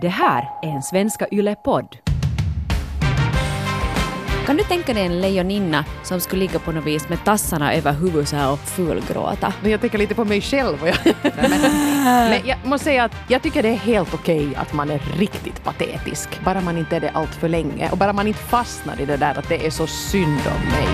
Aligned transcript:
Det 0.00 0.08
här 0.08 0.50
är 0.62 0.68
en 0.68 0.82
Svenska 0.82 1.26
Yle-podd. 1.32 1.96
Kan 4.46 4.56
du 4.56 4.64
tänka 4.64 4.94
dig 4.94 5.06
en 5.06 5.20
lejoninna 5.20 5.84
som 6.04 6.20
skulle 6.20 6.40
ligga 6.40 6.58
på 6.58 6.72
något 6.72 6.84
vis 6.84 7.08
med 7.08 7.24
tassarna 7.24 7.74
över 7.74 7.92
huvudet 7.92 8.28
så 8.28 8.36
här 8.36 8.52
och 8.52 8.58
fulgråta? 8.58 9.52
Men 9.62 9.70
jag 9.70 9.80
tänker 9.80 9.98
lite 9.98 10.14
på 10.14 10.24
mig 10.24 10.40
själv. 10.40 10.76
Men, 10.82 11.50
men 12.30 12.46
jag 12.46 12.58
måste 12.64 12.84
säga 12.84 13.04
att 13.04 13.12
jag 13.28 13.42
tycker 13.42 13.62
det 13.62 13.68
är 13.68 13.76
helt 13.76 14.14
okej 14.14 14.54
att 14.56 14.72
man 14.72 14.90
är 14.90 14.98
riktigt 14.98 15.64
patetisk. 15.64 16.44
Bara 16.44 16.60
man 16.60 16.78
inte 16.78 16.96
är 16.96 17.00
det 17.00 17.10
allt 17.10 17.34
för 17.34 17.48
länge 17.48 17.90
och 17.90 17.98
bara 17.98 18.12
man 18.12 18.26
inte 18.26 18.40
fastnar 18.40 19.00
i 19.00 19.04
det 19.04 19.16
där 19.16 19.38
att 19.38 19.48
det 19.48 19.66
är 19.66 19.70
så 19.70 19.86
synd 19.86 20.40
om 20.46 20.70
mig. 20.70 20.88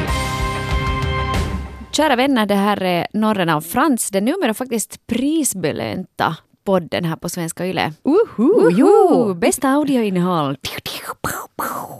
Kära 1.93 2.17
vänner, 2.17 2.47
det 2.47 2.55
här 2.55 2.83
är 2.83 3.07
Norren 3.13 3.49
av 3.49 3.61
Frans, 3.61 4.11
den 4.11 4.25
numera 4.25 4.55
faktiskt 4.55 5.07
prisbelönta 5.07 6.37
podden 6.65 7.05
här 7.05 7.17
på 7.17 7.29
Svenska 7.29 7.67
Yle. 7.67 7.93
Uhu, 8.05 8.71
Uhu, 8.71 9.35
bästa 9.35 9.69
audioinnehåll. 9.69 10.57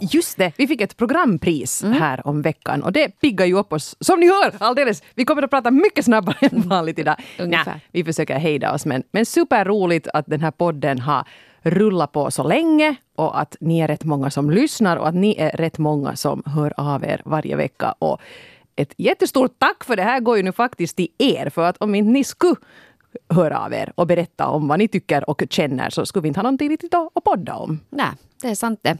Just 0.01 0.37
det, 0.37 0.51
vi 0.57 0.67
fick 0.67 0.81
ett 0.81 0.97
programpris 0.97 1.83
Mm. 1.83 1.97
här 1.99 2.27
om 2.27 2.41
veckan 2.41 2.83
och 2.83 2.91
det 2.91 3.07
piggar 3.21 3.45
ju 3.45 3.57
upp 3.57 3.73
oss. 3.73 3.95
Som 3.99 4.19
ni 4.19 4.27
hör 4.27 4.53
alldeles, 4.59 5.03
vi 5.15 5.25
kommer 5.25 5.43
att 5.43 5.49
prata 5.49 5.71
mycket 5.71 6.05
snabbare 6.05 6.35
än 6.41 6.61
vanligt 6.61 6.99
idag. 6.99 7.15
Ungefär. 7.39 7.73
Nä, 7.73 7.79
vi 7.91 8.03
försöker 8.03 8.39
hejda 8.39 8.73
oss 8.73 8.85
men, 8.85 9.03
men 9.11 9.25
superroligt 9.25 10.07
att 10.13 10.25
den 10.27 10.41
här 10.41 10.51
podden 10.51 10.99
har 10.99 11.23
rullat 11.61 12.11
på 12.11 12.31
så 12.31 12.43
länge 12.43 12.95
och 13.15 13.39
att 13.41 13.55
ni 13.59 13.79
är 13.79 13.87
rätt 13.87 14.03
många 14.03 14.29
som 14.31 14.51
lyssnar 14.51 14.97
och 14.97 15.07
att 15.07 15.15
ni 15.15 15.35
är 15.39 15.49
rätt 15.51 15.77
många 15.77 16.15
som 16.15 16.43
hör 16.45 16.73
av 16.77 17.03
er 17.03 17.21
varje 17.25 17.55
vecka. 17.55 17.95
Och 17.99 18.21
ett 18.75 18.93
jättestort 18.97 19.55
tack 19.59 19.83
för 19.83 19.95
det 19.95 20.03
här 20.03 20.19
går 20.19 20.37
ju 20.37 20.43
nu 20.43 20.51
faktiskt 20.51 20.95
till 20.95 21.07
er 21.17 21.49
för 21.49 21.61
att 21.65 21.77
om 21.77 21.95
inte 21.95 22.11
ni 22.11 22.23
skulle 22.23 22.55
höra 23.29 23.59
av 23.59 23.73
er 23.73 23.91
och 23.95 24.07
berätta 24.07 24.47
om 24.47 24.67
vad 24.67 24.79
ni 24.79 24.87
tycker 24.87 25.29
och 25.29 25.43
känner 25.49 25.89
så 25.89 26.05
skulle 26.05 26.21
vi 26.21 26.27
inte 26.27 26.39
ha 26.39 26.43
någonting 26.43 26.69
riktigt 26.69 26.93
att 26.93 27.23
podda 27.23 27.55
om. 27.55 27.79
Nej, 27.89 28.09
det 28.41 28.47
är 28.47 28.55
sant 28.55 28.79
det. 28.83 28.97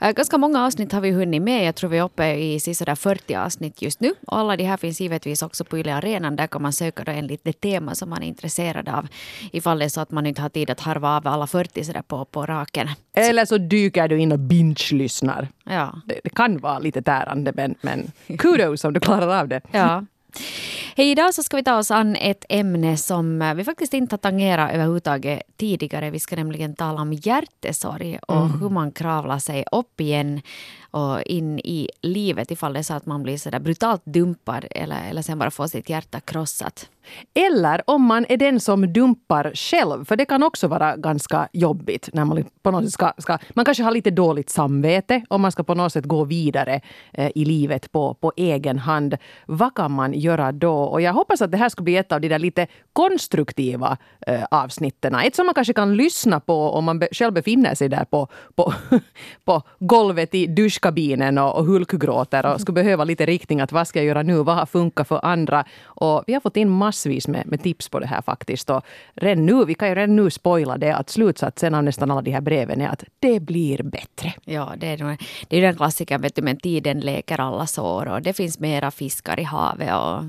Äh, 0.00 0.10
Ganska 0.10 0.38
många 0.38 0.64
avsnitt 0.66 0.92
har 0.92 1.00
vi 1.00 1.10
hunnit 1.10 1.42
med. 1.42 1.66
Jag 1.66 1.74
tror 1.74 1.90
vi 1.90 1.98
är 1.98 2.02
uppe 2.04 2.34
i 2.34 2.60
sådär 2.60 2.94
40 2.94 3.34
avsnitt 3.34 3.82
just 3.82 4.00
nu. 4.00 4.14
Och 4.26 4.38
alla 4.38 4.56
de 4.56 4.64
här 4.64 4.76
finns 4.76 5.00
givetvis 5.00 5.42
också 5.42 5.64
på 5.64 5.78
Yle 5.78 5.94
Arenan. 5.94 6.36
Där 6.36 6.46
kan 6.46 6.62
man 6.62 6.72
söka 6.72 7.04
då 7.04 7.12
enligt 7.12 7.44
det 7.44 7.60
tema 7.60 7.94
som 7.94 8.10
man 8.10 8.22
är 8.22 8.26
intresserad 8.26 8.88
av. 8.88 9.08
Ifall 9.52 9.78
det 9.78 9.84
är 9.84 9.88
så 9.88 10.00
att 10.00 10.10
man 10.10 10.26
inte 10.26 10.42
har 10.42 10.48
tid 10.48 10.70
att 10.70 10.80
harva 10.80 11.16
av 11.16 11.26
alla 11.26 11.46
40 11.46 11.84
sådär 11.84 12.02
på, 12.02 12.24
på 12.24 12.46
raken. 12.46 12.88
Eller 13.14 13.44
så 13.44 13.58
dyker 13.58 14.08
du 14.08 14.18
in 14.20 14.32
och 14.32 14.38
binge-lyssnar. 14.38 15.48
Ja. 15.64 16.00
Det, 16.06 16.20
det 16.24 16.30
kan 16.30 16.58
vara 16.58 16.78
lite 16.78 17.02
tärande 17.02 17.52
men, 17.56 17.74
men 17.80 18.12
kudos 18.38 18.84
om 18.84 18.92
du 18.92 19.00
klarar 19.00 19.40
av 19.40 19.48
det. 19.48 19.60
Ja. 19.70 20.04
Hej, 20.96 21.10
idag 21.10 21.34
så 21.34 21.42
ska 21.42 21.56
vi 21.56 21.64
ta 21.64 21.78
oss 21.78 21.90
an 21.90 22.16
ett 22.16 22.44
ämne 22.48 22.96
som 22.96 23.42
eh, 23.42 23.54
vi 23.54 23.64
faktiskt 23.64 23.94
inte 23.94 24.12
har 24.12 24.18
tangerat 24.18 24.72
överhuvudtaget 24.72 25.42
tidigare. 25.56 26.10
Vi 26.10 26.20
ska 26.20 26.36
nämligen 26.36 26.74
tala 26.74 27.02
om 27.02 27.12
hjärtesorg 27.12 28.18
och 28.18 28.48
hur 28.48 28.68
man 28.68 28.92
kravlar 28.92 29.38
sig 29.38 29.64
upp 29.72 30.00
igen 30.00 30.40
och 30.90 31.22
in 31.22 31.58
i 31.58 31.90
livet 32.02 32.50
ifall 32.50 32.72
det 32.72 32.78
är 32.78 32.82
så 32.82 32.94
att 32.94 33.06
man 33.06 33.22
blir 33.22 33.38
sådär 33.38 33.58
brutalt 33.58 34.02
dumpad 34.04 34.64
eller, 34.70 35.10
eller 35.10 35.22
sen 35.22 35.38
bara 35.38 35.50
får 35.50 35.66
sitt 35.66 35.88
hjärta 35.88 36.20
krossat. 36.20 36.88
Eller 37.34 37.82
om 37.86 38.02
man 38.02 38.26
är 38.28 38.36
den 38.36 38.60
som 38.60 38.92
dumpar 38.92 39.52
själv, 39.54 40.04
för 40.04 40.16
det 40.16 40.24
kan 40.24 40.42
också 40.42 40.68
vara 40.68 40.96
ganska 40.96 41.48
jobbigt. 41.52 42.08
när 42.12 42.24
Man 42.24 42.44
på 42.62 42.70
något 42.70 42.84
sätt 42.84 42.92
ska, 42.92 43.12
ska, 43.18 43.38
man 43.54 43.64
kanske 43.64 43.82
har 43.82 43.90
lite 43.90 44.10
dåligt 44.10 44.50
samvete 44.50 45.22
om 45.28 45.42
man 45.42 45.52
ska 45.52 45.62
på 45.62 45.74
något 45.74 45.92
sätt 45.92 46.04
gå 46.04 46.24
vidare 46.24 46.80
eh, 47.12 47.30
i 47.34 47.44
livet 47.44 47.92
på, 47.92 48.14
på 48.14 48.32
egen 48.36 48.78
hand. 48.78 49.16
Vad 49.46 49.74
kan 49.74 49.92
man 49.92 50.12
göra 50.12 50.52
då? 50.52 50.74
Och 50.74 51.00
jag 51.00 51.12
hoppas 51.12 51.42
att 51.42 51.50
det 51.50 51.56
här 51.56 51.68
ska 51.68 51.82
bli 51.82 51.96
ett 51.96 52.12
av 52.12 52.20
de 52.20 52.28
där 52.28 52.38
lite 52.38 52.66
konstruktiva 52.92 53.96
eh, 54.26 54.44
avsnitten. 54.50 55.14
Ett 55.14 55.36
som 55.36 55.46
man 55.46 55.54
kanske 55.54 55.72
kan 55.72 55.96
lyssna 55.96 56.40
på 56.40 56.70
om 56.70 56.84
man 56.84 56.98
be, 56.98 57.08
själv 57.12 57.32
befinner 57.32 57.74
sig 57.74 57.88
där 57.88 58.04
på, 58.04 58.28
på, 58.54 58.74
på 59.44 59.62
golvet 59.78 60.34
i 60.34 60.46
duschkabinen 60.46 61.38
och, 61.38 61.58
och 61.58 61.64
hulkgråter 61.64 62.46
och 62.46 62.60
skulle 62.60 62.74
behöva 62.74 63.04
lite 63.04 63.26
riktning 63.26 63.60
att 63.60 63.72
vad 63.72 63.88
ska 63.88 63.98
jag 63.98 64.06
göra 64.06 64.22
nu? 64.22 64.42
Vad 64.42 64.56
har 64.56 64.66
funkat 64.66 65.08
för 65.08 65.24
andra? 65.24 65.64
Och 65.84 66.24
vi 66.26 66.32
har 66.34 66.40
fått 66.40 66.56
in 66.56 66.68
massvis 66.96 67.28
med, 67.28 67.46
med 67.46 67.62
tips 67.62 67.88
på 67.88 67.98
det 67.98 68.06
här 68.06 68.22
faktiskt. 68.22 68.70
Och 68.70 68.84
redan 69.14 69.46
nu, 69.46 69.64
vi 69.64 69.74
kan 69.74 69.88
ju 69.88 69.94
redan 69.94 70.16
nu 70.16 70.30
spoila 70.30 70.78
det 70.78 70.92
att 70.96 71.10
slutsatsen 71.10 71.74
av 71.74 71.84
nästan 71.84 72.10
alla 72.10 72.22
de 72.22 72.30
här 72.32 72.40
breven 72.40 72.80
är 72.80 72.88
att 72.88 73.04
det 73.20 73.40
blir 73.40 73.82
bättre. 73.82 74.32
Ja, 74.44 74.74
det 74.78 74.86
är, 74.86 74.98
nog- 74.98 75.22
det 75.48 75.56
är 75.56 75.60
ju 75.60 75.66
den 75.66 75.76
klassikern, 75.76 76.22
vet 76.22 76.34
du, 76.34 76.42
men 76.42 76.56
tiden 76.56 77.00
läker 77.00 77.40
alla 77.40 77.66
sår 77.66 78.08
och 78.08 78.22
det 78.22 78.32
finns 78.32 78.58
mera 78.58 78.90
fiskar 78.90 79.40
i 79.40 79.42
havet 79.42 79.92
och 79.94 80.24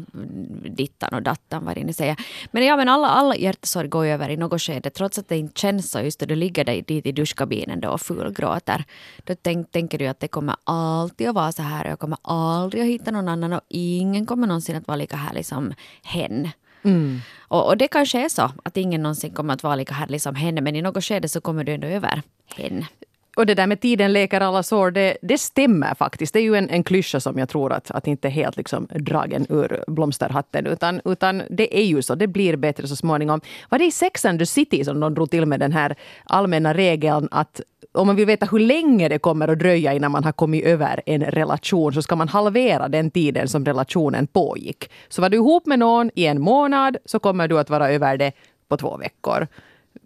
dittan 0.71 1.13
och 1.13 1.21
dattan, 1.21 1.65
vad 1.65 1.75
det 1.75 1.83
nu 1.83 1.93
säger. 1.93 2.15
Men 2.51 2.65
ja, 2.65 2.75
men 2.75 2.89
alla, 2.89 3.07
alla 3.07 3.35
hjärtesorg 3.35 3.87
går 3.87 4.05
ju 4.05 4.11
över 4.11 4.29
i 4.29 4.37
något 4.37 4.61
skede, 4.61 4.89
trots 4.89 5.17
att 5.17 5.29
det 5.29 5.37
inte 5.37 5.59
känns 5.59 5.91
så 5.91 5.99
just 5.99 6.19
då 6.19 6.25
du 6.25 6.35
ligger 6.35 6.65
där 6.65 6.81
dit 6.81 7.05
i 7.05 7.11
duschkabinen 7.11 7.79
då 7.81 7.89
och 7.89 8.01
fulgråter. 8.01 8.83
Då 9.23 9.35
tänk, 9.41 9.71
tänker 9.71 9.97
du 9.97 10.07
att 10.07 10.19
det 10.19 10.27
kommer 10.27 10.55
alltid 10.63 11.29
att 11.29 11.35
vara 11.35 11.51
så 11.51 11.61
här 11.61 11.85
och 11.85 11.91
jag 11.91 11.99
kommer 11.99 12.17
aldrig 12.21 12.83
att 12.83 12.89
hitta 12.89 13.11
någon 13.11 13.27
annan 13.27 13.53
och 13.53 13.61
ingen 13.69 14.25
kommer 14.25 14.47
någonsin 14.47 14.75
att 14.75 14.87
vara 14.87 14.95
lika 14.95 15.17
härlig 15.17 15.45
som 15.45 15.73
hen. 16.03 16.49
Mm. 16.83 17.21
Och, 17.39 17.67
och 17.67 17.77
det 17.77 17.87
kanske 17.87 18.25
är 18.25 18.29
så 18.29 18.51
att 18.63 18.77
ingen 18.77 19.03
någonsin 19.03 19.33
kommer 19.33 19.53
att 19.53 19.63
vara 19.63 19.75
lika 19.75 19.93
härlig 19.93 20.21
som 20.21 20.35
henne, 20.35 20.61
men 20.61 20.75
i 20.75 20.81
något 20.81 21.03
skede 21.03 21.29
så 21.29 21.41
kommer 21.41 21.63
du 21.63 21.73
ändå 21.73 21.87
över 21.87 22.21
henne. 22.55 22.87
Och 23.37 23.45
det 23.45 23.55
där 23.55 23.67
med 23.67 23.81
tiden 23.81 24.13
läker 24.13 24.41
alla 24.41 24.63
sår, 24.63 24.91
det, 24.91 25.17
det 25.21 25.37
stämmer 25.37 25.95
faktiskt. 25.95 26.33
Det 26.33 26.39
är 26.39 26.43
ju 26.43 26.55
en, 26.55 26.69
en 26.69 26.83
klyscha 26.83 27.19
som 27.19 27.37
jag 27.37 27.49
tror 27.49 27.73
att, 27.73 27.91
att 27.91 28.07
inte 28.07 28.27
är 28.27 28.31
helt 28.31 28.57
liksom 28.57 28.87
dragen 28.89 29.45
ur 29.49 29.83
blomsterhatten. 29.87 30.65
Utan, 30.65 31.01
utan 31.05 31.43
det 31.49 31.79
är 31.79 31.83
ju 31.83 32.01
så, 32.01 32.15
det 32.15 32.27
blir 32.27 32.55
bättre 32.55 32.87
så 32.87 32.95
småningom. 32.95 33.41
Var 33.69 33.79
det 33.79 33.85
i 33.85 33.91
Sex 33.91 34.25
and 34.25 34.39
the 34.39 34.45
City 34.45 34.83
som 34.83 34.99
de 34.99 35.13
drog 35.13 35.29
till 35.29 35.45
med 35.45 35.59
den 35.59 35.71
här 35.71 35.95
allmänna 36.23 36.73
regeln 36.73 37.27
att 37.31 37.61
om 37.91 38.07
man 38.07 38.15
vill 38.15 38.25
veta 38.25 38.45
hur 38.45 38.59
länge 38.59 39.09
det 39.09 39.19
kommer 39.19 39.47
att 39.47 39.59
dröja 39.59 39.93
innan 39.93 40.11
man 40.11 40.23
har 40.23 40.31
kommit 40.31 40.65
över 40.65 41.01
en 41.05 41.23
relation 41.23 41.93
så 41.93 42.01
ska 42.01 42.15
man 42.15 42.27
halvera 42.27 42.87
den 42.87 43.11
tiden 43.11 43.47
som 43.47 43.65
relationen 43.65 44.27
pågick. 44.27 44.89
Så 45.09 45.21
var 45.21 45.29
du 45.29 45.37
ihop 45.37 45.65
med 45.65 45.79
någon 45.79 46.11
i 46.15 46.25
en 46.25 46.41
månad 46.41 46.97
så 47.05 47.19
kommer 47.19 47.47
du 47.47 47.59
att 47.59 47.69
vara 47.69 47.91
över 47.91 48.17
det 48.17 48.31
på 48.67 48.77
två 48.77 48.97
veckor 48.97 49.47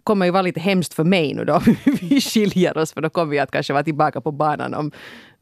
kommer 0.04 0.26
ju 0.26 0.32
vara 0.32 0.42
lite 0.42 0.60
hemskt 0.60 0.94
för 0.94 1.04
mig 1.04 1.34
nu 1.34 1.44
då 1.44 1.60
vi 2.00 2.20
skiljer 2.20 2.78
oss 2.78 2.92
för 2.92 3.00
då 3.00 3.10
kommer 3.10 3.30
vi 3.30 3.38
att 3.38 3.50
kanske 3.50 3.72
vara 3.72 3.84
tillbaka 3.84 4.20
på 4.20 4.32
banan 4.32 4.74
om 4.74 4.90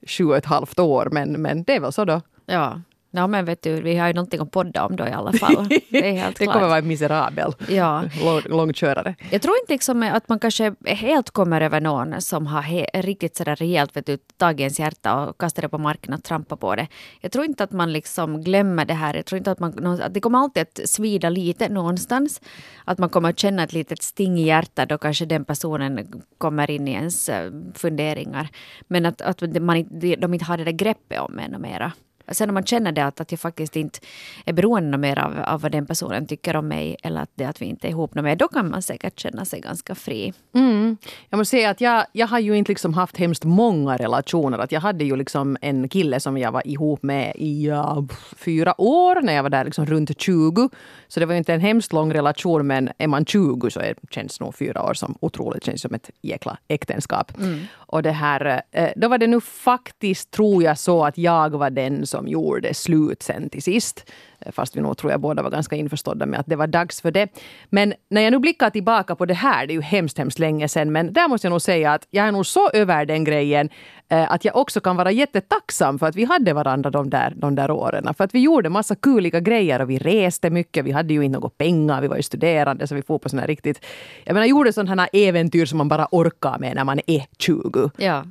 sju 0.06 0.24
och 0.24 0.36
ett 0.36 0.46
halvt 0.46 0.78
år. 0.78 1.08
Men, 1.12 1.42
men 1.42 1.62
det 1.62 1.76
är 1.76 1.80
väl 1.80 1.92
så 1.92 2.04
då. 2.04 2.20
Ja 2.46 2.80
ja, 3.10 3.26
men 3.26 3.44
vet 3.44 3.62
du, 3.62 3.82
vi 3.82 3.96
har 3.96 4.06
ju 4.08 4.12
någonting 4.14 4.40
att 4.40 4.50
podda 4.50 4.84
om 4.84 4.96
då 4.96 5.06
i 5.06 5.10
alla 5.12 5.32
fall. 5.32 5.68
Det 5.68 6.08
är 6.08 6.12
helt 6.12 6.38
det 6.38 6.46
kommer 6.46 6.68
vara 6.68 6.78
en 6.78 6.88
miserabel 6.88 7.52
Ja. 7.68 8.02
lång, 8.24 8.40
långkörare. 8.44 9.14
Jag 9.30 9.42
tror 9.42 9.54
inte 9.62 9.72
liksom 9.72 10.02
att 10.02 10.28
man 10.28 10.38
kanske 10.38 10.74
helt 10.86 11.30
kommer 11.30 11.60
över 11.60 11.80
någon 11.80 12.20
som 12.20 12.46
har 12.46 12.62
he- 12.62 13.02
riktigt 13.02 13.36
sådär 13.36 13.56
rejält 13.56 13.96
vet 13.96 14.06
du, 14.06 14.16
tagit 14.36 14.60
ens 14.60 14.80
hjärta 14.80 15.26
och 15.26 15.40
kastat 15.40 15.62
det 15.62 15.68
på 15.68 15.78
marken 15.78 16.14
och 16.14 16.22
trampat 16.22 16.60
på 16.60 16.74
det. 16.76 16.86
Jag 17.20 17.32
tror 17.32 17.44
inte 17.44 17.64
att 17.64 17.72
man 17.72 17.92
liksom 17.92 18.42
glömmer 18.42 18.84
det 18.84 18.94
här. 18.94 19.14
Jag 19.14 19.26
tror 19.26 19.36
inte 19.38 19.50
att 19.50 19.58
man... 19.60 20.00
Att 20.00 20.14
det 20.14 20.20
kommer 20.20 20.38
alltid 20.38 20.62
att 20.62 20.88
svida 20.88 21.30
lite 21.30 21.68
någonstans. 21.68 22.40
Att 22.84 22.98
man 22.98 23.08
kommer 23.08 23.30
att 23.30 23.38
känna 23.38 23.62
ett 23.62 23.72
litet 23.72 24.02
sting 24.02 24.38
i 24.38 24.42
hjärtat 24.46 24.88
då 24.88 24.98
kanske 24.98 25.24
den 25.26 25.44
personen 25.44 26.22
kommer 26.38 26.70
in 26.70 26.88
i 26.88 26.92
ens 26.92 27.28
eh, 27.28 27.52
funderingar. 27.74 28.48
Men 28.88 29.06
att, 29.06 29.20
att 29.20 29.40
man 29.60 29.88
de 30.18 30.34
inte 30.34 30.44
har 30.44 30.56
det 30.56 30.64
där 30.64 30.72
greppet 30.72 31.20
om 31.20 31.38
en 31.38 31.54
och 31.54 31.60
mera. 31.60 31.92
Sen 32.30 32.50
om 32.50 32.54
man 32.54 32.64
känner 32.64 32.92
det 32.92 33.04
att, 33.04 33.20
att 33.20 33.32
jag 33.32 33.40
faktiskt 33.40 33.76
inte 33.76 33.98
är 34.44 34.52
beroende 34.52 34.98
mer 34.98 35.18
av, 35.18 35.38
av 35.46 35.60
vad 35.60 35.72
den 35.72 35.86
personen 35.86 36.26
tycker 36.26 36.56
om 36.56 36.68
mig 36.68 36.96
eller 37.02 37.22
att 37.22 37.30
det 37.34 37.44
att 37.44 37.62
vi 37.62 37.66
inte 37.66 37.88
är 37.88 37.90
ihop 37.90 38.14
mer, 38.14 38.36
då 38.36 38.48
kan 38.48 38.70
man 38.70 38.82
säkert 38.82 39.20
känna 39.20 39.44
sig 39.44 39.60
ganska 39.60 39.94
fri. 39.94 40.32
Mm. 40.54 40.96
Jag 41.28 41.38
måste 41.38 41.50
säga 41.50 41.70
att 41.70 41.80
jag, 41.80 42.04
jag 42.12 42.26
har 42.26 42.38
ju 42.38 42.56
inte 42.56 42.70
liksom 42.72 42.94
haft 42.94 43.16
hemskt 43.16 43.44
många 43.44 43.96
relationer. 43.96 44.58
Att 44.58 44.72
jag 44.72 44.80
hade 44.80 45.04
ju 45.04 45.16
liksom 45.16 45.56
en 45.60 45.88
kille 45.88 46.20
som 46.20 46.38
jag 46.38 46.52
var 46.52 46.66
ihop 46.66 47.02
med 47.02 47.32
i 47.36 47.66
ja, 47.66 48.06
fyra 48.36 48.80
år 48.80 49.22
när 49.22 49.32
jag 49.32 49.42
var 49.42 49.50
där 49.50 49.64
liksom 49.64 49.86
runt 49.86 50.20
20. 50.20 50.70
Så 51.08 51.20
det 51.20 51.26
var 51.26 51.32
ju 51.32 51.38
inte 51.38 51.54
en 51.54 51.60
hemskt 51.60 51.92
lång 51.92 52.12
relation 52.12 52.66
men 52.66 52.90
är 52.98 53.06
man 53.06 53.24
20 53.24 53.70
så 53.70 53.80
är, 53.80 53.94
känns 54.10 54.40
nog 54.40 54.54
fyra 54.54 54.82
år 54.82 54.94
som 54.94 55.18
otroligt. 55.20 55.64
känns 55.64 55.82
som 55.82 55.94
ett 55.94 56.10
jäkla 56.22 56.58
äktenskap. 56.68 57.32
Och 57.72 58.02
det 58.02 58.12
här, 58.12 58.62
eh, 58.70 58.90
då 58.96 59.08
var 59.08 59.18
det 59.18 59.26
nu 59.26 59.40
faktiskt, 59.40 60.30
tror 60.30 60.62
jag, 60.62 60.78
så 60.78 61.04
att 61.04 61.18
jag 61.18 61.50
var 61.50 61.70
den 61.70 62.06
som 62.06 62.19
som 62.20 62.28
gjorde 62.28 62.74
slut 62.74 63.22
sen 63.22 63.50
till 63.50 63.62
sist. 63.62 64.04
Fast 64.52 64.76
vi 64.76 64.80
nog 64.80 64.96
tror 64.96 65.12
jag 65.12 65.20
båda 65.20 65.42
var 65.42 65.50
ganska 65.50 65.76
införstådda 65.76 66.26
med 66.26 66.40
att 66.40 66.46
det 66.46 66.56
var 66.56 66.66
dags 66.66 67.00
för 67.00 67.10
det. 67.10 67.28
Men 67.70 67.94
när 68.08 68.20
jag 68.20 68.30
nu 68.30 68.38
blickar 68.38 68.70
tillbaka 68.70 69.16
på 69.16 69.26
det 69.26 69.34
här, 69.34 69.66
det 69.66 69.72
är 69.72 69.74
ju 69.74 69.80
hemskt, 69.80 70.18
hemskt 70.18 70.38
länge 70.38 70.68
sedan, 70.68 70.92
men 70.92 71.12
där 71.12 71.28
måste 71.28 71.46
jag 71.46 71.50
nog 71.50 71.62
säga 71.62 71.92
att 71.92 72.06
jag 72.10 72.26
är 72.26 72.32
nog 72.32 72.46
så 72.46 72.70
över 72.70 73.04
den 73.06 73.24
grejen 73.24 73.68
eh, 74.10 74.32
att 74.32 74.44
jag 74.44 74.56
också 74.56 74.80
kan 74.80 74.96
vara 74.96 75.10
jättetacksam 75.10 75.98
för 75.98 76.06
att 76.06 76.16
vi 76.16 76.24
hade 76.24 76.52
varandra 76.52 76.90
de 76.90 77.10
där, 77.10 77.32
de 77.36 77.54
där 77.54 77.70
åren. 77.70 78.14
För 78.14 78.24
att 78.24 78.34
vi 78.34 78.40
gjorde 78.40 78.68
massa 78.68 78.94
kuliga 78.94 79.40
grejer 79.40 79.80
och 79.80 79.90
vi 79.90 79.98
reste 79.98 80.50
mycket. 80.50 80.84
Vi 80.84 80.90
hade 80.90 81.14
ju 81.14 81.22
inte 81.24 81.38
några 81.38 81.48
pengar, 81.48 82.00
vi 82.00 82.08
var 82.08 82.16
ju 82.16 82.22
studerande 82.22 82.86
så 82.86 82.94
vi 82.94 83.02
får 83.02 83.18
på 83.18 83.36
här 83.36 83.46
riktigt... 83.46 83.84
Jag 84.24 84.34
menar, 84.34 84.46
gjorde 84.46 84.72
sådana 84.72 85.02
här 85.02 85.08
äventyr 85.12 85.66
som 85.66 85.78
man 85.78 85.88
bara 85.88 86.08
orkar 86.10 86.58
med 86.58 86.74
när 86.74 86.84
man 86.84 87.00
är 87.06 87.26
20. 87.38 87.90
Ja. 87.96 88.24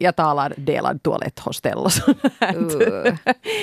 Jag 0.00 0.16
talar 0.16 0.54
delad 0.56 1.02
toaletthostell 1.02 1.78
och 1.78 1.92
sånt. 1.92 2.18
Uh. 2.74 3.14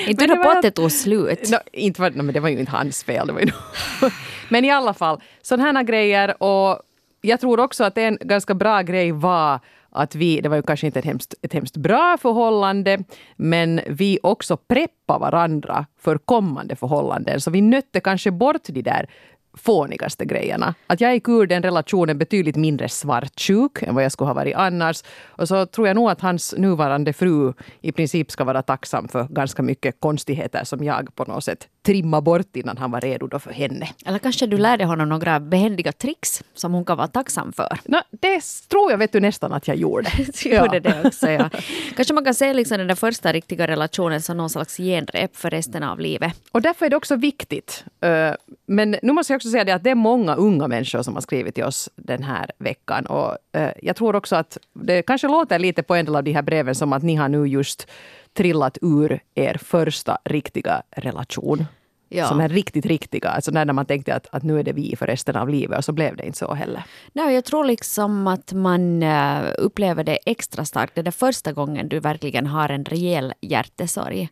Inte 0.07 0.27
det 0.27 0.35
på 0.35 0.49
att 0.49 0.61
det 0.61 0.71
tog 0.71 0.91
slut. 0.91 1.49
No, 1.49 1.57
inte 1.81 2.01
var, 2.01 2.11
no, 2.11 2.23
men 2.23 2.33
det 2.33 2.39
var 2.39 2.49
ju 2.49 2.59
inte 2.59 2.71
hans 2.71 3.03
fel. 3.03 3.27
Det 3.27 3.33
var 3.33 3.39
ju 3.39 3.51
men 4.49 4.65
i 4.65 4.71
alla 4.71 4.93
fall, 4.93 5.21
sådana 5.41 5.79
här 5.79 5.83
grejer. 5.83 6.43
Och 6.43 6.81
jag 7.21 7.39
tror 7.39 7.59
också 7.59 7.83
att 7.83 7.97
en 7.97 8.17
ganska 8.21 8.53
bra 8.53 8.81
grej 8.81 9.11
var 9.11 9.59
att 9.91 10.15
vi, 10.15 10.41
det 10.41 10.49
var 10.49 10.55
ju 10.55 10.61
kanske 10.61 10.85
inte 10.85 10.99
ett 10.99 11.05
hemskt, 11.05 11.33
ett 11.41 11.53
hemskt 11.53 11.77
bra 11.77 12.17
förhållande, 12.21 13.03
men 13.35 13.81
vi 13.87 14.19
också 14.23 14.57
preppade 14.57 15.19
varandra 15.19 15.85
för 15.99 16.17
kommande 16.17 16.75
förhållanden. 16.75 17.41
Så 17.41 17.51
vi 17.51 17.61
nötte 17.61 17.99
kanske 17.99 18.31
bort 18.31 18.63
de 18.67 18.81
där 18.81 19.09
fånigaste 19.53 20.25
grejerna. 20.25 20.75
Att 20.87 21.01
jag 21.01 21.13
gick 21.13 21.29
ur 21.29 21.47
den 21.47 21.63
relationen 21.63 22.17
betydligt 22.17 22.55
mindre 22.55 22.89
svartsjuk 22.89 23.81
än 23.83 23.95
vad 23.95 24.03
jag 24.03 24.11
skulle 24.11 24.27
ha 24.27 24.33
varit 24.33 24.55
annars. 24.55 25.03
Och 25.25 25.47
så 25.47 25.65
tror 25.65 25.87
jag 25.87 25.95
nog 25.95 26.09
att 26.09 26.21
hans 26.21 26.53
nuvarande 26.57 27.13
fru 27.13 27.53
i 27.81 27.91
princip 27.91 28.31
ska 28.31 28.43
vara 28.43 28.61
tacksam 28.61 29.07
för 29.07 29.27
ganska 29.29 29.63
mycket 29.63 29.95
konstigheter 29.99 30.63
som 30.63 30.83
jag 30.83 31.15
på 31.15 31.23
något 31.25 31.43
sätt 31.43 31.67
trimma 31.85 32.21
bort 32.21 32.55
innan 32.55 32.77
han 32.77 32.91
var 32.91 33.01
redo 33.01 33.27
då 33.27 33.39
för 33.39 33.51
henne. 33.51 33.87
Eller 34.05 34.19
kanske 34.19 34.47
du 34.47 34.57
lärde 34.57 34.85
honom 34.85 35.09
några 35.09 35.39
behändiga 35.39 35.91
tricks 35.91 36.43
som 36.53 36.73
hon 36.73 36.85
kan 36.85 36.97
vara 36.97 37.07
tacksam 37.07 37.53
för. 37.53 37.77
No, 37.85 37.97
det 38.11 38.41
tror 38.69 38.91
jag 38.91 38.97
vet 38.97 39.11
du 39.11 39.19
nästan 39.19 39.53
att 39.53 39.67
jag 39.67 39.77
gjorde. 39.77 40.09
du 40.43 40.49
gjorde 40.49 40.79
det 40.79 41.01
också, 41.05 41.29
ja. 41.29 41.49
Kanske 41.95 42.13
man 42.13 42.23
kan 42.25 42.33
se 42.33 42.53
liksom 42.53 42.77
den 42.77 42.87
där 42.87 42.95
första 42.95 43.33
riktiga 43.33 43.67
relationen 43.67 44.21
som 44.21 44.37
någon 44.37 44.49
slags 44.49 44.77
genrep 44.77 45.35
för 45.35 45.49
resten 45.49 45.83
av 45.83 45.99
livet. 45.99 46.33
Och 46.51 46.61
därför 46.61 46.85
är 46.85 46.89
det 46.89 46.95
också 46.95 47.15
viktigt. 47.15 47.83
eh, 48.01 48.31
Men 48.65 48.95
nu 49.03 49.13
måste 49.13 49.33
jag 49.33 49.37
också 49.37 49.49
säga 49.49 49.63
det 49.63 49.71
att 49.71 49.83
det 49.83 49.89
är 49.89 49.95
många 49.95 50.35
unga 50.35 50.67
människor 50.67 51.01
som 51.03 51.13
har 51.13 51.21
skrivit 51.21 51.55
till 51.55 51.63
oss 51.63 51.89
den 51.95 52.23
här 52.23 52.51
veckan. 52.57 53.05
Och 53.05 53.37
eh, 53.59 53.71
jag 53.81 53.95
tror 53.95 54.15
också 54.15 54.35
att 54.35 54.57
det 54.73 55.01
kanske 55.01 55.27
låter 55.27 55.59
lite 55.59 55.83
på 55.83 55.95
en 55.95 56.05
del 56.05 56.15
av 56.15 56.23
de 56.23 56.33
här 56.33 56.41
breven 56.41 56.75
som 56.75 56.93
att 56.93 57.03
ni 57.03 57.15
har 57.15 57.29
nu 57.29 57.45
just 57.47 57.87
trillat 58.33 58.77
ur 58.81 59.19
er 59.35 59.57
första 59.57 60.17
riktiga 60.23 60.83
relation. 60.91 61.65
Ja. 62.13 62.27
Som 62.27 62.39
är 62.39 62.49
riktigt 62.49 62.85
riktiga. 62.85 63.29
Alltså 63.29 63.51
när 63.51 63.73
man 63.73 63.85
tänkte 63.85 64.15
att, 64.15 64.27
att 64.31 64.43
nu 64.43 64.59
är 64.59 64.63
det 64.63 64.73
vi 64.73 64.95
för 64.95 65.07
resten 65.07 65.35
av 65.35 65.49
livet 65.49 65.77
och 65.77 65.85
så 65.85 65.91
blev 65.91 66.15
det 66.15 66.25
inte 66.25 66.37
så 66.37 66.53
heller. 66.53 66.83
Nej, 67.13 67.35
jag 67.35 67.45
tror 67.45 67.65
liksom 67.65 68.27
att 68.27 68.53
man 68.53 69.03
eh, 69.03 69.43
upplever 69.57 70.03
det 70.03 70.19
extra 70.25 70.65
starkt. 70.65 70.95
Det 70.95 71.07
är 71.07 71.11
första 71.11 71.51
gången 71.51 71.89
du 71.89 71.99
verkligen 71.99 72.47
har 72.47 72.69
en 72.69 72.85
rejäl 72.85 73.33
hjärtesorg. 73.41 74.29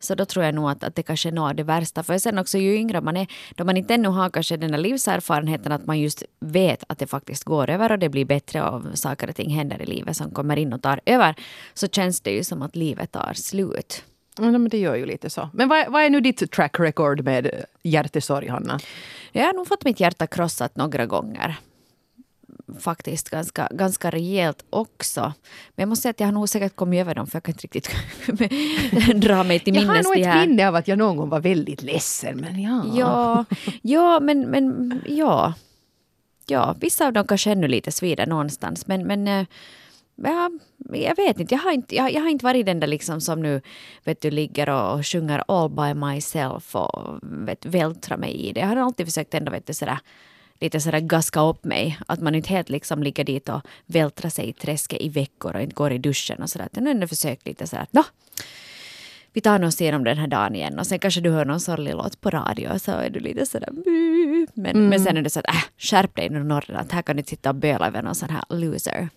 Så 0.00 0.14
då 0.14 0.24
tror 0.24 0.44
jag 0.44 0.54
nog 0.54 0.70
att, 0.70 0.84
att 0.84 0.94
det 0.94 1.02
kanske 1.02 1.28
är 1.28 1.32
något 1.32 1.50
av 1.50 1.56
det 1.56 1.62
värsta. 1.62 2.02
För 2.02 2.18
sen 2.18 2.38
också 2.38 2.58
ju 2.58 2.76
yngre 2.76 3.00
man 3.00 3.16
är, 3.16 3.26
då 3.54 3.64
man 3.64 3.76
inte 3.76 3.94
ännu 3.94 4.08
har 4.08 4.30
kanske 4.30 4.56
den 4.56 4.70
här 4.70 4.80
livserfarenheten 4.80 5.72
att 5.72 5.86
man 5.86 6.00
just 6.00 6.22
vet 6.40 6.84
att 6.86 6.98
det 6.98 7.06
faktiskt 7.06 7.44
går 7.44 7.70
över 7.70 7.92
och 7.92 7.98
det 7.98 8.08
blir 8.08 8.24
bättre 8.24 8.62
och 8.62 8.98
saker 8.98 9.28
och 9.28 9.36
ting 9.36 9.50
händer 9.50 9.82
i 9.82 9.86
livet 9.86 10.16
som 10.16 10.30
kommer 10.30 10.56
in 10.56 10.72
och 10.72 10.82
tar 10.82 11.00
över. 11.06 11.34
Så 11.74 11.88
känns 11.88 12.20
det 12.20 12.30
ju 12.30 12.44
som 12.44 12.62
att 12.62 12.76
livet 12.76 13.12
tar 13.12 13.32
slut. 13.34 14.04
Ja, 14.38 14.50
men 14.50 14.68
det 14.68 14.78
gör 14.78 14.96
ju 14.96 15.06
lite 15.06 15.30
så. 15.30 15.48
Men 15.52 15.68
vad, 15.68 15.92
vad 15.92 16.02
är 16.02 16.10
nu 16.10 16.20
ditt 16.20 16.50
track 16.50 16.80
record 16.80 17.24
med 17.24 17.64
hjärtesorg, 17.82 18.48
Hanna? 18.48 18.80
Jag 19.32 19.44
har 19.44 19.52
nog 19.52 19.68
fått 19.68 19.84
mitt 19.84 20.00
hjärta 20.00 20.26
krossat 20.26 20.76
några 20.76 21.06
gånger. 21.06 21.56
Faktiskt 22.78 23.30
ganska, 23.30 23.68
ganska 23.70 24.10
rejält 24.10 24.64
också. 24.70 25.20
Men 25.20 25.82
jag 25.82 25.88
måste 25.88 26.02
säga 26.02 26.10
att 26.10 26.20
jag 26.20 26.26
har 26.26 26.32
nog 26.32 26.48
säkert 26.48 26.76
kommit 26.76 27.00
över 27.00 27.14
dem 27.14 27.26
för 27.26 27.36
jag 27.36 27.42
kan 27.42 27.52
inte 27.52 27.62
riktigt 27.62 27.90
dra 29.22 29.44
mig 29.44 29.60
till 29.60 29.74
Jag 29.74 29.82
har 29.82 29.92
minnes 29.92 30.06
nog 30.06 30.18
ett 30.18 30.48
minne 30.48 30.68
av 30.68 30.74
att 30.74 30.88
jag 30.88 30.98
någon 30.98 31.16
gång 31.16 31.28
var 31.28 31.40
väldigt 31.40 31.82
ledsen. 31.82 32.36
Men 32.36 32.62
ja. 32.62 32.84
Ja, 32.94 33.44
ja 33.82 34.20
men, 34.20 34.40
men 34.40 34.92
ja. 35.06 35.54
Ja, 36.46 36.76
vissa 36.80 37.06
av 37.06 37.12
dem 37.12 37.26
kanske 37.26 37.52
ännu 37.52 37.68
lite 37.68 37.92
svider 37.92 38.26
någonstans. 38.26 38.86
Men, 38.86 39.06
men 39.06 39.28
eh, 39.28 39.46
ja, 40.16 40.50
jag 40.92 41.16
vet 41.16 41.40
inte. 41.40 41.54
Jag 41.54 41.62
har 41.62 41.72
inte, 41.72 41.96
jag, 41.96 42.12
jag 42.12 42.20
har 42.20 42.28
inte 42.28 42.44
varit 42.44 42.66
den 42.66 42.80
där 42.80 42.86
liksom 42.86 43.20
som 43.20 43.42
nu 43.42 43.60
vet 44.04 44.20
du, 44.20 44.30
ligger 44.30 44.68
och, 44.68 44.94
och 44.94 45.06
sjunger 45.06 45.44
all 45.48 45.70
by 45.70 45.94
myself 45.94 46.76
och 46.76 47.18
vet, 47.22 47.66
vältrar 47.66 48.16
mig 48.16 48.32
i 48.48 48.52
det. 48.52 48.60
Jag 48.60 48.66
har 48.66 48.76
alltid 48.76 49.06
försökt 49.06 49.34
ändå 49.34 49.52
vet 49.52 49.66
du, 49.66 49.74
sådär, 49.74 49.98
lite 50.60 50.80
sådär 50.80 51.00
gaska 51.00 51.40
upp 51.40 51.64
mig. 51.64 51.98
Att 52.06 52.20
man 52.20 52.34
inte 52.34 52.48
helt 52.48 52.68
liksom 52.68 53.02
ligger 53.02 53.24
dit 53.24 53.48
och 53.48 53.60
vältrar 53.86 54.30
sig 54.30 54.48
i 54.48 54.52
träsket 54.52 55.00
i 55.00 55.08
veckor 55.08 55.56
och 55.56 55.62
inte 55.62 55.74
går 55.74 55.92
i 55.92 55.98
duschen 55.98 56.42
och 56.42 56.50
sådär. 56.50 56.68
Har 56.74 56.86
ändå 56.86 57.06
försökt 57.06 57.46
lite 57.46 57.66
sådär, 57.66 57.86
nå, 57.90 58.04
vi 59.32 59.40
tar 59.40 59.64
oss 59.64 59.80
igenom 59.80 60.04
den 60.04 60.18
här 60.18 60.26
dagen 60.26 60.54
igen 60.54 60.78
och 60.78 60.86
sen 60.86 60.98
kanske 60.98 61.20
du 61.20 61.30
hör 61.30 61.44
någon 61.44 61.60
sorglig 61.60 61.94
låt 61.94 62.20
på 62.20 62.30
radio 62.30 62.68
och 62.68 62.80
så 62.80 62.92
är 62.92 63.10
du 63.10 63.20
lite 63.20 63.46
sådär 63.46 63.68
"Bu." 63.72 64.46
men, 64.54 64.88
men 64.88 65.00
sen 65.00 65.16
är 65.16 65.22
det 65.22 65.30
så 65.30 65.40
att 65.40 65.48
äh, 65.48 65.62
skärp 65.78 66.16
dig 66.16 66.28
nu 66.30 66.44
norren 66.44 66.76
att 66.76 66.92
här 66.92 67.02
kan 67.02 67.16
du 67.16 67.20
inte 67.20 67.30
sitta 67.30 67.48
och 67.48 67.54
böla 67.54 67.86
över 67.86 68.02
någon 68.02 68.14
sån 68.14 68.30
här 68.30 68.44
loser. 68.48 69.08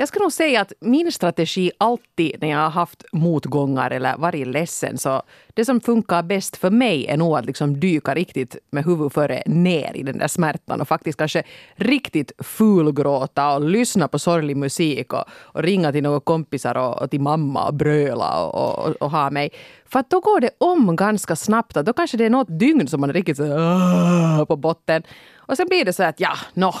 Jag 0.00 0.08
ska 0.08 0.20
nog 0.20 0.32
säga 0.32 0.60
att 0.60 0.72
min 0.80 1.12
strategi 1.12 1.70
alltid 1.78 2.36
när 2.40 2.48
jag 2.48 2.58
har 2.58 2.70
haft 2.70 3.04
motgångar 3.12 3.90
eller 3.90 4.16
varit 4.16 4.46
ledsen 4.46 4.98
så 4.98 5.22
det 5.54 5.64
som 5.64 5.80
funkar 5.80 6.22
bäst 6.22 6.56
för 6.56 6.70
mig 6.70 7.06
är 7.06 7.16
nog 7.16 7.38
att 7.38 7.44
liksom 7.44 7.80
dyka 7.80 8.14
riktigt 8.14 8.56
med 8.70 8.84
huvudet 8.84 9.14
före 9.14 9.42
ner 9.46 9.96
i 9.96 10.02
den 10.02 10.18
där 10.18 10.28
smärtan 10.28 10.80
och 10.80 10.88
faktiskt 10.88 11.18
kanske 11.18 11.42
riktigt 11.74 12.32
fulgråta 12.38 13.54
och 13.54 13.60
lyssna 13.60 14.08
på 14.08 14.18
sorglig 14.18 14.56
musik 14.56 15.12
och, 15.12 15.24
och 15.30 15.62
ringa 15.62 15.92
till 15.92 16.02
några 16.02 16.20
kompisar 16.20 16.76
och, 16.76 17.02
och 17.02 17.10
till 17.10 17.20
mamma 17.20 17.66
och 17.66 17.74
bröla 17.74 18.44
och, 18.44 18.88
och, 18.88 18.96
och 19.02 19.10
ha 19.10 19.30
mig. 19.30 19.50
För 19.84 19.98
att 19.98 20.10
då 20.10 20.20
går 20.20 20.40
det 20.40 20.50
om 20.58 20.96
ganska 20.96 21.36
snabbt. 21.36 21.74
Då 21.74 21.92
kanske 21.92 22.16
det 22.16 22.24
är 22.24 22.30
något 22.30 22.58
dygn 22.60 22.88
som 22.88 23.00
man 23.00 23.10
är 23.10 23.14
riktigt 23.14 23.36
så, 23.36 24.46
på 24.48 24.56
botten. 24.56 25.02
Och 25.36 25.56
sen 25.56 25.68
blir 25.68 25.84
det 25.84 25.92
så 25.92 26.02
att 26.02 26.20
ja, 26.20 26.32
nå, 26.54 26.74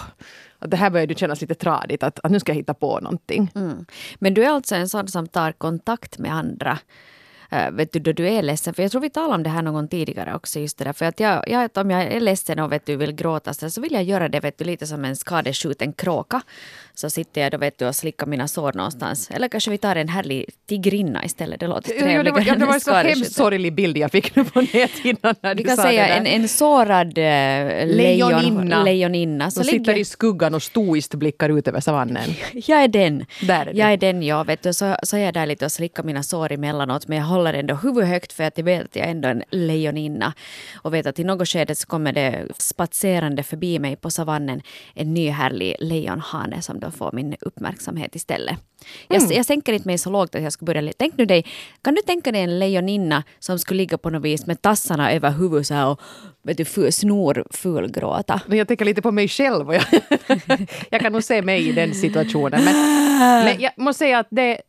att 0.60 0.70
det 0.70 0.76
här 0.76 0.90
börjar 0.90 1.06
kännas 1.06 1.40
lite 1.40 1.54
tradigt. 1.54 2.02
Att, 2.02 2.20
att 2.22 2.30
nu 2.30 2.40
ska 2.40 2.52
jag 2.52 2.56
hitta 2.56 2.74
på 2.74 3.00
någonting. 3.00 3.50
Mm. 3.54 3.86
Men 4.18 4.34
du 4.34 4.44
är 4.44 4.50
alltså 4.50 4.74
en 4.74 4.88
sån 4.88 5.08
som 5.08 5.26
tar 5.26 5.52
kontakt 5.52 6.18
med 6.18 6.34
andra 6.34 6.78
eh, 7.50 7.70
vet 7.70 7.92
du, 7.92 7.98
då 7.98 8.12
du 8.12 8.28
är 8.28 8.42
ledsen. 8.42 8.74
För 8.74 8.82
jag 8.82 8.92
tror 8.92 9.00
vi 9.00 9.10
talade 9.10 9.34
om 9.34 9.42
det 9.42 9.50
här 9.50 9.62
någon 9.62 9.74
gång 9.74 9.88
tidigare 9.88 10.34
också. 10.34 10.60
Just 10.60 10.78
det 10.78 10.84
där. 10.84 10.92
För 10.92 11.04
att 11.06 11.20
jag, 11.20 11.44
jag, 11.48 11.70
om 11.74 11.90
jag 11.90 12.02
är 12.02 12.20
ledsen 12.20 12.58
och 12.58 12.72
vet 12.72 12.86
du, 12.86 12.96
vill 12.96 13.12
gråta 13.12 13.54
så 13.54 13.70
så 13.70 13.80
vill 13.80 13.92
jag 13.92 14.02
göra 14.02 14.28
det 14.28 14.40
vet 14.40 14.58
du, 14.58 14.64
lite 14.64 14.86
som 14.86 15.04
en 15.04 15.16
skadeskjuten 15.16 15.92
kråka. 15.92 16.42
Så 16.94 17.10
sitter 17.10 17.40
jag 17.40 17.52
då 17.52 17.58
vet 17.58 17.78
du, 17.78 17.86
och 17.86 17.94
slickar 17.96 18.26
mina 18.26 18.48
sår 18.48 18.72
någonstans. 18.72 19.30
Eller 19.30 19.48
kanske 19.48 19.70
vi 19.70 19.78
tar 19.78 19.96
en 19.96 20.08
härlig 20.08 20.44
tigrinna 20.68 21.24
istället. 21.24 21.60
Det 21.60 21.66
låter 21.66 21.90
Jo, 22.00 22.06
jo, 22.06 22.22
det 22.22 22.30
var, 22.30 22.40
trevligare 22.40 22.46
ja, 22.46 22.54
det 22.60 22.66
var 22.66 22.74
en 22.74 22.80
så 22.80 22.92
hemskt 22.94 23.32
sorglig 23.34 23.74
bild 23.74 23.96
jag 23.98 24.10
fick 24.10 24.36
nu 24.36 24.44
på 24.44 24.60
näthinnan 24.60 25.34
när 25.40 25.54
Vi 25.54 25.62
du 25.62 25.68
kan 25.68 25.76
sa 25.76 25.82
säga 25.82 26.02
det 26.02 26.08
där. 26.08 26.16
en, 26.16 26.26
en 26.26 26.48
sårad 26.48 27.18
lejon, 27.18 28.30
Lejoninna. 28.30 28.82
lejoninna. 28.84 29.50
Som 29.50 29.64
Så 29.64 29.70
sitter 29.70 29.78
ligger, 29.78 29.96
i 30.00 30.04
skuggan 30.04 30.54
och 30.54 30.62
stoiskt 30.62 31.14
blickar 31.14 31.48
ut 31.58 31.68
över 31.68 31.80
savannen. 31.80 32.30
jag 32.52 32.82
är 32.82 32.88
den. 32.88 33.24
Där 33.42 33.66
är 33.66 33.74
jag 33.74 33.92
är 33.92 33.96
den, 33.96 34.22
ja. 34.22 34.44
Vet 34.44 34.62
du, 34.62 34.72
så, 34.74 34.96
så 35.02 35.16
är 35.16 35.20
jag 35.24 35.34
där 35.34 35.46
lite 35.46 35.64
och 35.64 35.72
slickar 35.72 36.02
mina 36.02 36.22
sår 36.22 36.52
emellanåt. 36.52 37.08
Men 37.08 37.18
jag 37.18 37.24
håller 37.40 37.58
ändå 37.58 37.74
huvudet 37.74 38.08
högt 38.08 38.32
för 38.32 38.44
att 38.44 38.58
jag 38.58 38.64
vet 38.64 38.84
att 38.84 38.96
jag 38.96 39.06
är 39.06 39.10
ändå 39.10 39.28
en 39.28 39.42
lejoninna. 39.50 40.34
Och 40.82 40.94
vet 40.94 41.06
att 41.06 41.18
i 41.18 41.24
något 41.24 41.48
skede 41.48 41.74
så 41.74 41.86
kommer 41.86 42.12
det 42.12 42.46
spatserande 42.58 43.42
förbi 43.42 43.78
mig 43.78 43.96
på 43.96 44.10
savannen 44.10 44.62
en 44.94 45.14
ny 45.14 45.30
härlig 45.30 45.76
lejonhane 45.78 46.62
som 46.62 46.80
då 46.80 46.90
får 46.90 47.12
min 47.12 47.36
uppmärksamhet 47.40 48.16
istället. 48.16 48.56
Jag, 49.08 49.22
Mm. 49.22 49.36
jag 49.36 49.46
sänker 49.46 49.72
inte 49.72 49.88
mig 49.88 49.98
så 49.98 50.10
lågt 50.10 50.34
att 50.34 50.42
jag 50.42 50.52
ska 50.52 50.64
börja... 50.64 50.92
Tänk 50.96 51.16
nu 51.16 51.24
dig, 51.24 51.44
kan 51.82 51.94
du 51.94 52.02
tänka 52.02 52.32
dig 52.32 52.42
en 52.42 52.58
lejoninna 52.58 53.22
som 53.38 53.58
skulle 53.58 53.78
ligga 53.78 53.98
på 53.98 54.10
något 54.10 54.22
vis 54.22 54.46
med 54.46 54.62
tassarna 54.62 55.12
över 55.12 55.30
huvudet 55.30 55.66
så 55.66 55.74
här 55.74 55.86
och 55.86 56.00
vet 56.42 56.56
du, 56.56 56.92
snor 56.92 57.46
fulgråta? 57.50 58.40
Men 58.46 58.58
jag 58.58 58.68
tänker 58.68 58.84
lite 58.84 59.02
på 59.02 59.10
mig 59.10 59.28
själv. 59.28 59.68
Och 59.68 59.74
jag, 59.74 59.84
jag 60.90 61.00
kan 61.00 61.12
nog 61.12 61.24
se 61.24 61.42
mig 61.42 61.68
i 61.68 61.72
den 61.72 61.94
situationen. 61.94 62.64
Men, 62.64 62.74
men 63.44 63.60
jag 63.60 63.72
måste 63.76 63.98
säga 63.98 64.18
att 64.18 64.28
det, 64.30 64.60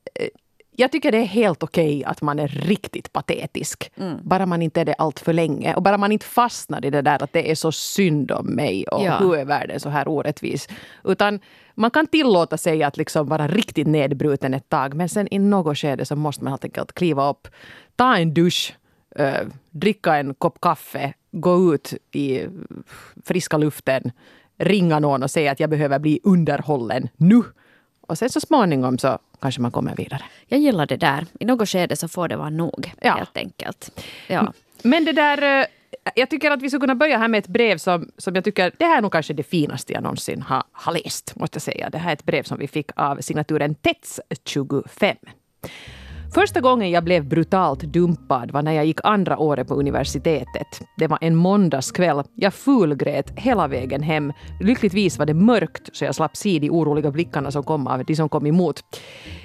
jag 0.82 0.92
tycker 0.92 1.12
det 1.12 1.18
är 1.18 1.26
helt 1.26 1.64
okej 1.64 2.04
att 2.06 2.22
man 2.22 2.40
är 2.40 2.48
riktigt 2.48 3.14
patetisk. 3.14 3.92
Mm. 3.98 4.18
Bara 4.24 4.46
man 4.46 4.62
inte 4.62 4.82
är 4.82 4.86
det 4.86 4.94
allt 4.94 5.20
för 5.20 5.34
länge. 5.34 5.76
Och 5.76 5.84
bara 5.84 5.98
man 5.98 6.12
inte 6.12 6.26
fastnar 6.26 6.86
i 6.86 6.90
det 6.90 7.02
där 7.02 7.24
att 7.24 7.34
det 7.34 7.52
är 7.52 7.56
så 7.56 7.72
synd 7.72 8.32
om 8.32 8.46
mig 8.46 8.88
och 8.88 9.04
Ja. 9.06 9.18
hur 9.18 9.36
är 9.36 9.46
världen 9.46 9.80
så 9.80 9.90
här 9.90 10.08
orättvis. 10.08 10.68
Utan 11.04 11.40
man 11.76 11.92
kan 11.92 12.08
tillåta 12.08 12.58
sig 12.58 12.84
att 12.84 12.98
liksom 12.98 13.28
vara 13.28 13.48
riktigt 13.48 13.88
nedbruten 13.88 14.54
ett 14.54 14.70
tag. 14.70 14.94
Men 14.94 15.10
sen 15.10 15.28
i 15.32 15.40
något 15.40 15.78
skede 15.78 16.06
så 16.06 16.16
måste 16.16 16.44
man 16.44 16.54
helt 16.54 16.64
enkelt 16.66 16.94
kliva 16.94 17.30
upp, 17.30 17.48
ta 17.96 18.16
en 18.18 18.34
dusch, 18.34 18.76
eh, 19.16 19.48
dricka 19.70 20.16
en 20.16 20.34
kopp 20.34 20.62
kaffe, 20.62 21.14
gå 21.32 21.74
ut 21.74 21.94
i 22.12 22.46
friska 23.24 23.58
luften, 23.58 24.12
ringa 24.58 25.00
någon 25.00 25.24
och 25.24 25.32
säga 25.32 25.52
att 25.52 25.60
jag 25.60 25.70
behöver 25.70 26.00
bli 26.00 26.20
underhållen 26.24 27.10
nu. 27.18 27.42
Och 28.08 28.18
sen 28.18 28.30
så 28.30 28.40
småningom 28.40 28.98
så 28.98 29.20
kanske 29.42 29.62
man 29.62 29.72
kommer 29.72 29.96
vidare. 29.96 30.22
Jag 30.48 30.60
gillar 30.60 30.86
det 30.86 30.98
där. 30.98 31.26
I 31.40 31.46
något 31.46 31.70
skede 31.70 31.96
så 31.96 32.08
får 32.08 32.28
det 32.28 32.36
vara 32.36 32.50
nog, 32.50 32.94
Ja. 33.02 33.14
helt 33.16 33.38
enkelt. 33.38 34.02
Ja. 34.28 34.54
Men 34.84 35.06
det 35.06 35.12
där... 35.12 35.60
eh, 35.62 35.66
Jag 36.16 36.30
tycker 36.30 36.52
att 36.52 36.62
vi 36.62 36.70
skulle 36.70 36.80
kunna 36.82 36.96
börja 36.96 37.18
här 37.18 37.28
med 37.28 37.38
ett 37.38 37.48
brev 37.48 37.78
som, 37.78 38.12
som 38.18 38.36
jag 38.36 38.44
tycker, 38.44 38.72
det 38.78 38.86
här 38.86 38.98
är 38.98 39.02
nog 39.02 39.12
kanske 39.12 39.34
det 39.34 39.44
finaste 39.44 39.94
jag 39.94 40.04
någonsin 40.04 40.42
har, 40.42 40.64
har 40.72 40.94
läst, 40.94 41.36
måste 41.36 41.56
jag 41.56 41.62
säga. 41.62 41.90
Det 41.90 41.98
här 41.98 42.10
är 42.10 42.14
ett 42.14 42.24
brev 42.26 42.44
som 42.44 42.58
vi 42.60 42.68
fick 42.68 42.92
av 42.96 43.18
signaturen 43.22 43.76
Tets25. 43.76 45.16
Första 46.34 46.62
gången 46.62 46.92
jag 46.92 47.04
blev 47.04 47.26
brutalt 47.26 47.80
dumpad 47.80 48.52
var 48.52 48.62
när 48.62 48.72
jag 48.72 48.86
gick 48.86 49.00
andra 49.04 49.38
året 49.38 49.68
på 49.68 49.74
universitetet. 49.74 50.82
Det 50.98 51.08
var 51.08 51.18
en 51.22 51.36
måndagskväll. 51.36 52.24
Jag 52.36 52.54
fulgrät 52.54 53.32
hela 53.36 53.68
vägen 53.68 54.04
hem. 54.04 54.34
Lyckligtvis 54.60 55.20
var 55.20 55.26
det 55.26 55.34
mörkt 55.34 55.90
så 55.94 56.06
jag 56.06 56.16
slapp 56.16 56.38
se 56.38 56.60
de 56.60 56.70
oroliga 56.70 57.12
blickarna 57.12 57.52
som 57.52 57.64
kom 57.64 57.88
av 57.88 58.06
de 58.06 58.16
som 58.16 58.30
kom 58.30 58.46
emot. 58.46 58.84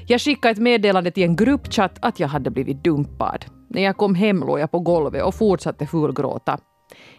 Jag 0.06 0.20
skickade 0.20 0.52
ett 0.52 0.58
meddelande 0.58 1.10
till 1.10 1.22
en 1.22 1.36
gruppchatt 1.36 1.98
att 2.02 2.20
jag 2.20 2.28
hade 2.28 2.50
blivit 2.50 2.84
dumpad. 2.84 3.44
När 3.68 3.82
jag 3.82 3.96
kom 3.96 4.14
hem 4.14 4.40
låg 4.40 4.60
jag 4.60 4.70
på 4.70 4.80
golvet 4.80 5.24
och 5.24 5.34
fortsatte 5.34 5.86
fulgråta. 5.86 6.58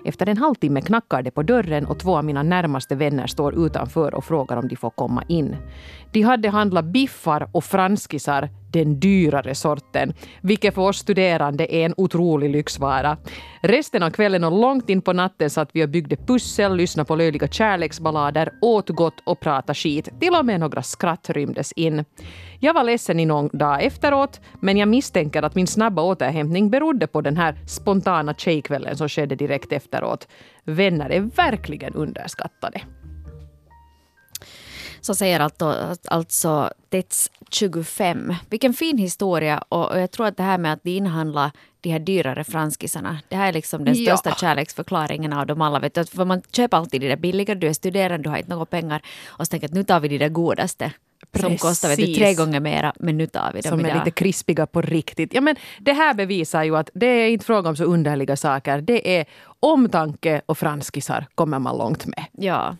Efter 0.05 0.29
en 0.29 0.37
halvtimme 0.37 0.81
knackar 0.81 1.21
det 1.21 1.31
på 1.31 1.43
dörren 1.43 1.85
och 1.85 1.99
två 1.99 2.17
av 2.17 2.25
mina 2.25 2.43
närmaste 2.43 2.95
vänner 2.95 3.27
står 3.27 3.65
utanför 3.65 4.13
och 4.13 4.23
frågar 4.23 4.57
om 4.57 4.67
de 4.67 4.75
får 4.75 4.89
komma 4.89 5.23
in. 5.27 5.55
De 6.17 6.23
hade 6.23 6.49
handlat 6.49 6.85
biffar 6.85 7.49
och 7.51 7.63
franskisar, 7.63 8.49
den 8.71 8.99
dyrare 8.99 9.55
sorten, 9.55 10.13
vilket 10.41 10.75
för 10.75 10.81
oss 10.81 10.97
studerande 10.97 11.75
är 11.75 11.85
en 11.85 11.93
otrolig 11.97 12.49
lyxvara. 12.49 13.17
Resten 13.61 14.03
av 14.03 14.09
kvällen 14.09 14.43
och 14.43 14.51
långt 14.51 14.89
in 14.89 15.01
på 15.01 15.13
natten 15.13 15.49
satt 15.49 15.69
vi 15.73 15.85
och 15.85 15.89
byggde 15.89 16.15
pussel, 16.15 16.75
lyssnade 16.75 17.07
på 17.07 17.15
löjliga 17.15 17.47
kärleksballader, 17.47 18.49
åt 18.61 18.89
gott 18.89 19.21
och 19.25 19.39
pratade 19.39 19.73
skit. 19.73 20.09
Till 20.19 20.33
och 20.33 20.45
med 20.45 20.59
några 20.59 20.83
skratt 20.83 21.29
rymdes 21.29 21.71
in. 21.71 22.05
Jag 22.59 22.73
var 22.73 22.83
ledsen 22.83 23.19
i 23.19 23.25
någon 23.25 23.49
dag 23.53 23.83
efteråt, 23.83 24.41
men 24.61 24.77
jag 24.77 24.89
misstänker 24.89 25.43
att 25.43 25.55
min 25.55 25.67
snabba 25.67 26.01
återhämtning 26.01 26.69
berodde 26.69 27.07
på 27.07 27.21
den 27.21 27.37
här 27.37 27.55
spontana 27.67 28.33
tjejkvällen 28.33 28.97
som 28.97 29.09
skedde 29.09 29.35
direkt 29.35 29.71
efteråt. 29.71 30.27
Vänner 30.65 31.09
är 31.09 31.21
verkligen 31.21 31.93
underskattade. 31.93 32.81
Så 35.01 35.15
säger 35.15 35.39
alltså, 35.39 35.95
alltså 36.07 36.71
Tets 36.89 37.31
25. 37.49 38.35
Vilken 38.49 38.73
fin 38.73 38.97
historia 38.97 39.57
och 39.57 39.99
jag 39.99 40.11
tror 40.11 40.27
att 40.27 40.37
det 40.37 40.43
här 40.43 40.57
med 40.57 40.73
att 40.73 40.83
de 40.83 40.97
inhandlar 40.97 41.51
de 41.81 41.89
här 41.89 41.99
dyrare 41.99 42.43
franskisarna. 42.43 43.19
Det 43.29 43.35
här 43.35 43.47
är 43.47 43.53
liksom 43.53 43.85
den 43.85 43.95
största 43.95 44.29
ja. 44.29 44.35
kärleksförklaringen 44.35 45.33
av 45.33 45.47
dem 45.47 45.61
alla. 45.61 45.79
Vet 45.79 45.93
du, 45.93 46.05
för 46.05 46.25
man 46.25 46.41
köper 46.51 46.77
alltid 46.77 47.01
de 47.01 47.07
där 47.07 47.15
billiga, 47.15 47.55
du 47.55 47.67
är 47.67 47.73
studerande, 47.73 48.23
du 48.23 48.29
har 48.29 48.37
inte 48.37 48.49
några 48.49 48.65
pengar 48.65 49.01
och 49.27 49.45
så 49.45 49.49
tänker 49.49 49.67
att 49.67 49.73
nu 49.73 49.83
tar 49.83 49.99
vi 49.99 50.07
de 50.07 50.17
där 50.17 50.29
godaste. 50.29 50.91
Precis. 51.31 51.61
Som 51.61 51.69
kostar 51.69 51.89
vet 51.89 51.97
du, 51.97 52.13
tre 52.13 52.33
gånger 52.33 52.59
mera, 52.59 52.93
men 52.99 53.17
nu 53.17 53.27
tar 53.27 53.51
vi 53.53 53.61
dem 53.61 53.69
Som 53.69 53.79
idag. 53.79 53.91
är 53.91 53.95
lite 53.95 54.11
krispiga 54.11 54.65
på 54.65 54.81
riktigt. 54.81 55.33
Ja, 55.33 55.41
men 55.41 55.55
det 55.79 55.93
här 55.93 56.13
bevisar 56.13 56.63
ju 56.63 56.77
att 56.77 56.89
det 56.93 57.05
är 57.05 57.29
inte 57.29 57.45
fråga 57.45 57.69
om 57.69 57.75
så 57.75 57.83
underliga 57.83 58.35
saker. 58.35 58.81
Det 58.81 59.17
är 59.17 59.25
omtanke 59.59 60.41
och 60.45 60.57
franskisar 60.57 61.25
kommer 61.35 61.59
man 61.59 61.77
långt 61.77 62.05
med. 62.05 62.25
Ja, 62.31 62.77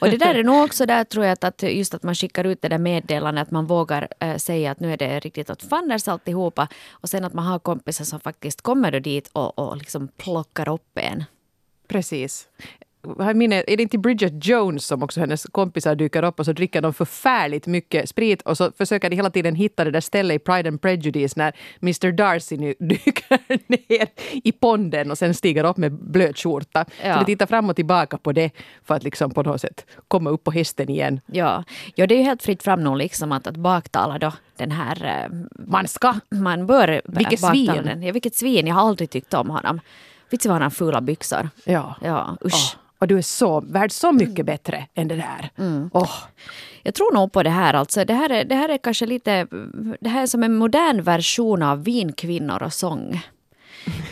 och 0.00 0.10
det 0.10 0.16
där 0.16 0.34
är 0.34 0.44
nog 0.44 0.64
också 0.64 0.86
där 0.86 1.04
tror 1.04 1.24
jag 1.24 1.38
att, 1.40 1.62
just 1.62 1.94
att 1.94 2.02
man 2.02 2.14
skickar 2.14 2.44
ut 2.44 2.62
det 2.62 2.68
där 2.68 2.78
meddelandet, 2.78 3.42
att 3.42 3.50
man 3.50 3.66
vågar 3.66 4.08
äh, 4.20 4.36
säga 4.36 4.70
att 4.70 4.80
nu 4.80 4.92
är 4.92 4.96
det 4.96 5.20
riktigt 5.20 5.50
åt 5.50 5.62
fanders 5.62 6.08
alltihopa. 6.08 6.68
Och 6.90 7.08
sen 7.08 7.24
att 7.24 7.32
man 7.32 7.46
har 7.46 7.58
kompisar 7.58 8.04
som 8.04 8.20
faktiskt 8.20 8.62
kommer 8.62 8.90
då 8.90 8.98
dit 8.98 9.30
och, 9.32 9.58
och 9.58 9.76
liksom 9.76 10.08
plockar 10.16 10.68
upp 10.68 10.98
en. 10.98 11.24
Precis 11.88 12.48
minne, 13.34 13.64
är 13.66 13.76
det 13.76 13.82
inte 13.82 13.98
Bridget 13.98 14.46
Jones 14.46 14.86
som 14.86 15.02
också 15.02 15.20
hennes 15.20 15.44
kompisar 15.44 15.94
dyker 15.94 16.22
upp 16.22 16.38
och 16.38 16.44
så 16.44 16.52
dricker 16.52 16.82
de 16.82 16.94
förfärligt 16.94 17.66
mycket 17.66 18.08
sprit 18.08 18.42
och 18.42 18.56
så 18.56 18.72
försöker 18.72 19.10
de 19.10 19.16
hela 19.16 19.30
tiden 19.30 19.54
hitta 19.54 19.84
det 19.84 19.90
där 19.90 20.00
stället 20.00 20.36
i 20.36 20.38
Pride 20.38 20.68
and 20.68 20.82
Prejudice 20.82 21.36
när 21.36 21.56
Mr 21.82 22.12
Darcy 22.12 22.56
nu 22.56 22.74
dyker 22.78 23.38
ner 23.66 24.08
i 24.44 24.52
ponden 24.52 25.10
och 25.10 25.18
sen 25.18 25.34
stiger 25.34 25.64
upp 25.64 25.76
med 25.76 25.92
blöt 25.92 26.38
skjorta. 26.38 26.84
Ja. 27.04 27.12
Så 27.12 27.18
de 27.18 27.24
tittar 27.24 27.46
fram 27.46 27.70
och 27.70 27.76
tillbaka 27.76 28.18
på 28.18 28.32
det 28.32 28.50
för 28.84 28.94
att 28.94 29.02
liksom 29.02 29.30
på 29.30 29.42
något 29.42 29.60
sätt 29.60 29.86
komma 30.08 30.30
upp 30.30 30.44
på 30.44 30.50
hästen 30.50 30.90
igen. 30.90 31.20
Ja, 31.26 31.64
ja 31.94 32.06
det 32.06 32.14
är 32.14 32.18
ju 32.18 32.24
helt 32.24 32.42
fritt 32.42 32.62
fram 32.62 32.84
nu 32.84 32.94
liksom 32.94 33.32
att, 33.32 33.46
att 33.46 33.56
baktala 33.56 34.18
då 34.18 34.32
den 34.56 34.70
här... 34.70 35.04
Eh, 35.04 35.36
man 35.66 35.88
ska! 35.88 36.14
Man 36.30 36.66
bör 36.66 37.02
Vilket 37.04 37.40
svin! 37.40 37.66
Den. 37.66 38.02
Ja, 38.02 38.12
vilket 38.12 38.34
svin! 38.34 38.66
Jag 38.66 38.74
har 38.74 38.88
aldrig 38.88 39.10
tyckt 39.10 39.34
om 39.34 39.50
honom. 39.50 39.80
Vitsi 40.30 40.48
vad 40.48 40.54
han 40.54 40.62
har 40.62 40.70
fula 40.70 41.00
byxor. 41.00 41.48
Ja. 41.64 41.94
Ja, 42.02 42.36
usch. 42.44 42.76
Oh. 42.76 42.85
Och 42.98 43.06
du 43.06 43.18
är 43.18 43.22
så, 43.22 43.60
värd 43.60 43.92
så 43.92 44.12
mycket 44.12 44.46
bättre 44.46 44.86
än 44.94 45.08
det 45.08 45.16
där. 45.16 45.50
Mm. 45.58 45.90
Oh. 45.92 46.12
Jag 46.82 46.94
tror 46.94 47.14
nog 47.14 47.32
på 47.32 47.42
det 47.42 47.50
här. 47.50 47.74
Alltså. 47.74 48.04
Det, 48.04 48.14
här 48.14 48.30
är, 48.30 48.44
det 48.44 48.54
här 48.54 48.68
är 48.68 48.78
kanske 48.78 49.06
lite... 49.06 49.46
Det 50.00 50.08
här 50.08 50.22
är 50.22 50.26
som 50.26 50.42
en 50.42 50.54
modern 50.54 51.02
version 51.02 51.62
av 51.62 51.84
vinkvinnor 51.84 52.62
och 52.62 52.72
sång. 52.72 53.22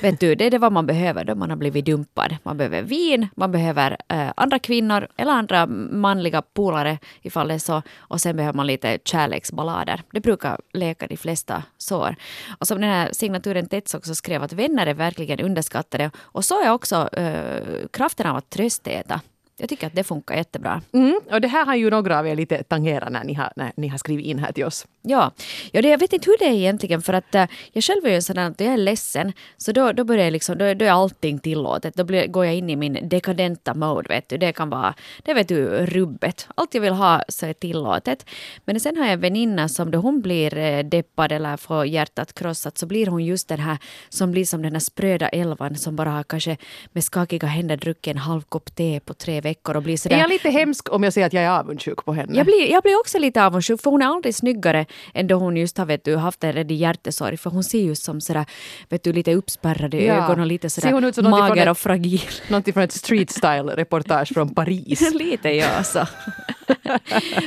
Vet 0.03 0.21
du, 0.21 0.35
det 0.35 0.45
är 0.45 0.51
det 0.51 0.59
vad 0.59 0.73
man 0.73 0.87
behöver 0.87 1.25
då 1.25 1.35
man 1.35 1.51
har 1.51 1.57
blivit 1.57 1.85
dumpad. 1.85 2.37
Man 2.43 2.57
behöver 2.57 2.83
vin, 2.83 3.29
man 3.37 3.53
behöver 3.53 3.97
eh, 4.09 4.33
andra 4.37 4.59
kvinnor 4.59 5.09
eller 5.17 5.33
andra 5.33 5.67
manliga 5.67 6.43
polare 6.43 6.99
ifall 7.23 7.49
det 7.49 7.55
är 7.55 7.59
så. 7.59 7.83
Och 7.99 8.21
sen 8.21 8.37
behöver 8.37 8.57
man 8.57 8.67
lite 8.67 8.99
kärleksballader. 9.05 10.03
Det 10.11 10.21
brukar 10.21 10.61
läka 10.73 11.07
de 11.07 11.17
flesta 11.17 11.63
sår. 11.79 12.17
Och 12.59 12.67
som 12.67 12.81
den 12.81 12.91
här 12.91 13.09
signaturen 13.13 13.69
Tets 13.69 13.95
också 13.95 14.15
skrev 14.15 14.43
att 14.43 14.53
vänner 14.53 14.87
är 14.87 14.95
verkligen 14.95 15.41
underskattade. 15.41 16.11
Och 16.19 16.45
så 16.45 16.63
är 16.63 16.71
också 16.71 17.09
eh, 17.13 17.63
kraften 17.91 18.27
av 18.27 18.37
att 18.37 18.51
tröstäta. 18.51 19.21
Jag 19.57 19.69
tycker 19.69 19.87
att 19.87 19.95
det 19.95 20.05
funkar 20.05 20.37
jättebra. 20.37 20.83
Mm, 20.93 21.21
och 21.31 21.41
det 21.41 21.49
här 21.49 21.67
har 21.67 21.75
ju 21.75 21.91
några 21.91 22.19
av 22.19 22.27
er 22.27 22.37
lite 22.37 22.63
tangerat 22.63 23.13
när 23.13 23.25
ni 23.25 23.35
har, 23.35 23.53
när 23.57 23.73
ni 23.77 23.89
har 23.89 23.99
skrivit 23.99 24.27
in 24.27 24.39
här 24.39 24.53
till 24.53 24.65
oss. 24.65 24.87
Ja, 25.03 25.31
ja 25.73 25.83
det, 25.83 25.89
jag 25.89 25.99
vet 25.99 26.13
inte 26.13 26.31
hur 26.31 26.39
det 26.39 26.45
är 26.45 26.53
egentligen 26.53 27.03
för 27.03 27.13
att 27.13 27.35
uh, 27.35 27.45
jag 27.73 27.85
själv 27.85 28.07
är 28.07 28.15
ju 28.15 28.23
sån 28.23 28.39
att 28.39 28.61
jag 28.61 28.73
är 28.73 28.77
ledsen 28.77 29.33
så 29.57 29.73
då, 29.73 29.93
då 29.93 30.05
börjar 30.05 30.25
jag 30.25 30.33
liksom, 30.33 30.59
då, 30.59 30.75
då 30.75 30.85
är 30.85 30.91
allting 30.91 31.39
tillåtet. 31.39 31.95
Då 31.95 32.05
blir, 32.05 32.27
går 32.27 32.45
jag 32.45 32.55
in 32.55 32.71
i 32.71 32.77
min 32.77 33.09
dekadenta 33.09 33.75
mode 33.75 34.09
vet 34.09 34.29
du. 34.29 34.39
Det 34.39 34.53
kan 34.53 34.71
vara, 34.71 34.95
det 35.23 35.35
vet 35.35 35.49
du, 35.49 35.67
rubbet. 35.87 36.49
Allt 36.55 36.75
jag 36.75 36.81
vill 36.81 36.93
ha 36.93 37.23
så 37.29 37.47
är 37.47 37.53
tillåtet. 37.53 38.27
Men 38.65 38.81
sen 38.81 38.97
har 38.97 39.05
jag 39.05 39.13
en 39.13 39.21
väninna 39.21 39.69
som 39.69 39.91
då 39.91 39.99
hon 39.99 40.21
blir 40.21 40.59
uh, 40.59 40.85
deppad 40.85 41.33
eller 41.33 41.57
får 41.57 41.87
hjärtat 41.87 42.33
krossat 42.33 42.79
så 42.79 42.87
blir 42.87 43.07
hon 43.07 43.25
just 43.25 43.49
den 43.49 43.61
här 43.61 43.79
som 44.09 44.31
blir 44.31 44.45
som 44.45 44.63
den 44.63 44.73
här 44.73 44.81
spröda 44.81 45.29
elvan 45.29 45.77
som 45.77 45.97
bara 45.97 46.11
har 46.11 46.23
kanske 46.23 46.57
med 46.93 47.05
skakiga 47.05 47.49
händer 47.49 47.77
druckit 47.77 48.11
en 48.11 48.19
halv 48.19 48.43
kopp 48.43 48.75
te 48.75 49.01
på 49.01 49.15
tre 49.15 49.44
veckor 49.45 49.77
och 49.77 49.83
blir 49.83 49.97
sådär... 49.97 50.17
Är 50.17 50.21
jag 50.21 50.29
lite 50.29 50.51
hemsk 50.51 50.93
om 50.93 51.03
jag 51.03 51.13
säger 51.13 51.27
att 51.27 51.33
jag 51.33 51.43
är 51.43 51.51
avundsjuk 51.51 52.05
på 52.05 52.13
henne? 52.13 52.37
Jag 52.37 52.47
blir, 52.47 52.71
jag 52.71 52.83
blir 52.83 53.01
också 53.01 53.19
lite 53.19 53.45
avundsjuk 53.45 53.83
för 53.83 53.91
hon 53.91 54.03
är 54.03 54.07
aldrig 54.07 54.35
snyggare 54.35 54.87
än 55.15 55.27
då 55.27 55.35
hon 55.35 55.57
just 55.57 55.79
har 55.79 55.87
vet 55.87 56.05
du, 56.05 56.17
haft 56.17 56.45
en 56.45 56.53
redig 56.53 56.77
hjärtesorg 56.77 57.37
för 57.37 57.51
hon 57.51 57.65
ser 57.65 57.81
ju 57.81 57.95
som 57.95 58.21
sådär, 58.21 58.47
vet 58.89 59.03
du, 59.03 59.13
lite 59.13 59.35
uppspärrade 59.35 60.05
ja. 60.05 60.15
ögon 60.15 60.41
och 60.41 60.47
lite 60.47 60.71
sådär 60.71 61.23
mager 61.31 61.69
och 61.69 61.79
fragil. 61.79 62.21
Någonting 62.49 62.75
från 62.75 62.83
ett 62.83 62.93
street 62.93 63.31
style 63.31 63.77
reportage 63.77 64.35
från 64.35 64.55
Paris. 64.55 65.15
lite 65.15 65.49
ja, 65.49 65.83
så. 65.83 66.07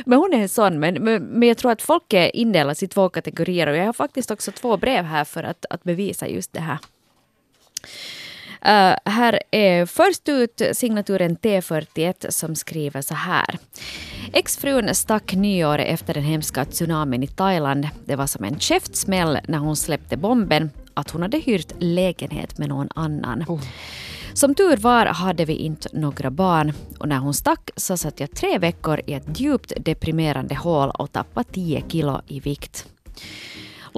men 0.06 0.20
hon 0.20 0.34
är 0.34 0.42
en 0.42 0.50
sån, 0.50 0.80
men, 0.80 0.94
men, 1.04 1.24
men 1.24 1.48
jag 1.48 1.58
tror 1.58 1.72
att 1.72 1.82
folk 1.82 2.13
är 2.13 2.36
indelas 2.36 2.84
i 2.84 2.88
två 2.88 3.10
kategorier 3.10 3.68
och 3.68 3.77
jag 3.77 3.86
har 3.86 3.94
faktiskt 3.94 4.32
också 4.32 4.51
två 4.51 4.77
brev 4.77 5.06
här 5.06 5.24
för 5.24 5.44
att, 5.44 5.66
att 5.70 5.84
bevisa 5.84 6.27
just 6.27 6.54
det 6.54 6.60
här. 6.60 6.77
Uh, 8.66 8.96
här 9.06 9.40
är 9.52 9.86
först 9.86 10.30
ut 10.30 10.62
signaturen 10.74 11.38
T41 11.38 12.30
som 12.30 12.56
skriver 12.56 13.02
så 13.02 13.14
här. 13.14 13.58
Exfrun 14.34 14.96
stack 14.96 15.34
nyåret 15.34 15.88
efter 15.88 16.14
den 16.14 16.24
hemska 16.24 16.66
tsunamin 16.66 17.24
i 17.24 17.28
Thailand. 17.28 17.90
Det 18.06 18.16
var 18.16 18.28
som 18.28 18.44
en 18.44 18.60
käftsmäll 18.60 19.40
när 19.48 19.58
hon 19.58 19.76
släppte 19.76 20.18
bomben 20.18 20.70
att 20.94 21.10
hon 21.10 21.22
hade 21.22 21.38
hyrt 21.38 21.72
lägenhet 21.80 22.58
med 22.58 22.70
någon 22.70 22.90
annan. 22.96 23.46
Oh. 23.48 23.62
Som 24.34 24.56
tur 24.56 24.78
var 24.78 25.06
hade 25.06 25.46
vi 25.46 25.54
inte 25.54 25.90
några 25.94 26.32
barn 26.32 26.74
och 27.00 27.08
när 27.08 27.18
hon 27.18 27.34
stack 27.34 27.70
så 27.76 27.98
satt 27.98 28.20
jag 28.20 28.32
tre 28.32 28.58
veckor 28.58 29.02
i 29.06 29.14
ett 29.14 29.40
djupt 29.40 29.74
deprimerande 29.78 30.56
hål 30.56 30.90
och 30.90 31.12
tappade 31.12 31.50
10 31.52 31.84
kilo 31.90 32.22
i 32.28 32.40
vikt. 32.40 32.86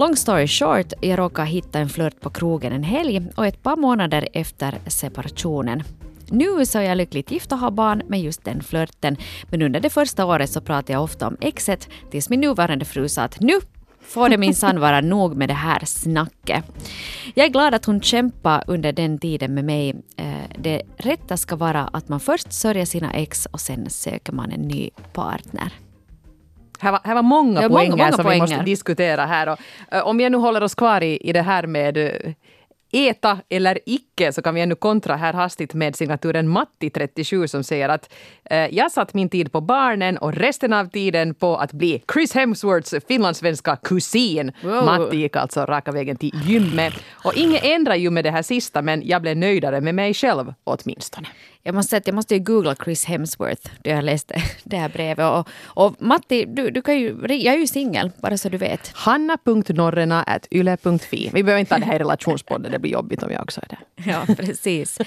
Long 0.00 0.16
story 0.16 0.46
short, 0.46 0.92
jag 1.00 1.18
råkade 1.18 1.48
hitta 1.48 1.78
en 1.78 1.88
flört 1.88 2.20
på 2.20 2.30
krogen 2.30 2.72
en 2.72 2.82
helg 2.82 3.22
och 3.36 3.46
ett 3.46 3.62
par 3.62 3.76
månader 3.76 4.28
efter 4.32 4.78
separationen. 4.86 5.82
Nu 6.30 6.66
så 6.66 6.78
är 6.78 6.82
jag 6.82 6.96
lyckligt 6.96 7.30
gift 7.30 7.52
och 7.52 7.58
har 7.58 7.70
barn 7.70 8.02
med 8.08 8.20
just 8.20 8.44
den 8.44 8.62
flörten, 8.62 9.16
men 9.50 9.62
under 9.62 9.80
det 9.80 9.90
första 9.90 10.24
året 10.24 10.50
så 10.50 10.60
pratade 10.60 10.92
jag 10.92 11.02
ofta 11.02 11.26
om 11.26 11.36
exet 11.40 11.88
tills 12.10 12.30
min 12.30 12.40
nuvarande 12.40 12.84
fru 12.84 13.08
sa 13.08 13.22
att 13.22 13.40
nu 13.40 13.52
får 14.00 14.28
det 14.28 14.38
minsann 14.38 14.80
vara 14.80 15.00
nog 15.14 15.36
med 15.36 15.48
det 15.48 15.54
här 15.54 15.84
snacket. 15.84 16.64
Jag 17.34 17.46
är 17.46 17.50
glad 17.50 17.74
att 17.74 17.84
hon 17.84 18.00
kämpade 18.00 18.64
under 18.66 18.92
den 18.92 19.18
tiden 19.18 19.54
med 19.54 19.64
mig. 19.64 19.90
Eh, 20.16 20.24
det 20.58 20.82
rätta 20.96 21.36
ska 21.36 21.56
vara 21.56 21.82
att 21.92 22.08
man 22.08 22.20
först 22.20 22.52
sörjer 22.52 22.84
sina 22.84 23.12
ex 23.12 23.46
och 23.46 23.60
sen 23.60 23.90
söker 23.90 24.32
man 24.32 24.50
en 24.50 24.62
ny 24.62 24.90
partner. 25.12 25.72
Här 26.80 26.92
var, 26.92 27.00
här 27.04 27.14
var 27.14 27.22
många 27.22 27.68
poänger 27.68 27.90
många, 27.90 28.04
många 28.04 28.12
som 28.12 28.24
poänger. 28.24 28.46
vi 28.46 28.52
måste 28.52 28.64
diskutera 28.64 29.26
här. 29.26 29.48
Och, 29.48 29.58
uh, 29.94 30.06
om 30.06 30.20
jag 30.20 30.32
nu 30.32 30.38
håller 30.38 30.62
oss 30.62 30.74
kvar 30.74 31.02
i, 31.02 31.16
i 31.16 31.32
det 31.32 31.42
här 31.42 31.66
med 31.66 31.98
uh, 31.98 32.32
äta 32.92 33.38
eller 33.48 33.78
icke 33.86 34.32
så 34.32 34.42
kan 34.42 34.54
vi 34.54 34.60
ännu 34.60 34.74
kontra 34.74 35.16
här 35.16 35.32
hastigt 35.32 35.74
med 35.74 35.96
signaturen 35.96 36.56
Matti37 36.56 37.46
som 37.46 37.64
säger 37.64 37.88
att 37.88 38.12
eh, 38.44 38.58
jag 38.58 38.92
satt 38.92 39.14
min 39.14 39.28
tid 39.28 39.52
på 39.52 39.60
barnen 39.60 40.18
och 40.18 40.32
resten 40.32 40.72
av 40.72 40.86
tiden 40.86 41.34
på 41.34 41.56
att 41.56 41.72
bli 41.72 42.02
Chris 42.12 42.34
Hemsworths 42.34 42.94
finlandssvenska 43.08 43.76
kusin. 43.76 44.52
Wow. 44.62 44.84
Matti 44.84 45.16
gick 45.16 45.36
alltså 45.36 45.64
raka 45.64 45.92
vägen 45.92 46.16
till 46.16 46.32
gymmet. 46.44 46.94
Och 47.24 47.34
inget 47.36 47.64
ändrar 47.64 47.94
ju 47.94 48.10
med 48.10 48.24
det 48.24 48.30
här 48.30 48.42
sista 48.42 48.82
men 48.82 49.02
jag 49.04 49.22
blev 49.22 49.36
nöjdare 49.36 49.80
med 49.80 49.94
mig 49.94 50.14
själv 50.14 50.54
åtminstone. 50.64 51.28
Jag 51.62 51.74
måste 51.74 51.90
säga 51.90 51.98
att 51.98 52.06
jag 52.06 52.14
måste 52.14 52.34
ju 52.34 52.40
googla 52.40 52.76
Chris 52.84 53.04
Hemsworth 53.04 53.70
då 53.82 53.90
jag 53.90 54.04
läste 54.04 54.42
det 54.64 54.76
här 54.76 54.88
brevet. 54.88 55.30
Och, 55.30 55.48
och 55.64 56.02
Matti, 56.02 56.44
du, 56.44 56.70
du 56.70 56.82
kan 56.82 56.98
ju, 56.98 57.16
jag 57.28 57.54
är 57.54 57.58
ju 57.58 57.66
singel, 57.66 58.10
bara 58.16 58.38
så 58.38 58.48
du 58.48 58.56
vet. 58.56 58.90
Hanna.norrena.yle.fi. 58.94 61.30
Vi 61.32 61.42
behöver 61.42 61.60
inte 61.60 61.74
ha 61.74 61.78
det 61.78 61.86
här 61.86 61.96
i 61.96 61.98
relationspodden, 61.98 62.72
det 62.72 62.78
blir 62.78 62.90
jobbigt 62.90 63.22
om 63.22 63.32
jag 63.32 63.42
också 63.42 63.60
är 63.60 63.66
det. 63.68 63.78
Ja, 64.10 64.24
precis. 64.36 64.98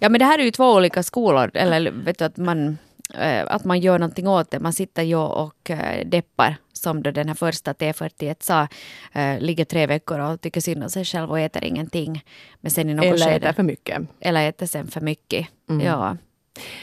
Ja, 0.00 0.08
men 0.08 0.18
det 0.18 0.24
här 0.24 0.38
är 0.38 0.42
ju 0.42 0.50
två 0.50 0.72
olika 0.72 1.02
skolor. 1.02 1.50
Eller 1.54 1.90
vet 1.90 2.18
du 2.18 2.24
att 2.24 2.36
man 2.36 2.78
att 3.46 3.64
man 3.64 3.80
gör 3.80 3.98
någonting 3.98 4.28
åt 4.28 4.50
det. 4.50 4.60
Man 4.60 4.72
sitter 4.72 5.02
ju 5.02 5.16
och 5.16 5.70
eh, 5.70 6.06
deppar, 6.06 6.56
som 6.72 7.02
då 7.02 7.10
den 7.10 7.28
här 7.28 7.34
första 7.34 7.72
T41 7.72 8.36
sa, 8.40 8.68
eh, 9.12 9.40
ligger 9.40 9.64
tre 9.64 9.86
veckor 9.86 10.18
och 10.18 10.40
tycker 10.40 10.60
synd 10.60 10.82
om 10.82 10.90
sig 10.90 11.04
själv 11.04 11.30
och 11.30 11.40
äter 11.40 11.64
ingenting. 11.64 12.24
Men 12.60 12.70
sen 12.70 12.90
i 12.90 12.94
något 12.94 13.04
Eller 13.04 13.36
äter 13.36 13.52
för 13.52 13.62
mycket. 13.62 14.02
Eller 14.20 14.48
äter 14.48 14.66
sen 14.66 14.86
för 14.86 15.00
mycket. 15.00 15.46
Ja. 15.82 16.16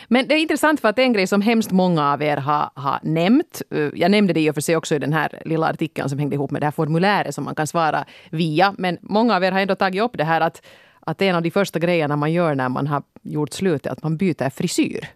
Men 0.07 0.27
det 0.27 0.35
är 0.35 0.39
intressant 0.39 0.79
för 0.79 0.89
att 0.89 0.99
en 0.99 1.13
grej 1.13 1.27
som 1.27 1.41
hemskt 1.41 1.71
många 1.71 2.13
av 2.13 2.21
er 2.21 2.37
har, 2.37 2.69
har 2.73 2.99
nämnt, 3.03 3.61
eh, 3.71 3.89
jag 3.93 4.11
nämnde 4.11 4.33
det 4.33 4.39
i 4.39 4.49
och 4.49 4.53
för 4.53 4.61
sig 4.61 4.75
också 4.75 4.95
i 4.95 4.99
den 4.99 5.13
här 5.13 5.41
lilla 5.45 5.67
artikeln 5.67 6.09
som 6.09 6.19
hängde 6.19 6.35
ihop 6.35 6.51
med 6.51 6.61
det 6.61 6.65
här 6.65 6.71
formuläret 6.71 7.35
som 7.35 7.43
man 7.43 7.55
kan 7.55 7.67
svara 7.67 8.05
via, 8.29 8.75
men 8.77 8.97
många 9.01 9.35
av 9.35 9.43
er 9.43 9.51
har 9.51 9.59
ändå 9.59 9.75
tagit 9.75 10.01
upp 10.01 10.17
det 10.17 10.23
här 10.23 10.41
att, 10.41 10.61
att 10.99 11.21
en 11.21 11.35
av 11.35 11.41
de 11.41 11.51
första 11.51 11.79
grejerna 11.79 12.15
man 12.15 12.31
gör 12.31 12.55
när 12.55 12.69
man 12.69 12.87
har 12.87 13.03
gjort 13.21 13.53
slut 13.53 13.85
är 13.85 13.91
att 13.91 14.03
man 14.03 14.17
byter 14.17 14.49
frisyr. 14.49 15.07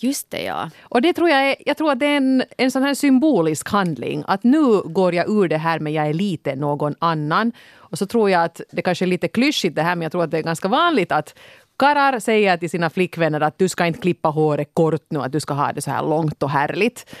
Just 0.00 0.30
det, 0.30 0.42
ja. 0.42 0.70
Och 0.80 1.02
det 1.02 1.12
tror 1.12 1.28
jag, 1.28 1.50
är, 1.50 1.56
jag 1.66 1.76
tror 1.76 1.92
att 1.92 1.98
det 1.98 2.06
är 2.06 2.16
en, 2.16 2.44
en 2.58 2.70
sån 2.70 2.82
här 2.82 2.94
symbolisk 2.94 3.68
handling. 3.68 4.24
Att 4.26 4.44
nu 4.44 4.80
går 4.84 5.14
jag 5.14 5.30
ur 5.30 5.48
det 5.48 5.56
här 5.56 5.80
men 5.80 5.92
jag 5.92 6.06
är 6.06 6.12
lite 6.12 6.56
någon 6.56 6.94
annan. 6.98 7.52
Och 7.74 7.98
så 7.98 8.06
tror 8.06 8.30
jag 8.30 8.44
att 8.44 8.60
det 8.70 8.82
kanske 8.82 9.04
är 9.04 9.06
lite 9.06 9.28
klyschigt 9.28 9.76
det 9.76 9.82
här 9.82 9.96
men 9.96 10.02
jag 10.02 10.12
tror 10.12 10.24
att 10.24 10.30
det 10.30 10.38
är 10.38 10.42
ganska 10.42 10.68
vanligt 10.68 11.12
att 11.12 11.34
karlar 11.78 12.18
säger 12.18 12.56
till 12.56 12.70
sina 12.70 12.90
flickvänner 12.90 13.40
att 13.40 13.58
du 13.58 13.68
ska 13.68 13.86
inte 13.86 14.00
klippa 14.00 14.28
håret 14.28 14.70
kort 14.74 15.06
nu, 15.10 15.18
att 15.18 15.32
du 15.32 15.40
ska 15.40 15.54
ha 15.54 15.72
det 15.72 15.82
så 15.82 15.90
här 15.90 16.02
långt 16.02 16.42
och 16.42 16.50
härligt. 16.50 17.16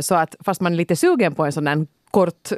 Så 0.00 0.14
att 0.14 0.36
fast 0.44 0.60
man 0.60 0.72
är 0.72 0.76
lite 0.76 0.96
sugen 0.96 1.34
på 1.34 1.44
en 1.44 1.52
sån 1.52 1.64
där 1.64 1.86
kort, 2.10 2.52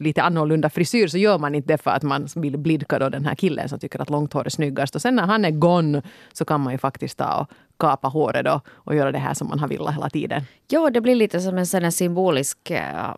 lite 0.00 0.22
annorlunda 0.22 0.70
frisyr 0.70 1.08
så 1.08 1.18
gör 1.18 1.38
man 1.38 1.54
inte 1.54 1.68
det 1.68 1.78
för 1.78 1.90
att 1.90 2.02
man 2.02 2.28
vill 2.36 2.58
blidka 2.58 2.98
då 2.98 3.08
den 3.08 3.24
här 3.24 3.34
killen 3.34 3.68
som 3.68 3.78
tycker 3.78 4.02
att 4.02 4.10
långt 4.10 4.32
hår 4.32 4.46
är 4.46 4.50
snyggast. 4.50 4.94
Och 4.94 5.02
sen 5.02 5.16
när 5.16 5.26
han 5.26 5.44
är 5.44 5.50
gone 5.50 6.02
så 6.32 6.44
kan 6.44 6.60
man 6.60 6.72
ju 6.72 6.78
faktiskt 6.78 7.18
ta 7.18 7.40
och 7.40 7.50
kapa 7.78 8.08
håret 8.08 8.44
då 8.44 8.60
och 8.74 8.94
göra 8.94 9.12
det 9.12 9.18
här 9.18 9.34
som 9.34 9.48
man 9.48 9.58
har 9.58 9.68
velat 9.68 9.94
hela 9.94 10.10
tiden. 10.10 10.42
Ja, 10.68 10.90
det 10.90 11.00
blir 11.00 11.14
lite 11.14 11.40
som 11.40 11.58
en 11.58 11.66
sån 11.66 11.92
symbolisk 11.92 12.70
eh, 12.70 13.14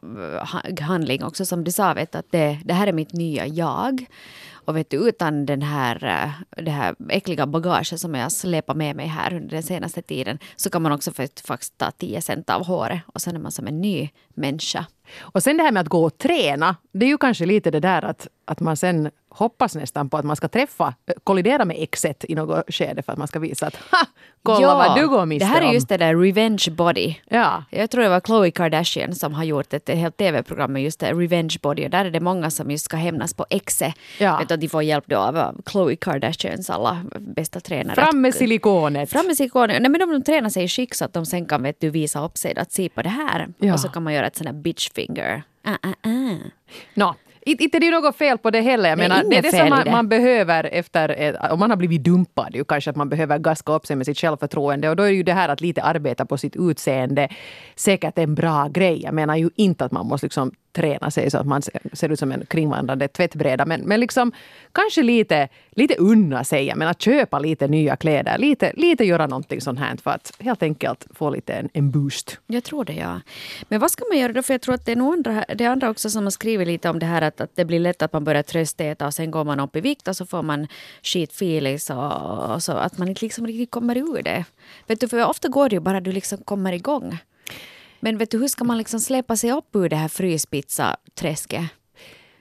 ha- 0.52 0.84
handling 0.84 1.24
också 1.24 1.44
som 1.44 1.64
du 1.64 1.72
sa, 1.72 1.94
vet, 1.94 2.14
att 2.14 2.26
det, 2.30 2.58
det 2.64 2.74
här 2.74 2.86
är 2.86 2.92
mitt 2.92 3.12
nya 3.12 3.46
jag. 3.46 4.06
Och 4.64 4.76
vet 4.76 4.90
du, 4.90 4.96
utan 5.08 5.46
den 5.46 5.62
här, 5.62 6.04
eh, 6.04 6.62
det 6.62 6.70
här 6.70 6.94
äckliga 7.08 7.46
bagaget 7.46 8.00
som 8.00 8.14
jag 8.14 8.32
släpar 8.32 8.74
med 8.74 8.96
mig 8.96 9.06
här 9.06 9.34
under 9.34 9.50
den 9.50 9.62
senaste 9.62 10.02
tiden 10.02 10.38
så 10.56 10.70
kan 10.70 10.82
man 10.82 10.92
också 10.92 11.12
faktiskt 11.12 11.78
ta 11.78 11.90
10 11.90 12.20
cent 12.20 12.50
av 12.50 12.66
håret 12.66 13.00
och 13.06 13.20
sen 13.20 13.36
är 13.36 13.40
man 13.40 13.52
som 13.52 13.66
en 13.66 13.80
ny 13.80 14.08
människa. 14.34 14.86
Och 15.20 15.42
sen 15.42 15.56
det 15.56 15.62
här 15.62 15.72
med 15.72 15.80
att 15.80 15.88
gå 15.88 16.04
och 16.04 16.18
träna. 16.18 16.76
Det 16.92 17.06
är 17.06 17.10
ju 17.10 17.18
kanske 17.18 17.46
lite 17.46 17.70
det 17.70 17.80
där 17.80 18.04
att, 18.04 18.28
att 18.44 18.60
man 18.60 18.76
sen 18.76 19.10
hoppas 19.30 19.74
nästan 19.74 20.08
på 20.10 20.16
att 20.16 20.24
man 20.24 20.36
ska 20.36 20.48
träffa, 20.48 20.94
eh, 21.06 21.14
kollidera 21.24 21.64
med 21.64 21.76
exet 21.80 22.24
i 22.28 22.34
något 22.34 22.74
skede 22.74 23.02
för 23.02 23.12
att 23.12 23.18
man 23.18 23.28
ska 23.28 23.38
visa 23.38 23.66
att 23.66 23.74
ha, 23.76 23.98
kolla 24.42 24.74
vad 24.74 24.96
du 24.98 25.08
går 25.08 25.26
miste 25.26 25.44
Det 25.46 25.52
här 25.52 25.62
är 25.62 25.66
om. 25.68 25.74
just 25.74 25.88
det 25.88 25.96
där 25.96 26.14
revenge 26.16 26.64
body. 26.70 27.14
Ja. 27.28 27.64
Jag 27.70 27.90
tror 27.90 28.02
det 28.02 28.08
var 28.08 28.20
Khloe 28.20 28.50
Kardashian 28.50 29.14
som 29.14 29.34
har 29.34 29.44
gjort 29.44 29.72
ett 29.72 29.88
helt 29.88 30.16
tv-program 30.16 30.72
med 30.72 30.82
just 30.82 31.00
det, 31.00 31.12
Revenge 31.12 31.56
Body. 31.62 31.84
Och 31.84 31.90
där 31.90 32.04
är 32.04 32.10
det 32.10 32.20
många 32.20 32.50
som 32.50 32.70
just 32.70 32.84
ska 32.84 32.96
hämnas 32.96 33.34
på 33.34 33.46
exet. 33.50 33.94
Ja. 34.18 34.38
Vet 34.38 34.48
du, 34.48 34.54
att 34.54 34.60
de 34.60 34.68
får 34.68 34.82
hjälp 34.82 35.04
då 35.06 35.16
av 35.16 35.62
Khloe 35.66 35.96
Kardashians 35.96 36.70
alla 36.70 37.04
bästa 37.18 37.60
tränare. 37.60 37.94
Fram 37.94 38.20
med 38.20 38.34
silikonet. 38.34 39.10
Fram 39.10 39.26
med 39.26 39.36
silikonen. 39.36 39.82
Nej 39.82 39.90
men 39.90 40.00
de 40.10 40.22
tränar 40.22 40.50
sig 40.50 40.64
i 40.64 40.68
skick 40.68 40.94
så 40.94 41.04
att 41.04 41.12
de 41.12 41.26
sen 41.26 41.46
kan 41.46 41.62
vet 41.62 41.80
du, 41.80 41.90
visa 41.90 42.24
upp 42.24 42.38
sig. 42.38 42.56
Att 42.56 42.72
se 42.72 42.88
på 42.88 43.02
det 43.02 43.08
här. 43.08 43.48
Ja. 43.58 43.72
Och 43.74 43.80
så 43.80 43.88
kan 43.88 44.02
man 44.02 44.14
göra 44.14 44.26
ett 44.26 44.36
sånt 44.36 44.48
här 44.48 44.54
bitch 44.56 44.90
finger. 44.94 45.42
Ah, 45.64 45.70
ah, 45.82 46.08
ah. 46.08 46.36
Nå, 46.94 47.14
inte 47.46 47.78
det 47.78 47.86
är 47.86 47.90
något 47.90 48.16
fel 48.16 48.38
på 48.38 48.50
det 48.50 48.60
heller. 48.60 48.88
Jag 48.88 48.98
menar, 48.98 49.24
det 49.30 49.36
är 49.36 49.42
det 49.42 49.50
som 49.50 49.68
man, 49.68 49.84
det. 49.84 49.90
man 49.90 50.08
behöver 50.08 50.64
efter, 50.64 51.36
om 51.52 51.58
man 51.58 51.70
har 51.70 51.76
blivit 51.76 52.04
dumpad, 52.04 52.54
ju 52.54 52.64
kanske 52.64 52.90
att 52.90 52.96
man 52.96 53.08
behöver 53.08 53.38
gaska 53.38 53.72
upp 53.72 53.86
sig 53.86 53.96
med 53.96 54.06
sitt 54.06 54.18
självförtroende. 54.18 54.88
Och 54.88 54.96
då 54.96 55.02
är 55.02 55.10
ju 55.10 55.22
det 55.22 55.32
här 55.32 55.48
att 55.48 55.60
lite 55.60 55.82
arbeta 55.82 56.26
på 56.26 56.38
sitt 56.38 56.56
utseende 56.56 57.28
säkert 57.74 58.18
en 58.18 58.34
bra 58.34 58.68
grej. 58.68 59.02
Jag 59.02 59.14
menar 59.14 59.36
ju 59.36 59.50
inte 59.56 59.84
att 59.84 59.92
man 59.92 60.06
måste 60.06 60.26
liksom 60.26 60.52
träna 60.72 61.10
sig 61.10 61.30
så 61.30 61.38
att 61.38 61.46
man 61.46 61.62
ser- 61.62 62.12
ut 62.12 62.18
som 62.18 62.32
en 62.32 62.46
kringvandrande 62.46 63.08
tvättbräda. 63.08 63.66
Men, 63.66 63.80
men 63.80 64.00
liksom 64.00 64.32
kanske 64.72 65.02
lite, 65.02 65.48
lite 65.70 65.94
unna 65.94 66.44
sig. 66.44 66.72
men 66.76 66.88
att 66.88 67.02
köpa 67.02 67.38
lite 67.38 67.68
nya 67.68 67.96
kläder. 67.96 68.38
Lite, 68.38 68.72
lite 68.76 69.04
göra 69.04 69.26
någonting 69.26 69.60
sånt 69.60 69.78
här 69.78 69.96
för 69.96 70.10
att 70.10 70.32
helt 70.38 70.62
enkelt 70.62 71.06
få 71.14 71.30
lite 71.30 71.52
en, 71.52 71.68
en 71.72 71.90
boost. 71.90 72.38
Jag 72.46 72.64
tror 72.64 72.84
det, 72.84 72.92
ja. 72.92 73.20
Men 73.68 73.80
vad 73.80 73.90
ska 73.90 74.04
man 74.10 74.18
göra 74.18 74.32
då? 74.32 74.42
För 74.42 74.54
jag 74.54 74.60
tror 74.60 74.74
att 74.74 74.86
det 74.86 74.92
är 74.92 74.96
nog 74.96 75.12
andra, 75.12 75.44
det 75.54 75.64
är 75.64 75.68
andra 75.68 75.90
också 75.90 76.10
som 76.10 76.24
har 76.24 76.30
skrivit 76.30 76.66
lite 76.66 76.90
om 76.90 76.98
det 76.98 77.06
här 77.06 77.22
att, 77.22 77.40
att 77.40 77.56
det 77.56 77.64
blir 77.64 77.80
lätt 77.80 78.02
att 78.02 78.12
man 78.12 78.24
börjar 78.24 78.42
tröstäta 78.42 79.06
och 79.06 79.14
sen 79.14 79.30
går 79.30 79.44
man 79.44 79.60
upp 79.60 79.76
i 79.76 79.80
vikt 79.80 80.08
och 80.08 80.16
så 80.16 80.26
får 80.26 80.42
man 80.42 80.66
skitfilis 81.02 81.90
och, 81.90 82.54
och 82.54 82.62
så 82.62 82.72
att 82.72 82.98
man 82.98 83.08
inte 83.08 83.24
liksom 83.24 83.46
riktigt 83.46 83.70
kommer 83.70 83.96
ur 83.96 84.22
det. 84.22 84.44
Vet 84.86 85.00
du, 85.00 85.08
för 85.08 85.26
ofta 85.26 85.48
går 85.48 85.68
det 85.68 85.76
ju 85.76 85.80
bara 85.80 86.00
du 86.00 86.12
liksom 86.12 86.38
kommer 86.38 86.72
igång. 86.72 87.18
Men 88.00 88.18
vet 88.18 88.30
du, 88.30 88.38
hur 88.38 88.48
ska 88.48 88.64
man 88.64 88.78
liksom 88.78 89.00
släppa 89.00 89.36
sig 89.36 89.52
upp 89.52 89.76
ur 89.76 89.88
det 89.88 89.96
här 89.96 90.08
fryspizza-träsket? 90.08 91.64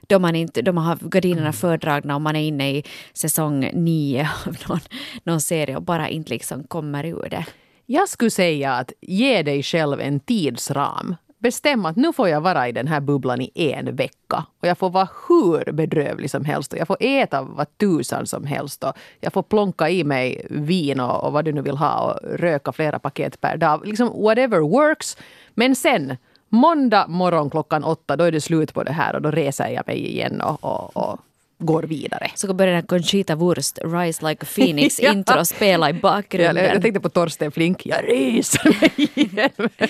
Då 0.07 0.19
man, 0.19 0.35
inte, 0.35 0.61
då 0.61 0.73
man 0.73 0.85
har 0.85 0.97
gardinerna 1.01 1.53
fördragna 1.53 2.15
och 2.15 2.21
man 2.21 2.35
är 2.35 2.47
inne 2.47 2.71
i 2.71 2.83
säsong 3.13 3.69
nio 3.73 4.29
av 4.47 4.57
någon, 4.69 4.79
någon 5.23 5.41
serie 5.41 5.75
och 5.75 5.81
bara 5.83 6.09
inte 6.09 6.29
liksom 6.29 6.63
kommer 6.63 7.05
ur 7.05 7.27
det. 7.29 7.45
Jag 7.85 8.09
skulle 8.09 8.31
säga 8.31 8.73
att 8.73 8.93
ge 9.01 9.43
dig 9.43 9.63
själv 9.63 9.99
en 9.99 10.19
tidsram. 10.19 11.15
Bestäm 11.39 11.85
att 11.85 11.95
nu 11.95 12.13
får 12.13 12.29
jag 12.29 12.41
vara 12.41 12.67
i 12.67 12.71
den 12.71 12.87
här 12.87 12.99
bubblan 12.99 13.41
i 13.41 13.51
en 13.55 13.95
vecka. 13.95 14.45
Och 14.61 14.67
jag 14.67 14.77
får 14.77 14.89
vara 14.89 15.07
hur 15.27 15.71
bedrövlig 15.71 16.31
som 16.31 16.45
helst. 16.45 16.73
Och 16.73 16.79
jag 16.79 16.87
får 16.87 16.97
äta 16.99 17.41
vad 17.41 17.77
tusan 17.77 18.27
som 18.27 18.45
helst. 18.45 18.83
Och 18.83 18.93
jag 19.19 19.33
får 19.33 19.43
plonka 19.43 19.89
i 19.89 20.03
mig 20.03 20.47
vin 20.49 20.99
och, 20.99 21.23
och 21.23 21.33
vad 21.33 21.45
du 21.45 21.51
nu 21.51 21.61
vill 21.61 21.77
ha 21.77 21.99
och 21.99 22.39
röka 22.39 22.71
flera 22.71 22.99
paket 22.99 23.41
per 23.41 23.57
dag. 23.57 23.87
Liksom 23.87 24.23
whatever 24.23 24.59
works. 24.59 25.17
Men 25.59 25.75
sen, 25.75 26.17
måndag 26.49 27.07
morgon 27.07 27.49
klockan 27.49 27.83
åtta, 27.83 28.15
då 28.15 28.23
är 28.23 28.31
det 28.31 28.41
slut 28.41 28.73
på 28.73 28.83
det 28.83 28.91
här 28.91 29.15
och 29.15 29.21
då 29.21 29.31
reser 29.31 29.67
jag 29.67 29.87
mig 29.87 30.07
igen 30.07 30.41
och, 30.41 30.63
och, 30.63 30.97
och 30.97 31.19
går 31.59 31.83
vidare. 31.83 32.31
Så 32.35 32.53
börjar 32.53 32.73
den 32.73 32.83
Conchita 32.83 33.35
Wurst, 33.35 33.79
Rise 33.85 34.27
Like 34.27 34.45
a 34.45 34.47
Phoenix 34.55 34.99
Ja. 35.03 35.11
intro 35.11 35.45
spela 35.45 35.89
i 35.89 35.93
bakgrunden. 35.93 36.65
jag 36.65 36.81
tänkte 36.81 36.99
på 36.99 37.09
Torsten 37.09 37.51
Flink. 37.51 37.85
Jag 37.85 38.03
reser. 38.07 38.75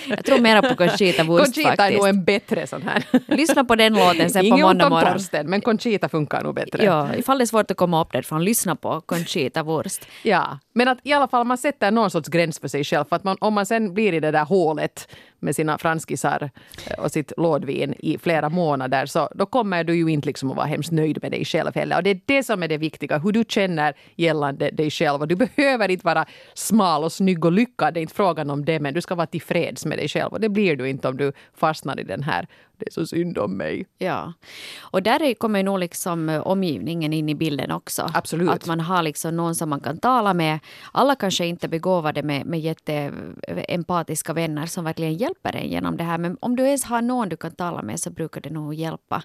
Jag 0.08 0.24
tror 0.24 0.38
mera 0.40 0.62
på 0.62 0.74
Conchita 0.76 1.24
Wurst 1.24 1.44
Conchita 1.44 1.70
är 1.72 1.76
faktiskt. 1.76 1.98
nog 1.98 2.08
en 2.08 2.24
bättre 2.24 2.66
sån 2.66 2.82
här. 2.82 3.04
Lyssna 3.36 3.64
på 3.64 3.74
den 3.76 3.92
låten 3.94 4.30
sen 4.30 4.40
på 4.42 4.46
Inget 4.46 4.54
ont 4.54 4.62
måndag 4.62 4.88
morgon. 4.88 5.12
Torsten, 5.12 5.50
men 5.50 5.60
Conchita 5.60 6.08
funkar 6.08 6.42
nog 6.42 6.54
bättre. 6.54 6.84
Ja, 6.84 7.14
ifall 7.14 7.38
det 7.38 7.44
är 7.44 7.46
svårt 7.46 7.70
att 7.70 7.76
komma 7.76 8.02
upp 8.02 8.12
därifrån, 8.12 8.44
lyssna 8.44 8.76
på 8.76 9.00
Conchita 9.00 9.62
Wurst. 9.62 10.06
Ja, 10.22 10.58
men 10.72 10.88
att 10.88 10.98
i 11.02 11.12
alla 11.12 11.28
fall 11.28 11.46
man 11.46 11.58
sätter 11.58 11.90
någon 11.90 12.10
sorts 12.10 12.28
gräns 12.28 12.58
för 12.58 12.68
sig 12.68 12.84
själv. 12.84 13.04
För 13.08 13.16
att 13.16 13.24
man, 13.24 13.36
om 13.40 13.54
man 13.54 13.66
sen 13.66 13.94
blir 13.94 14.12
i 14.14 14.20
det 14.20 14.30
där 14.30 14.44
hålet 14.44 15.08
med 15.42 15.56
sina 15.56 15.78
franskisar 15.78 16.50
eh, 16.86 16.98
och 16.98 17.10
sitt 17.12 17.32
lådvin 17.36 17.94
i 17.98 18.18
flera 18.18 18.48
månader 18.48 19.06
så 19.06 19.28
då 19.34 19.46
kommer 19.46 19.84
du 19.84 19.94
ju 19.96 20.08
inte 20.08 20.26
liksom 20.26 20.50
att 20.50 20.56
vara 20.56 20.66
hemskt 20.66 20.90
nöjd 20.92 21.18
med 21.22 21.30
dig 21.32 21.44
själv 21.44 21.59
heller. 21.74 21.96
Och 21.96 22.02
det 22.02 22.10
är 22.10 22.20
det 22.26 22.42
som 22.42 22.62
är 22.62 22.68
det 22.68 22.78
viktiga, 22.78 23.18
hur 23.18 23.32
du 23.32 23.44
känner 23.48 23.94
gällande 24.16 24.70
dig 24.70 24.90
själv. 24.90 25.20
Och 25.20 25.28
du 25.28 25.36
behöver 25.36 25.90
inte 25.90 26.06
vara 26.06 26.26
smal 26.54 27.04
och 27.04 27.12
snygg 27.12 27.44
och 27.44 27.52
lyckad, 27.52 27.94
det 27.94 28.00
är 28.00 28.02
inte 28.02 28.14
frågan 28.14 28.50
om 28.50 28.64
det, 28.64 28.80
men 28.80 28.94
du 28.94 29.00
ska 29.00 29.14
vara 29.14 29.26
tillfreds 29.26 29.86
med 29.86 29.98
dig 29.98 30.08
själv. 30.08 30.32
Och 30.32 30.40
det 30.40 30.48
blir 30.48 30.76
du 30.76 30.88
inte 30.88 31.08
om 31.08 31.16
du 31.16 31.32
fastnar 31.54 32.00
i 32.00 32.02
den 32.02 32.22
här, 32.22 32.46
det 32.80 32.86
är 32.86 32.92
så 32.92 33.06
synd 33.06 33.38
om 33.38 33.56
mig. 33.56 33.86
Ja. 33.98 34.32
Och 34.80 35.02
där 35.02 35.22
är- 35.22 35.34
kommer 35.34 35.62
nog 35.62 35.78
liksom 35.78 36.28
eh, 36.28 36.40
omgivningen 36.40 37.12
in 37.12 37.28
i 37.28 37.34
bilden 37.34 37.70
också. 37.70 38.10
Absolut. 38.14 38.50
Att 38.50 38.66
man 38.66 38.80
har 38.80 39.02
liksom 39.02 39.36
någon 39.36 39.54
som 39.54 39.68
man 39.70 39.80
kan 39.80 39.98
tala 39.98 40.34
med. 40.34 40.58
Alla 40.92 41.14
kanske 41.14 41.46
inte 41.46 41.66
är 41.66 41.68
begåvade 41.68 42.22
med, 42.22 42.46
med 42.46 42.60
jätteempatiska 42.60 44.32
vänner 44.32 44.66
som 44.66 44.84
verkligen 44.84 45.14
hjälper 45.14 45.56
en 45.56 45.68
genom 45.68 45.96
det 45.96 46.04
här. 46.04 46.18
Men 46.18 46.36
om 46.40 46.56
du 46.56 46.62
ens 46.66 46.84
har 46.84 47.02
någon 47.02 47.28
du 47.28 47.36
kan 47.36 47.50
tala 47.50 47.82
med 47.82 48.00
så 48.00 48.10
brukar 48.10 48.40
det 48.40 48.50
nog 48.50 48.74
hjälpa. 48.74 49.22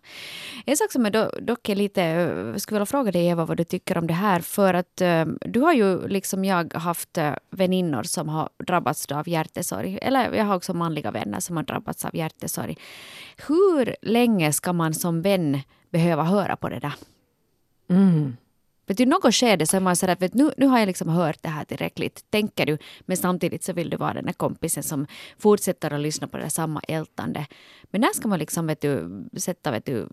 En 0.65 0.77
sak 0.77 0.91
som 0.91 1.03
jag 1.05 1.13
do, 1.13 1.29
dock 1.41 1.69
är 1.69 1.75
lite, 1.75 2.03
eh, 2.03 2.55
skulle 2.55 2.75
vilja 2.75 2.85
fråga 2.85 3.11
dig 3.11 3.27
Eva 3.27 3.45
vad 3.45 3.57
du 3.57 3.63
tycker 3.63 3.97
om 3.97 4.07
det 4.07 4.13
här. 4.13 4.39
För 4.39 4.73
att 4.73 5.01
eh, 5.01 5.25
du 5.41 5.59
har 5.59 5.73
ju 5.73 6.07
liksom 6.07 6.45
jag 6.45 6.73
haft 6.73 7.17
eh, 7.17 7.33
väninnor 7.49 8.03
som 8.03 8.29
har 8.29 8.49
drabbats 8.67 9.11
av 9.11 9.29
hjärtesorg. 9.29 9.99
Eller 10.01 10.33
jag 10.33 10.45
har 10.45 10.55
också 10.55 10.73
manliga 10.73 11.11
vänner 11.11 11.39
som 11.39 11.57
har 11.57 11.63
drabbats 11.63 12.05
av 12.05 12.15
hjärtesorg. 12.15 12.77
Hur 13.47 13.95
länge 14.01 14.51
ska 14.51 14.73
man 14.73 14.93
som 14.93 15.21
vän 15.21 15.59
behöva 15.91 16.23
höra 16.23 16.55
på 16.55 16.69
det 16.69 16.79
där? 16.79 16.93
Vet 18.87 18.97
du, 18.97 19.05
något 19.05 19.35
skede 19.35 19.65
så 19.65 19.77
är 19.77 19.81
man 19.81 19.95
sådär, 19.95 20.15
vet, 20.19 20.33
nu, 20.33 20.51
nu 20.57 20.65
har 20.65 20.79
jag 20.79 20.87
liksom 20.87 21.09
hört 21.09 21.37
det 21.41 21.49
här 21.49 21.65
tillräckligt, 21.65 22.25
tänker 22.29 22.65
du. 22.65 22.77
Men 23.01 23.17
samtidigt 23.17 23.63
så 23.63 23.73
vill 23.73 23.89
du 23.89 23.97
vara 23.97 24.13
den 24.13 24.25
där 24.25 24.33
kompisen 24.33 24.83
som 24.83 25.07
fortsätter 25.37 25.93
att 25.93 25.99
lyssna 25.99 26.27
på 26.27 26.37
det 26.37 26.49
samma 26.49 26.81
ältande. 26.87 27.45
Men 27.83 28.01
när 28.01 28.13
ska 28.13 28.27
man 28.27 28.39
liksom, 28.39 28.67
vet 28.67 28.81
du, 28.81 29.23
sätta 29.37 29.71
vet 29.71 29.85
du, 29.85 30.09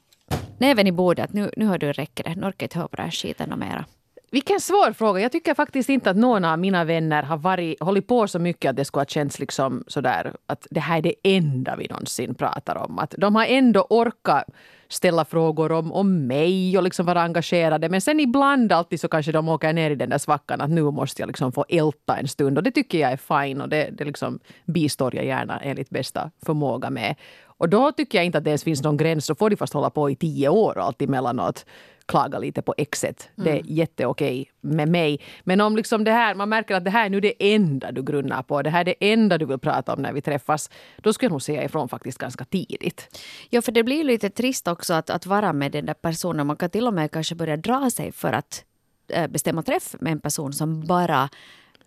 näven 0.59 0.87
i 0.87 0.92
bordet 0.92 1.25
att 1.25 1.33
nu, 1.33 1.51
nu 1.57 1.66
har 1.66 1.79
du 1.79 1.92
räcker 1.92 2.25
det, 2.25 2.35
nu 2.35 2.47
orkar 2.47 2.64
jag 2.64 2.66
inte 2.66 2.79
höra 2.79 2.88
på 2.88 2.97
den 2.97 3.05
här 3.05 3.11
skiten 3.11 3.53
och 3.53 3.59
mera. 3.59 3.85
Vilken 4.33 4.61
svår 4.61 4.92
fråga. 4.92 5.21
Jag 5.21 5.33
tycker 5.33 5.55
faktiskt 5.55 5.88
inte 5.88 6.11
att 6.11 6.16
någon 6.16 6.45
av 6.45 6.59
mina 6.59 6.85
vänner 6.85 7.23
har 7.23 7.37
varit, 7.37 7.81
hållit 7.81 8.07
på 8.07 8.29
så 8.29 8.38
mycket 8.38 8.71
att 8.71 8.77
det 8.77 8.85
skulle 8.85 9.01
ha 9.01 9.07
känts 9.07 9.38
liksom 9.38 9.85
sådär 9.87 10.33
att 10.47 10.66
det 10.71 10.81
här 10.81 10.99
är 10.99 11.03
det 11.03 11.14
enda 11.23 11.77
vi 11.77 11.87
någonsin 11.90 12.35
pratar 12.35 12.77
om. 12.77 12.99
Att 12.99 13.14
de 13.18 13.35
har 13.35 13.47
ändå 13.47 13.87
orkat 13.90 14.45
ställa 14.88 15.25
frågor 15.25 15.73
om, 15.73 15.92
om 15.92 16.27
mig 16.27 16.79
och 16.79 16.83
liksom 16.83 17.07
vara 17.07 17.23
engagerade. 17.23 17.88
Men 17.88 18.01
sen 18.01 18.21
ibland 18.21 18.73
alltid 18.73 19.01
så 19.01 19.09
kanske 19.09 19.33
de 19.33 19.49
åker 19.49 19.73
ner 19.73 19.90
i 19.90 19.95
den 19.95 20.11
där 20.11 20.18
svackan 20.18 20.61
att 20.61 20.71
nu 20.71 20.83
måste 20.83 21.23
jag 21.23 21.27
liksom 21.27 21.53
få 21.53 21.64
älta 21.68 22.16
en 22.16 22.29
stund. 22.29 22.59
Och 22.59 22.64
det 22.64 22.71
tycker 22.71 22.99
jag 22.99 23.12
är 23.12 23.45
fine 23.45 23.61
och 23.61 23.68
det, 23.68 23.90
det 23.92 24.05
liksom 24.05 24.38
bistår 24.64 25.14
jag 25.14 25.25
gärna 25.25 25.61
enligt 25.61 25.90
bästa 25.90 26.31
förmåga 26.47 26.90
med. 26.90 27.14
Och 27.45 27.68
då 27.68 27.92
tycker 27.92 28.18
jag 28.18 28.25
inte 28.25 28.38
att 28.38 28.45
det 28.45 28.51
ens 28.51 28.64
finns 28.64 28.83
någon 28.83 28.97
gräns. 28.97 29.27
Då 29.27 29.35
får 29.35 29.51
de 29.51 29.57
fast 29.57 29.73
hålla 29.73 29.90
på 29.90 30.11
i 30.11 30.16
tio 30.16 30.49
år 30.49 30.79
och 30.79 30.85
allt 30.85 31.03
emellanåt 31.03 31.66
klaga 32.07 32.38
lite 32.38 32.62
på 32.62 32.75
exet. 32.79 33.29
Det 33.37 33.51
är 33.51 33.55
Mm. 33.55 33.67
jätteokej 33.69 34.51
med 34.61 34.88
mig. 34.88 35.21
Men 35.45 35.61
om 35.61 35.77
liksom 35.77 36.05
det 36.05 36.11
här, 36.12 36.35
man 36.35 36.49
märker 36.49 36.75
att 36.75 36.85
det 36.85 36.91
här 36.91 37.07
är 37.07 37.11
nu 37.11 37.21
det 37.21 37.55
enda 37.55 37.93
du 37.93 38.03
grunnar 38.03 38.43
på, 38.43 38.62
det 38.62 38.71
här 38.71 38.81
är 38.81 38.85
det 38.85 39.12
enda 39.12 39.38
du 39.38 39.47
vill 39.47 39.59
prata 39.59 39.93
om 39.95 40.03
när 40.03 40.12
vi 40.12 40.21
träffas, 40.23 40.71
då 40.97 41.12
skulle 41.12 41.27
jag 41.27 41.33
nog 41.33 41.43
säga 41.43 41.65
ifrån 41.65 41.88
faktiskt 41.88 42.19
ganska 42.19 42.45
tidigt. 42.45 43.19
Ja, 43.51 43.62
för 43.62 43.73
det 43.73 43.83
blir 43.85 44.05
lite 44.05 44.31
trist 44.31 44.69
också 44.69 44.95
att, 44.95 45.11
att 45.11 45.27
vara 45.27 45.53
med 45.53 45.73
den 45.73 45.87
där 45.87 45.95
personen. 45.95 46.47
Man 46.47 46.57
kan 46.57 46.71
till 46.71 46.87
och 46.87 46.95
med 46.95 47.11
kanske 47.11 47.35
börja 47.35 47.57
dra 47.57 47.91
sig 47.91 48.12
för 48.12 48.33
att 48.33 48.65
eh, 49.09 49.27
bestämma 49.29 49.62
träff 49.62 49.95
med 50.01 50.12
en 50.12 50.21
person 50.21 50.53
som 50.53 50.81
bara 50.87 51.29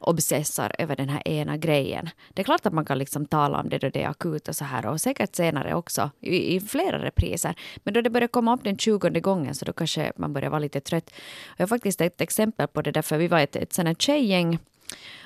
obsessar 0.08 0.76
över 0.80 0.96
den 0.96 1.10
här 1.10 1.28
ena 1.28 1.58
grejen. 1.58 2.10
Det 2.34 2.42
är 2.42 2.44
klart 2.44 2.66
att 2.66 2.74
man 2.74 2.86
kan 2.86 2.98
liksom 2.98 3.26
tala 3.26 3.60
om 3.60 3.70
det 3.70 3.78
då 3.78 3.90
det 3.90 4.04
är 4.04 4.10
akut 4.10 4.48
och 4.48 4.56
så 4.56 4.66
här 4.66 4.86
och 4.86 5.02
säkert 5.02 5.36
senare 5.36 5.76
också 5.76 6.12
i, 6.20 6.56
i 6.56 6.60
flera 6.60 7.06
repriser. 7.06 7.56
Men 7.84 7.94
då 7.94 8.02
det 8.02 8.10
börjar 8.10 8.28
komma 8.28 8.54
upp 8.54 8.64
den 8.64 8.78
tjugonde 8.78 9.20
gången 9.20 9.56
så 9.56 9.66
då 9.66 9.74
kanske 9.74 10.12
man 10.16 10.34
börjar 10.34 10.50
vara 10.50 10.60
lite 10.60 10.80
trött. 10.80 11.12
Jag 11.58 11.64
har 11.64 11.68
faktiskt 11.68 12.02
ett 12.02 12.22
exempel 12.22 12.68
på 12.68 12.82
det 12.82 12.92
där 12.92 13.02
för 13.02 13.18
vi 13.18 13.28
var 13.28 13.40
ett, 13.40 13.56
ett 13.56 13.74
sånt 13.74 13.88
här 13.88 13.96
tjejgäng 13.96 14.60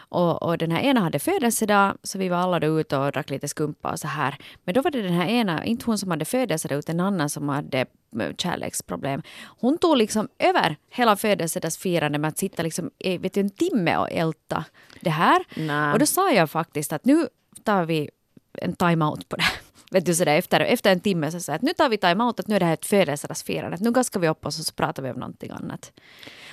och, 0.10 0.43
och 0.43 0.58
den 0.58 0.72
här 0.72 0.82
ena 0.82 1.00
hade 1.00 1.19
födelsedag, 1.19 1.98
så 2.04 2.17
vi 2.17 2.30
var 2.30 2.38
alla 2.38 2.60
då 2.60 2.80
ute 2.80 2.98
och 2.98 3.12
drack 3.12 3.30
lite 3.30 3.48
skumpa 3.48 3.91
och 3.91 4.00
så 4.00 4.08
här. 4.08 4.38
Men 4.63 4.74
då 4.74 4.82
var 4.82 4.91
det 4.91 5.02
den 5.02 5.13
här 5.13 5.28
ena, 5.28 5.65
inte 5.65 5.86
hon 5.86 5.98
som 5.98 6.12
hade 6.12 6.26
födelsedag, 6.26 6.80
utan 6.80 7.00
en 7.00 7.06
annan 7.06 7.30
som 7.30 7.50
hade 7.50 7.80
eh, 8.19 8.36
kärleksproblem. 8.38 9.22
Hon 9.60 9.78
tog 9.78 9.98
liksom 9.98 10.28
över 10.39 10.78
hela 10.89 11.15
födelsedagsfirandet 11.15 12.22
med 12.22 12.28
att 12.28 12.38
sitta 12.38 12.63
liksom, 12.63 12.89
vet 13.19 13.34
du, 13.34 13.39
en 13.39 13.50
timme 13.50 13.98
och 13.98 14.12
älta 14.12 14.65
det 15.02 15.10
här. 15.10 15.45
Nej. 15.56 15.93
Och 15.93 16.00
då 16.00 16.06
sa 16.06 16.32
jag 16.32 16.50
faktiskt 16.50 16.93
att 16.93 17.06
nu 17.06 17.28
tar 17.63 17.86
vi 17.86 18.10
en 18.54 18.76
time-out 18.76 19.30
på 19.30 19.36
det. 19.36 19.43
Vet 19.91 20.06
du, 20.06 20.15
sådär, 20.15 20.36
efter, 20.36 20.60
efter 20.60 20.91
en 20.91 20.99
timme 20.99 21.32
så 21.32 21.39
sa 21.39 21.54
att 21.54 21.62
nu 21.62 21.73
tar 21.73 21.89
vi 21.89 21.97
time-out, 21.97 22.39
att 22.39 22.47
nu 22.47 22.56
är 22.56 22.60
det 22.60 22.65
här 22.65 22.73
ett 22.73 22.86
födelsedagsfirande. 22.86 23.75
Att 23.75 23.82
Nu 23.82 23.91
gaskar 23.91 24.19
vi 24.19 24.28
upp 24.28 24.45
oss 24.45 24.60
och 24.60 24.65
så 24.65 24.73
pratar 24.73 25.04
vi 25.04 25.12
om 25.12 25.19
någonting 25.19 25.52
annat. 25.52 25.91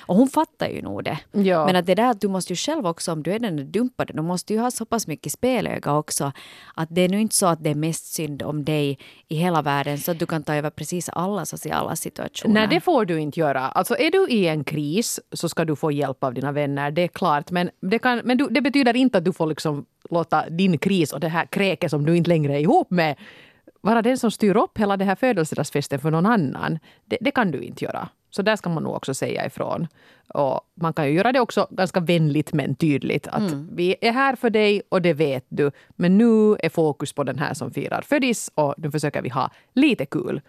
Och 0.07 0.15
hon 0.15 0.27
fattar 0.27 0.67
ju 0.67 0.81
nog 0.81 1.03
det. 1.03 1.19
Ja. 1.31 1.65
Men 1.65 1.75
att 1.75 1.85
det 1.85 1.95
där 1.95 2.09
att 2.09 2.21
du 2.21 2.27
måste 2.27 2.53
ju 2.53 2.57
själv 2.57 2.87
också, 2.87 3.11
om 3.11 3.23
du 3.23 3.31
är 3.31 3.39
den 3.39 3.71
dumpade, 3.71 4.13
du 4.13 4.21
måste 4.21 4.53
ju 4.53 4.59
ha 4.59 4.71
så 4.71 4.85
pass 4.85 5.07
mycket 5.07 5.31
spelöga 5.31 5.93
också. 5.93 6.31
Att 6.75 6.87
det 6.91 7.01
är 7.01 7.09
nu 7.09 7.21
inte 7.21 7.35
så 7.35 7.45
att 7.45 7.63
det 7.63 7.69
är 7.69 7.75
mest 7.75 8.13
synd 8.13 8.41
om 8.41 8.65
dig 8.65 8.99
i 9.27 9.35
hela 9.35 9.61
världen 9.61 9.97
så 9.97 10.11
att 10.11 10.19
du 10.19 10.25
kan 10.25 10.43
ta 10.43 10.55
över 10.55 10.69
precis 10.69 11.09
alla 11.09 11.45
sociala 11.45 11.95
situationer. 11.95 12.53
Nej, 12.53 12.67
det 12.67 12.79
får 12.79 13.05
du 13.05 13.19
inte 13.19 13.39
göra. 13.39 13.59
Alltså 13.59 13.97
är 13.97 14.11
du 14.11 14.27
i 14.29 14.47
en 14.47 14.63
kris 14.63 15.19
så 15.31 15.49
ska 15.49 15.65
du 15.65 15.75
få 15.75 15.91
hjälp 15.91 16.23
av 16.23 16.33
dina 16.33 16.51
vänner, 16.51 16.91
det 16.91 17.01
är 17.01 17.07
klart. 17.07 17.51
Men 17.51 17.69
det, 17.81 17.99
kan, 17.99 18.21
men 18.23 18.37
du, 18.37 18.47
det 18.47 18.61
betyder 18.61 18.95
inte 18.95 19.17
att 19.17 19.25
du 19.25 19.33
får 19.33 19.47
liksom 19.47 19.85
låta 20.09 20.49
din 20.49 20.77
kris 20.77 21.13
och 21.13 21.19
det 21.19 21.27
här 21.27 21.45
kräket 21.45 21.91
som 21.91 22.05
du 22.05 22.17
inte 22.17 22.29
längre 22.29 22.55
är 22.55 22.59
ihop 22.59 22.91
med 22.91 23.15
vara 23.87 24.01
den 24.01 24.17
som 24.17 24.31
styr 24.31 24.57
upp 24.57 24.77
hela 24.77 24.97
den 24.97 25.07
här 25.07 25.15
födelsedagsfesten 25.15 25.99
för 25.99 26.11
någon 26.11 26.25
annan. 26.25 26.79
Det, 27.05 27.17
det 27.21 27.31
kan 27.31 27.51
du 27.51 27.61
inte 27.61 27.85
göra. 27.85 28.09
Så 28.29 28.41
där 28.41 28.55
ska 28.55 28.69
man 28.69 28.83
nog 28.83 28.95
också 28.95 29.13
säga 29.13 29.45
ifrån. 29.45 29.87
Och 30.27 30.61
man 30.75 30.93
kan 30.93 31.07
ju 31.07 31.13
göra 31.13 31.31
det 31.31 31.39
också 31.39 31.67
ganska 31.69 31.99
vänligt 31.99 32.53
men 32.53 32.75
tydligt. 32.75 33.27
Att 33.27 33.51
vi 33.71 33.95
är 34.01 34.11
här 34.11 34.35
för 34.35 34.49
dig 34.49 34.81
och 34.89 35.01
det 35.01 35.13
vet 35.13 35.45
du. 35.49 35.71
Men 35.95 36.17
nu 36.17 36.55
är 36.59 36.69
fokus 36.69 37.13
på 37.13 37.23
den 37.23 37.39
här 37.39 37.53
som 37.53 37.71
firar 37.71 38.01
födis 38.01 38.51
och 38.55 38.75
nu 38.77 38.91
försöker 38.91 39.21
vi 39.21 39.29
ha 39.29 39.51
lite 39.73 40.05
kul. 40.05 40.41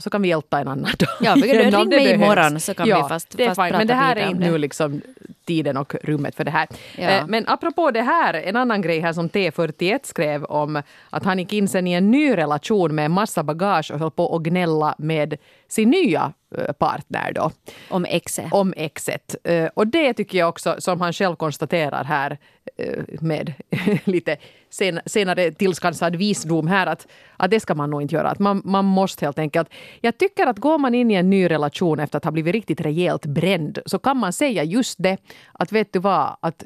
Så 0.00 0.10
kan 0.10 0.22
vi 0.22 0.28
hjälpa 0.28 0.60
en 0.60 0.68
annan 0.68 0.82
dag. 0.98 1.08
Ja, 1.20 1.34
vi 1.34 1.40
kan 1.40 1.50
igen 1.50 1.72
ring 1.80 1.88
mig 1.88 1.98
behövs. 1.98 2.14
imorgon 2.22 2.60
så 2.60 2.74
kan 2.74 2.86
vi 2.86 2.92
fast- 2.92 3.36
det 3.36 3.44
är 3.44 3.48
fast 3.48 3.60
fine. 3.60 3.64
prata 3.68 3.78
Men 3.78 3.86
det 3.86 3.94
här 3.94 4.16
är 4.16 4.28
inte 4.28 4.50
nu 4.50 4.58
liksom 4.58 5.00
tiden 5.46 5.76
och 5.76 5.94
rummet 6.02 6.34
för 6.34 6.44
det 6.44 6.50
här. 6.50 6.68
Ja. 6.96 7.02
Eh, 7.10 7.26
Men 7.26 7.44
apropå 7.48 7.90
det 7.90 8.02
här, 8.02 8.34
en 8.34 8.56
annan 8.56 8.82
grej 8.82 9.00
här 9.00 9.12
som 9.12 9.28
T41 9.28 9.98
skrev 10.02 10.44
om 10.44 10.82
att 11.10 11.24
han 11.24 11.38
gick 11.38 11.52
in 11.52 11.68
sen 11.68 11.86
i 11.86 11.92
en 11.92 12.10
ny 12.10 12.36
relation 12.36 12.94
med 12.94 13.04
en 13.04 13.10
massa 13.12 13.42
bagage 13.42 13.90
och 13.92 13.98
höll 13.98 14.10
på 14.10 14.36
att 14.36 14.42
gnälla 14.42 14.94
med 14.98 15.36
sin 15.68 15.90
nya 15.90 16.32
partner 16.78 17.32
då 17.32 17.50
Om 17.90 18.04
exet. 18.04 18.52
om 18.52 18.74
exet. 18.76 19.36
Eh, 19.44 19.68
Och 19.74 19.86
det 19.86 20.14
tycker 20.14 20.38
jag 20.38 20.48
också, 20.48 20.76
som 20.78 21.00
han 21.00 21.12
själv 21.12 21.36
konstaterar 21.36 22.04
här 22.04 22.38
eh, 22.76 23.04
med 23.20 23.52
lite 24.04 24.36
sen, 24.70 25.00
senare 25.06 25.50
tillskansad 25.52 26.16
visdom 26.16 26.66
här, 26.66 26.86
att, 26.86 27.06
att 27.36 27.50
det 27.50 27.60
ska 27.60 27.74
man 27.74 27.90
nog 27.90 28.02
inte 28.02 28.14
göra. 28.14 28.30
Att 28.30 28.38
man, 28.38 28.62
man 28.64 28.84
måste 28.84 29.24
helt 29.24 29.38
enkelt... 29.38 29.68
Jag 30.00 30.18
tycker 30.18 30.46
att 30.46 30.58
går 30.58 30.78
man 30.78 30.94
in 30.94 31.10
i 31.10 31.14
en 31.14 31.30
ny 31.30 31.50
relation 31.50 32.00
efter 32.00 32.16
att 32.18 32.24
ha 32.24 32.30
blivit 32.32 32.52
riktigt 32.54 32.80
rejält 32.80 33.26
bränd 33.26 33.78
så 33.86 33.98
kan 33.98 34.16
man 34.16 34.32
säga 34.32 34.64
just 34.64 35.02
det, 35.02 35.16
att 35.52 35.72
vet 35.72 35.92
du 35.92 35.98
vad, 35.98 36.36
att 36.40 36.64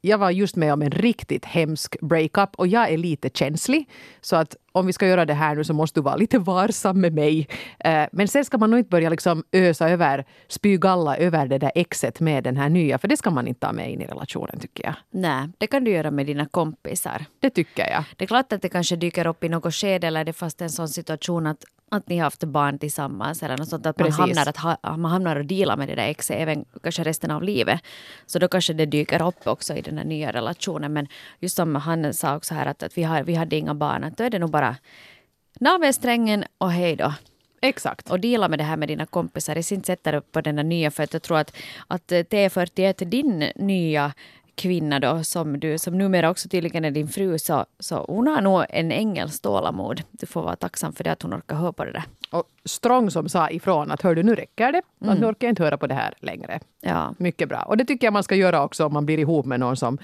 jag 0.00 0.18
var 0.18 0.30
just 0.30 0.56
med 0.56 0.72
om 0.72 0.82
en 0.82 0.90
riktigt 0.90 1.44
hemsk 1.44 1.96
breakup 2.00 2.50
och 2.56 2.66
jag 2.66 2.90
är 2.90 2.96
lite 2.98 3.30
känslig. 3.34 3.88
Så 4.20 4.36
att 4.36 4.56
om 4.72 4.86
vi 4.86 4.92
ska 4.92 5.06
göra 5.06 5.24
det 5.24 5.34
här 5.34 5.54
nu 5.54 5.64
så 5.64 5.72
måste 5.74 6.00
du 6.00 6.04
vara 6.04 6.16
lite 6.16 6.38
varsam 6.38 7.00
med 7.00 7.12
mig. 7.14 7.48
Eh, 7.84 8.06
Men 8.12 8.28
sen 8.28 8.44
ska 8.44 8.58
man 8.58 8.70
nog 8.70 8.80
inte 8.80 8.88
börja 8.90 9.10
liksom 9.10 9.44
ösa 9.52 9.90
över, 9.90 10.24
spy 10.48 10.76
galla 10.78 11.16
över 11.16 11.46
det 11.46 11.58
där 11.58 11.72
exet 11.74 12.20
med 12.20 12.44
den 12.44 12.56
här 12.56 12.68
nya. 12.68 12.98
För 12.98 13.08
det 13.08 13.16
ska 13.16 13.30
man 13.30 13.48
inte 13.48 13.60
ta 13.60 13.72
med 13.72 13.92
in 13.92 14.00
i 14.00 14.06
relationen 14.06 14.58
tycker 14.60 14.84
jag. 14.84 14.94
Nej, 15.10 15.48
det 15.58 15.66
kan 15.66 15.84
du 15.84 15.90
göra 15.90 16.10
med 16.10 16.26
dina 16.26 16.46
kompisar. 16.46 17.24
Det 17.40 17.50
tycker 17.50 17.90
jag. 17.90 18.04
Det 18.16 18.24
är 18.24 18.28
klart 18.28 18.52
att 18.52 18.62
det 18.62 18.68
kanske 18.68 18.96
dyker 18.96 19.26
upp 19.26 19.44
i 19.44 19.48
något 19.48 19.74
skede 19.74 20.06
eller 20.06 20.24
det 20.24 20.32
fast 20.32 20.60
en 20.62 20.70
sån 20.70 20.88
situation 20.88 21.46
att, 21.46 21.64
att 21.90 22.08
ni 22.08 22.16
har 22.16 22.24
haft 22.24 22.44
barn 22.44 22.78
tillsammans 22.78 23.42
eller 23.42 23.56
något 23.56 23.68
sånt 23.68 23.86
att 23.86 23.98
man 23.98 24.12
hamnar, 24.12 24.48
att 24.48 24.56
ha, 24.56 24.96
man 24.96 25.10
hamnar 25.10 25.36
och 25.36 25.44
dealar 25.44 25.76
med 25.76 25.88
det 25.88 25.94
där 25.94 26.08
exet 26.08 26.36
även 26.40 26.64
kanske 26.82 27.04
resten 27.04 27.30
av 27.30 27.42
livet. 27.42 27.80
Så 28.26 28.38
då 28.38 28.48
kanske 28.48 28.72
det 28.72 28.86
dyker 28.86 29.26
upp 29.28 29.46
också 29.46 29.74
i 29.74 29.80
den 29.80 29.98
här 29.98 30.04
nya 30.04 30.32
relationen. 30.32 30.92
Men 30.92 31.08
just 31.40 31.56
som 31.56 31.74
han 31.74 32.14
sa 32.14 32.36
också 32.36 32.54
här 32.54 32.66
att, 32.66 32.82
att 32.82 32.98
vi, 32.98 33.02
har, 33.02 33.22
vi 33.22 33.34
hade 33.34 33.56
inga 33.56 33.74
barn, 33.74 34.04
att 34.04 34.16
då 34.16 34.24
är 34.24 34.30
det 34.30 34.38
nog 34.38 34.50
bara 34.50 34.76
navelsträngen 35.60 36.44
och 36.58 36.72
hej 36.72 36.96
då. 36.96 37.14
Exakt. 37.60 38.10
och 38.10 38.20
deala 38.20 38.48
med 38.48 38.58
det 38.58 38.64
här 38.64 38.76
med 38.76 38.88
dina 38.88 39.06
kompisar. 39.06 39.56
Jag 39.56 39.72
inte 39.72 39.86
sätta 39.86 40.16
upp 40.16 40.32
på 40.32 40.40
den 40.40 40.56
nya 40.56 40.90
för 40.90 41.02
att 41.02 41.12
jag 41.12 41.22
tror 41.22 41.38
att, 41.38 41.56
att 41.86 42.12
eh, 42.12 42.18
T41, 42.18 43.04
din 43.04 43.38
nya 43.56 44.12
kvinna 44.56 45.00
då 45.00 45.24
som 45.24 45.60
du 45.60 45.78
som 45.78 45.98
numera 45.98 46.30
också 46.30 46.48
tydligen 46.48 46.84
är 46.84 46.90
din 46.90 47.08
fru 47.08 47.38
så, 47.38 47.66
så 47.78 48.04
hon 48.08 48.26
har 48.26 48.40
nog 48.40 48.64
en 48.70 48.92
ängels 48.92 49.40
tålamod. 49.40 50.02
Du 50.10 50.26
får 50.26 50.42
vara 50.42 50.56
tacksam 50.56 50.92
för 50.92 51.04
det 51.04 51.12
att 51.12 51.22
hon 51.22 51.34
orkar 51.34 51.56
höra 51.56 51.72
på 51.72 51.84
det 51.84 51.92
där. 51.92 52.04
Och 52.30 52.44
Strong 52.64 53.10
som 53.10 53.28
sa 53.28 53.50
ifrån 53.50 53.90
att 53.90 54.02
hör 54.02 54.14
du 54.14 54.22
nu 54.22 54.34
räcker 54.34 54.72
det. 54.72 54.82
Att 55.00 55.18
nu 55.20 55.26
orkar 55.26 55.46
jag 55.46 55.52
inte 55.52 55.62
höra 55.62 55.76
på 55.78 55.86
det 55.86 55.94
här 55.94 56.14
längre. 56.20 56.60
Ja. 56.80 57.14
Mycket 57.18 57.48
bra. 57.48 57.62
Och 57.62 57.76
det 57.76 57.84
tycker 57.84 58.06
jag 58.06 58.12
man 58.12 58.22
ska 58.22 58.34
göra 58.34 58.64
också 58.64 58.86
om 58.86 58.92
man 58.92 59.06
blir 59.06 59.18
ihop 59.18 59.46
med 59.46 59.60
någon 59.60 59.76
som 59.76 59.98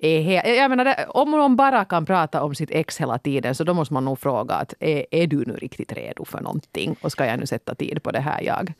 är 0.00 0.20
he- 0.20 0.48
jag 0.54 0.70
menar, 0.70 0.94
om 1.08 1.30
någon 1.30 1.56
bara 1.56 1.84
kan 1.84 2.06
prata 2.06 2.42
om 2.42 2.54
sitt 2.54 2.70
ex 2.70 3.00
hela 3.00 3.18
tiden 3.18 3.54
så 3.54 3.64
då 3.64 3.74
måste 3.74 3.94
man 3.94 4.04
nog 4.04 4.18
fråga 4.18 4.54
att 4.54 4.74
är, 4.80 5.06
är 5.10 5.26
du 5.26 5.36
nu 5.36 5.52
riktigt 5.52 5.92
redo 5.92 6.24
för 6.24 6.40
någonting? 6.40 6.96
Och 7.00 7.12
ska 7.12 7.26
jag 7.26 7.38
nu 7.40 7.46
sätta 7.46 7.74
tid 7.74 8.02
på 8.02 8.10
det 8.10 8.20
här 8.20 8.42
jag? 8.42 8.72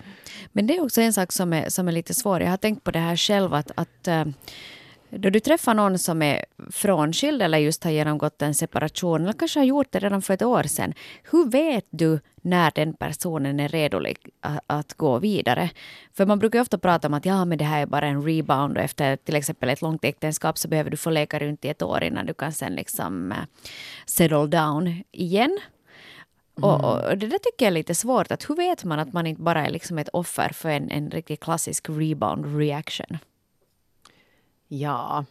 Men 0.53 0.67
det 0.67 0.77
är 0.77 0.85
också 0.85 1.01
en 1.01 1.13
sak 1.13 1.33
som 1.33 1.53
är, 1.53 1.69
som 1.69 1.89
är 1.89 1.93
lite 1.93 2.15
svår. 2.15 2.41
Jag 2.43 2.51
har 2.51 2.57
tänkt 2.57 2.85
på 2.85 2.91
det 2.91 2.99
här 2.99 3.17
själv 3.17 3.55
att, 3.55 3.71
att 3.75 4.09
eh, 4.09 4.25
då 5.11 5.31
du 5.31 5.41
träffar 5.41 5.75
någon 5.75 5.99
som 5.99 6.23
är 6.23 6.45
frånskild 6.71 7.43
eller 7.43 7.59
just 7.59 7.85
har 7.85 7.91
genomgått 7.91 8.43
en 8.43 8.55
separation 8.55 9.23
eller 9.23 9.33
kanske 9.33 9.61
har 9.61 9.65
gjort 9.65 9.93
det 9.93 9.99
redan 9.99 10.23
för 10.23 10.35
ett 10.35 10.43
år 10.43 10.63
sedan. 10.63 10.95
Hur 11.31 11.51
vet 11.51 11.87
du 11.91 12.21
när 12.43 12.73
den 12.75 12.95
personen 12.95 13.61
är 13.61 13.69
redo 13.69 14.01
att, 14.67 14.95
gå 14.95 15.19
vidare? 15.19 15.71
För 16.13 16.27
man 16.27 16.39
brukar 16.39 16.61
ofta 16.61 16.79
prata 16.79 17.09
om 17.09 17.15
att 17.15 17.27
ja, 17.27 17.45
men 17.45 17.59
det 17.59 17.65
här 17.65 17.83
är 17.83 17.87
bara 17.87 18.07
en 18.07 18.23
rebound 18.23 18.77
och 18.77 18.83
efter 18.83 19.17
till 19.17 19.37
exempel 19.37 19.69
ett 19.69 19.83
långt 19.83 20.05
äktenskap 20.05 20.59
så 20.59 20.69
behöver 20.69 20.91
du 20.91 20.97
få 20.97 21.11
leka 21.11 21.39
runt 21.39 21.65
i 21.65 21.69
ett 21.69 21.83
år 21.83 22.05
innan 22.05 22.27
du 22.27 22.35
kan 22.35 22.53
sen 22.53 22.75
liksom 22.75 23.33
eh, 23.33 23.39
settle 24.07 24.47
down 24.47 25.03
igen. 25.13 25.59
Och, 26.61 26.85
och 26.85 27.19
det 27.19 27.27
där 27.27 27.39
tycker 27.39 27.65
jag 27.65 27.67
är 27.67 27.71
lite 27.71 27.95
svårt. 27.95 28.33
Att 28.33 28.51
hur 28.51 28.57
vet 28.57 28.85
man 28.85 28.99
att 28.99 29.13
man 29.13 29.27
inte 29.27 29.43
bara 29.43 29.67
är 29.67 29.71
liksom 29.71 29.99
ett 29.99 30.09
offer 30.09 30.49
för 30.49 30.69
en, 30.69 30.91
en 30.91 31.11
riktigt 31.11 31.41
klassisk 31.41 31.89
rebound 31.89 32.59
reaction? 32.59 33.19
Ja. 34.69 35.25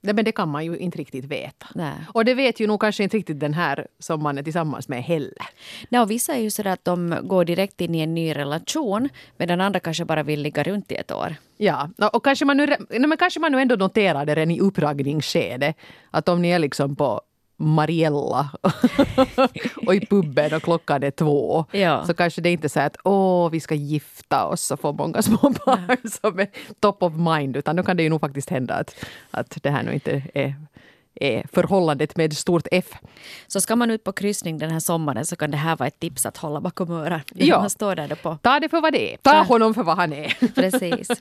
Nej, 0.00 0.14
men 0.14 0.24
det 0.24 0.32
kan 0.32 0.48
man 0.48 0.64
ju 0.64 0.76
inte 0.76 0.98
riktigt 0.98 1.24
veta. 1.24 1.66
Nej. 1.74 1.94
Och 2.12 2.24
det 2.24 2.34
vet 2.34 2.60
ju 2.60 2.66
nog 2.66 2.80
kanske 2.80 3.02
inte 3.02 3.16
riktigt 3.16 3.40
den 3.40 3.54
här 3.54 3.86
som 3.98 4.22
man 4.22 4.38
är 4.38 4.42
tillsammans 4.42 4.88
med 4.88 5.02
heller. 5.02 5.46
Nej, 5.88 6.00
och 6.00 6.10
vissa 6.10 6.34
är 6.34 6.40
ju 6.40 6.50
sådär 6.50 6.70
att 6.70 6.84
de 6.84 7.18
går 7.22 7.44
direkt 7.44 7.80
in 7.80 7.94
i 7.94 8.00
en 8.00 8.14
ny 8.14 8.34
relation 8.34 9.08
medan 9.36 9.60
andra 9.60 9.80
kanske 9.80 10.04
bara 10.04 10.22
vill 10.22 10.42
ligga 10.42 10.62
runt 10.62 10.92
i 10.92 10.94
ett 10.94 11.12
år. 11.12 11.34
Ja, 11.56 11.90
och 12.12 12.24
kanske 12.24 12.44
man, 12.44 12.56
nu, 12.56 12.66
nej, 12.66 13.00
men 13.06 13.18
kanske 13.18 13.40
man 13.40 13.52
nu 13.52 13.60
ändå 13.60 13.76
noterar 13.76 14.26
det 14.26 14.34
redan 14.34 14.50
i 14.50 14.60
uppraggningsskedet. 14.60 15.76
Att 16.10 16.28
om 16.28 16.42
ni 16.42 16.48
är 16.50 16.58
liksom 16.58 16.96
på 16.96 17.20
Mariella 17.56 18.50
och 19.86 19.94
i 19.94 20.06
puben 20.06 20.54
och 20.54 20.62
klockan 20.62 21.02
är 21.02 21.10
två. 21.10 21.64
Ja. 21.72 22.06
Så 22.06 22.14
kanske 22.14 22.40
det 22.40 22.50
inte 22.50 22.66
är 22.66 22.68
så 22.68 22.80
att 22.80 22.96
åh, 23.04 23.50
vi 23.50 23.60
ska 23.60 23.74
gifta 23.74 24.44
oss 24.46 24.70
och 24.70 24.80
få 24.80 24.92
många 24.92 25.22
små 25.22 25.36
barn 25.66 26.10
som 26.10 26.38
är 26.38 26.48
top 26.80 27.02
of 27.02 27.12
mind. 27.14 27.56
Utan 27.56 27.76
då 27.76 27.82
kan 27.82 27.96
det 27.96 28.02
ju 28.02 28.08
nog 28.08 28.20
faktiskt 28.20 28.50
hända 28.50 28.74
att, 28.74 28.94
att 29.30 29.58
det 29.62 29.70
här 29.70 29.82
nu 29.82 29.92
inte 29.94 30.22
är 30.34 30.54
är 31.20 31.46
förhållandet 31.52 32.16
med 32.16 32.36
stort 32.36 32.66
F. 32.72 32.84
Så 33.46 33.60
ska 33.60 33.76
man 33.76 33.90
ut 33.90 34.04
på 34.04 34.12
kryssning 34.12 34.58
den 34.58 34.70
här 34.70 34.80
sommaren 34.80 35.26
så 35.26 35.36
kan 35.36 35.50
det 35.50 35.56
här 35.56 35.76
vara 35.76 35.86
ett 35.86 36.00
tips 36.00 36.26
att 36.26 36.36
hålla 36.36 36.60
bakom 36.60 36.90
örat. 36.90 37.22
Ja. 37.34 37.60
Man 37.60 37.70
står 37.70 37.94
där 37.94 38.14
på. 38.14 38.38
Ta 38.42 38.60
det 38.60 38.68
för 38.68 38.80
vad 38.80 38.92
det 38.92 39.12
är. 39.14 39.16
Ta 39.16 39.34
Ja. 39.34 39.42
honom 39.42 39.74
för 39.74 39.82
vad 39.82 39.96
han 39.96 40.12
är. 40.12 40.52
Precis. 40.54 41.08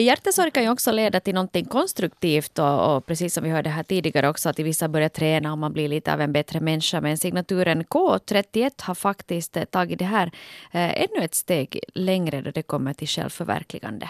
Hjärtesorg 0.00 0.50
kan 0.50 0.62
ju 0.62 0.70
också 0.70 0.92
leda 0.92 1.20
till 1.20 1.34
någonting 1.34 1.64
konstruktivt 1.64 2.58
och, 2.58 2.96
och 2.96 3.06
precis 3.06 3.34
som 3.34 3.44
vi 3.44 3.50
hörde 3.50 3.70
här 3.70 3.82
tidigare 3.82 4.28
också 4.28 4.48
att 4.48 4.58
vissa 4.58 4.88
börjar 4.88 5.08
träna 5.08 5.52
och 5.52 5.58
man 5.58 5.72
blir 5.72 5.88
lite 5.88 6.14
av 6.14 6.20
en 6.20 6.32
bättre 6.32 6.60
människa. 6.60 7.00
Men 7.00 7.18
signaturen 7.18 7.84
K31 7.84 8.70
har 8.78 8.94
faktiskt 8.94 9.56
eh, 9.56 9.64
tagit 9.64 9.98
det 9.98 10.04
här 10.04 10.26
eh, 10.72 11.02
ännu 11.02 11.24
ett 11.24 11.34
steg 11.34 11.80
längre 11.94 12.42
då 12.42 12.50
det 12.50 12.62
kommer 12.62 12.94
till 12.94 13.08
självförverkligande. 13.08 14.08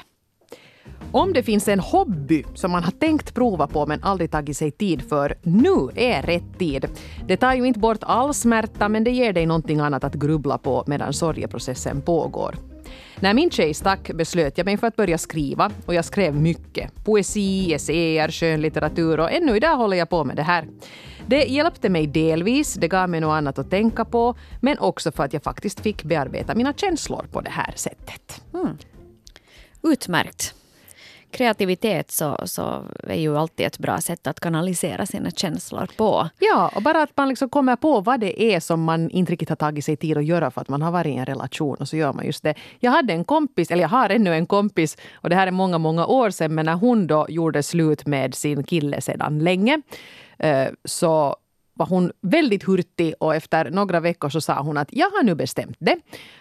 Om 1.12 1.33
det 1.33 1.42
finns 1.42 1.68
en 1.68 1.81
hobby 1.81 2.45
som 2.55 2.71
man 2.71 2.85
har 2.85 2.90
tänkt 2.90 3.35
prova 3.35 3.66
på 3.66 3.87
men 3.87 4.03
aldrig 4.03 4.31
tagit 4.31 4.57
sig 4.57 4.71
tid 4.71 5.09
för, 5.09 5.38
nu 5.42 5.88
är 5.95 6.23
rätt 6.23 6.59
tid. 6.59 6.87
Det 7.27 7.37
tar 7.37 7.55
ju 7.55 7.66
inte 7.66 7.81
bort 7.81 7.99
all 8.01 8.35
smärta 8.35 8.88
men 8.88 9.05
det 9.05 9.11
ger 9.11 9.33
dig 9.33 9.47
någonting 9.47 9.81
annat 9.81 10.05
att 10.05 10.14
grubbla 10.14 10.59
på 10.59 10.85
medan 10.87 11.12
sorgeprocessen 11.12 12.03
pågår. 12.03 12.72
När 13.23 13.35
min 13.35 13.51
tjej 13.51 13.75
stack 13.75 14.11
beslöt 14.13 14.59
jag 14.59 14.65
mig 14.65 14.77
för 14.77 14.87
att 14.87 14.97
börja 14.97 15.19
skriva 15.19 15.71
och 15.87 15.95
jag 15.95 16.05
skrev 16.05 16.35
mycket. 16.35 17.05
Poesi, 17.05 17.75
essäer, 17.75 18.29
skönlitteratur 18.31 19.21
och 19.21 19.33
ännu 19.33 19.57
idag 19.57 19.77
håller 19.77 19.97
jag 19.97 20.11
på 20.11 20.25
med 20.25 20.37
det 20.37 20.43
här. 20.43 20.69
Det 21.27 21.45
hjälpte 21.45 21.89
mig 21.89 22.07
delvis, 22.07 22.75
det 22.75 22.89
gav 22.89 23.09
mig 23.09 23.21
något 23.21 23.33
annat 23.33 23.59
att 23.59 23.71
tänka 23.71 24.05
på 24.05 24.35
men 24.61 24.79
också 24.79 25.13
för 25.13 25.25
att 25.25 25.33
jag 25.33 25.43
faktiskt 25.43 25.81
fick 25.81 26.03
bearbeta 26.03 26.55
mina 26.55 26.73
känslor 26.73 27.27
på 27.33 27.41
det 27.41 27.51
här 27.51 27.73
sättet. 27.77 28.43
Mm. 28.55 28.77
Utmärkt. 29.83 30.55
Kreativitet 31.33 32.11
så, 32.11 32.38
så 32.45 32.85
är 33.03 33.14
ju 33.14 33.38
alltid 33.38 33.66
ett 33.66 33.79
bra 33.79 34.01
sätt 34.01 34.27
att 34.27 34.40
kanalisera 34.40 35.07
sina 35.07 35.31
känslor 35.31 35.88
på. 35.97 36.29
Ja, 36.38 36.71
och 36.75 36.83
bara 36.83 37.03
att 37.03 37.16
man 37.16 37.29
liksom 37.29 37.49
kommer 37.49 37.77
på 37.77 38.01
vad 38.01 38.21
det 38.21 38.42
är 38.42 38.61
som 38.61 38.83
man 38.83 39.11
inte 39.11 39.33
riktigt 39.33 39.49
har 39.49 39.57
tagit 39.57 39.85
sig 39.85 39.97
tid 39.97 40.16
att 40.16 40.25
göra 40.25 40.51
för 40.51 40.61
att 40.61 40.68
man 40.68 40.83
har 40.83 40.90
varit 40.90 41.14
i 41.14 41.16
en 41.16 41.27
relation 41.27 41.77
och 41.77 41.88
så 41.88 41.97
gör 41.97 42.12
man 42.12 42.27
just 42.27 42.42
det. 42.42 42.55
Jag 42.81 42.90
hade 42.90 43.12
en 43.12 43.25
kompis, 43.25 43.71
eller 43.71 43.83
jag 43.83 43.88
har 43.88 44.11
ännu 44.11 44.35
en 44.35 44.47
kompis 44.47 44.97
och 45.14 45.31
det 45.31 45.37
här 45.37 45.47
är 45.47 45.51
många, 45.51 45.79
många 45.79 46.07
år 46.07 46.31
sedan 46.31 46.55
men 46.55 46.66
när 46.66 46.75
hon 46.75 47.07
då 47.07 47.27
gjorde 47.29 47.62
slut 47.62 48.07
med 48.07 48.35
sin 48.35 48.64
kille 48.64 49.01
sedan 49.01 49.38
länge 49.38 49.83
eh, 50.38 50.68
så 50.85 51.37
var 51.75 51.87
hon 51.87 52.13
väldigt 52.21 52.63
hurtig 52.63 53.15
och 53.21 53.35
efter 53.35 53.71
några 53.71 54.01
veckor 54.01 54.29
så 54.29 54.41
sa 54.41 54.63
hon 54.63 54.77
att 54.77 54.89
jag 54.91 55.11
har 55.11 55.23
nu 55.23 55.35
bestämt 55.35 55.77
det. 55.79 55.97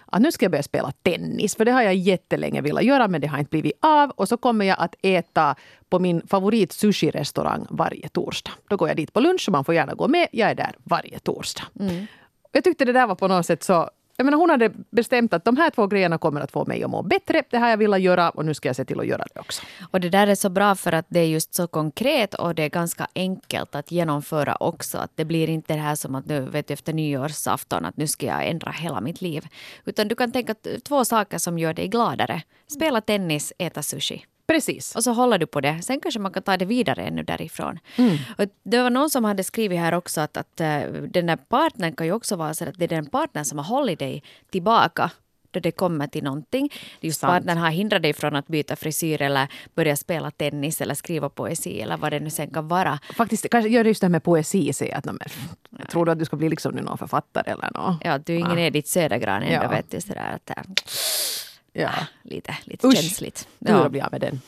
Att 0.06 0.22
nu 0.22 0.32
ska 0.32 0.46
jag 0.46 0.52
börja 0.52 0.63
spela 0.63 0.91
tennis 1.04 1.56
för 1.56 1.65
det 1.65 1.72
har 1.72 1.82
jag 1.82 1.96
jättelänge 1.96 2.62
velat 2.62 2.84
göra 2.84 3.08
men 3.08 3.22
det 3.22 3.28
har 3.28 3.39
inte 3.39 3.50
blivit 3.50 3.74
av. 3.82 4.10
Och 4.10 4.28
så 4.28 4.38
kommer 4.38 4.65
jag 4.65 4.78
att 4.80 4.96
äta 5.02 5.56
på 5.89 6.00
min 6.00 6.28
favorit 6.28 6.72
sushi-restaurang 6.72 7.67
varje 7.70 8.10
torsdag. 8.10 8.52
Då 8.70 8.78
går 8.78 8.88
jag 8.88 8.98
dit 8.98 9.13
på 9.13 9.20
lunch 9.20 9.44
och 9.48 9.52
man 9.52 9.65
får 9.65 9.76
gärna 9.76 9.94
gå 9.94 10.08
med. 10.08 10.28
Jag 10.32 10.50
är 10.50 10.56
där 10.56 10.76
varje 10.84 11.20
torsdag. 11.20 11.63
Jag 12.52 12.63
tyckte 12.63 12.86
det 12.86 12.94
där 12.94 13.08
var 13.08 13.15
på 13.15 13.28
något 13.28 13.46
sätt 13.46 13.63
så 13.63 13.89
jag 14.17 14.26
menar, 14.26 14.38
hon 14.38 14.50
hade 14.50 14.71
bestämt 14.89 15.34
att 15.34 15.45
de 15.45 15.58
här 15.58 15.69
två 15.69 15.88
grejerna 15.88 16.17
kommer 16.17 16.41
att 16.41 16.52
få 16.52 16.65
mig 16.65 16.84
att 16.84 16.89
må 16.89 17.04
bättre. 17.04 17.43
Det 17.50 17.58
här 17.58 17.69
jag 17.69 17.78
velat 17.78 18.02
göra 18.02 18.30
och 18.30 18.45
nu 18.45 18.54
ska 18.54 18.69
jag 18.69 18.76
se 18.76 18.86
till 18.86 19.00
att 19.00 19.08
göra 19.08 19.26
det 19.34 19.39
också. 19.39 19.62
Och 19.91 20.00
det 20.00 20.10
där 20.10 20.28
är 20.28 20.36
så 20.36 20.50
bra 20.50 20.76
för 20.76 20.91
att 20.91 21.06
det 21.10 21.19
är 21.19 21.28
just 21.28 21.54
så 21.54 21.67
konkret 21.67 22.34
och 22.34 22.56
det 22.56 22.63
är 22.63 22.69
ganska 22.69 23.08
enkelt 23.15 23.76
att 23.76 23.91
genomföra 23.91 24.56
också. 24.60 24.97
Att 24.97 25.12
det 25.15 25.26
blir 25.26 25.50
inte 25.50 25.74
det 25.74 25.80
här 25.80 25.95
som 25.95 26.15
att 26.15 26.26
nu 26.26 26.39
vet 26.39 26.67
du, 26.67 26.74
efter 26.74 26.93
nyårsafton 26.93 27.86
att 27.86 27.97
nu 27.97 28.08
ska 28.08 28.26
jag 28.26 28.47
ändra 28.47 28.71
hela 28.71 29.02
mitt 29.02 29.21
liv. 29.21 29.47
Utan 29.86 30.08
du 30.08 30.15
kan 30.15 30.32
tänka 30.32 30.56
två 30.84 31.06
saker 31.06 31.38
som 31.38 31.60
gör 31.60 31.74
dig 31.74 31.88
gladare. 31.88 32.41
Spela 32.67 33.02
tennis, 33.02 33.54
äta 33.58 33.84
sushi. 33.84 34.26
Precis. 34.52 34.96
Och 34.96 35.04
så 35.04 35.12
håller 35.14 35.38
du 35.38 35.46
på 35.48 35.62
det. 35.62 35.82
Sen 35.82 36.00
kanske 36.00 36.20
man 36.20 36.32
kan 36.32 36.44
ta 36.44 36.58
det 36.58 36.66
vidare 36.66 37.02
ännu 37.04 37.24
därifrån. 37.24 37.80
Och 38.38 38.46
det 38.64 38.78
var 38.82 38.90
någon 38.90 39.10
som 39.10 39.24
hade 39.26 39.44
skrivit 39.44 39.80
här 39.80 39.94
också 39.94 40.22
att, 40.22 40.38
att 40.38 40.62
eh, 40.62 40.80
den 41.10 41.26
där 41.26 41.36
partnern 41.38 41.96
kan 41.96 42.06
ju 42.08 42.14
också 42.14 42.36
vara 42.36 42.54
så 42.54 42.64
att 42.70 42.76
det 42.78 42.84
är 42.86 42.88
den 42.88 43.06
partnern 43.06 43.46
som 43.46 43.58
har 43.58 43.66
hållit 43.66 44.00
dig 44.00 44.24
tillbaka 44.52 45.12
då 45.52 45.60
det 45.60 45.72
kommer 45.72 46.08
till 46.08 46.24
någonting. 46.24 46.70
Just 47.02 47.20
Sant. 47.20 47.32
partnern 47.32 47.58
har 47.58 47.70
hindrat 47.70 48.02
dig 48.02 48.14
från 48.14 48.36
att 48.36 48.48
byta 48.48 48.76
frisyr 48.76 49.22
eller 49.22 49.48
börja 49.76 49.96
spela 49.96 50.32
tennis 50.32 50.82
eller 50.82 50.96
skriva 50.96 51.30
poesi 51.30 51.82
eller 51.82 51.98
vad 51.98 52.12
det 52.12 52.20
nu 52.20 52.30
sen 52.30 52.50
kan 52.50 52.68
vara. 52.68 53.00
Faktiskt, 53.18 53.50
kanske 53.50 53.70
gör 53.70 53.86
just 53.86 54.02
det 54.02 54.06
här 54.08 54.10
med 54.12 54.24
poesi. 54.24 54.74
Säga 54.74 54.98
att, 54.98 55.06
"Nå, 55.06 55.14
men, 55.70 55.88
tror 55.88 56.06
du 56.06 56.12
att 56.12 56.20
du 56.20 56.26
ska 56.26 56.36
bli 56.36 56.50
liksom 56.50 56.76
någon 56.76 56.98
författare 56.98 57.52
eller 57.52 57.70
något? 57.74 57.98
Ja, 58.04 58.18
du 58.18 58.34
är 58.34 58.38
ingen 58.38 58.60
Edith 58.60 58.90
Södergran 58.90 59.44
ändå 59.44 59.66
Ja. 59.66 59.70
vet 59.70 59.92
du 59.92 60.02
sådär 60.02 60.36
att 60.36 60.50
äh, 60.58 60.64
Ja. 61.73 61.91
lite, 62.23 62.57
lite 62.63 62.88
Usch. 62.88 62.95
känsligt. 62.95 63.47
Ja. 63.60 63.89
blir 63.89 64.01
jag 64.01 64.12
med 64.12 64.21
den. 64.21 64.41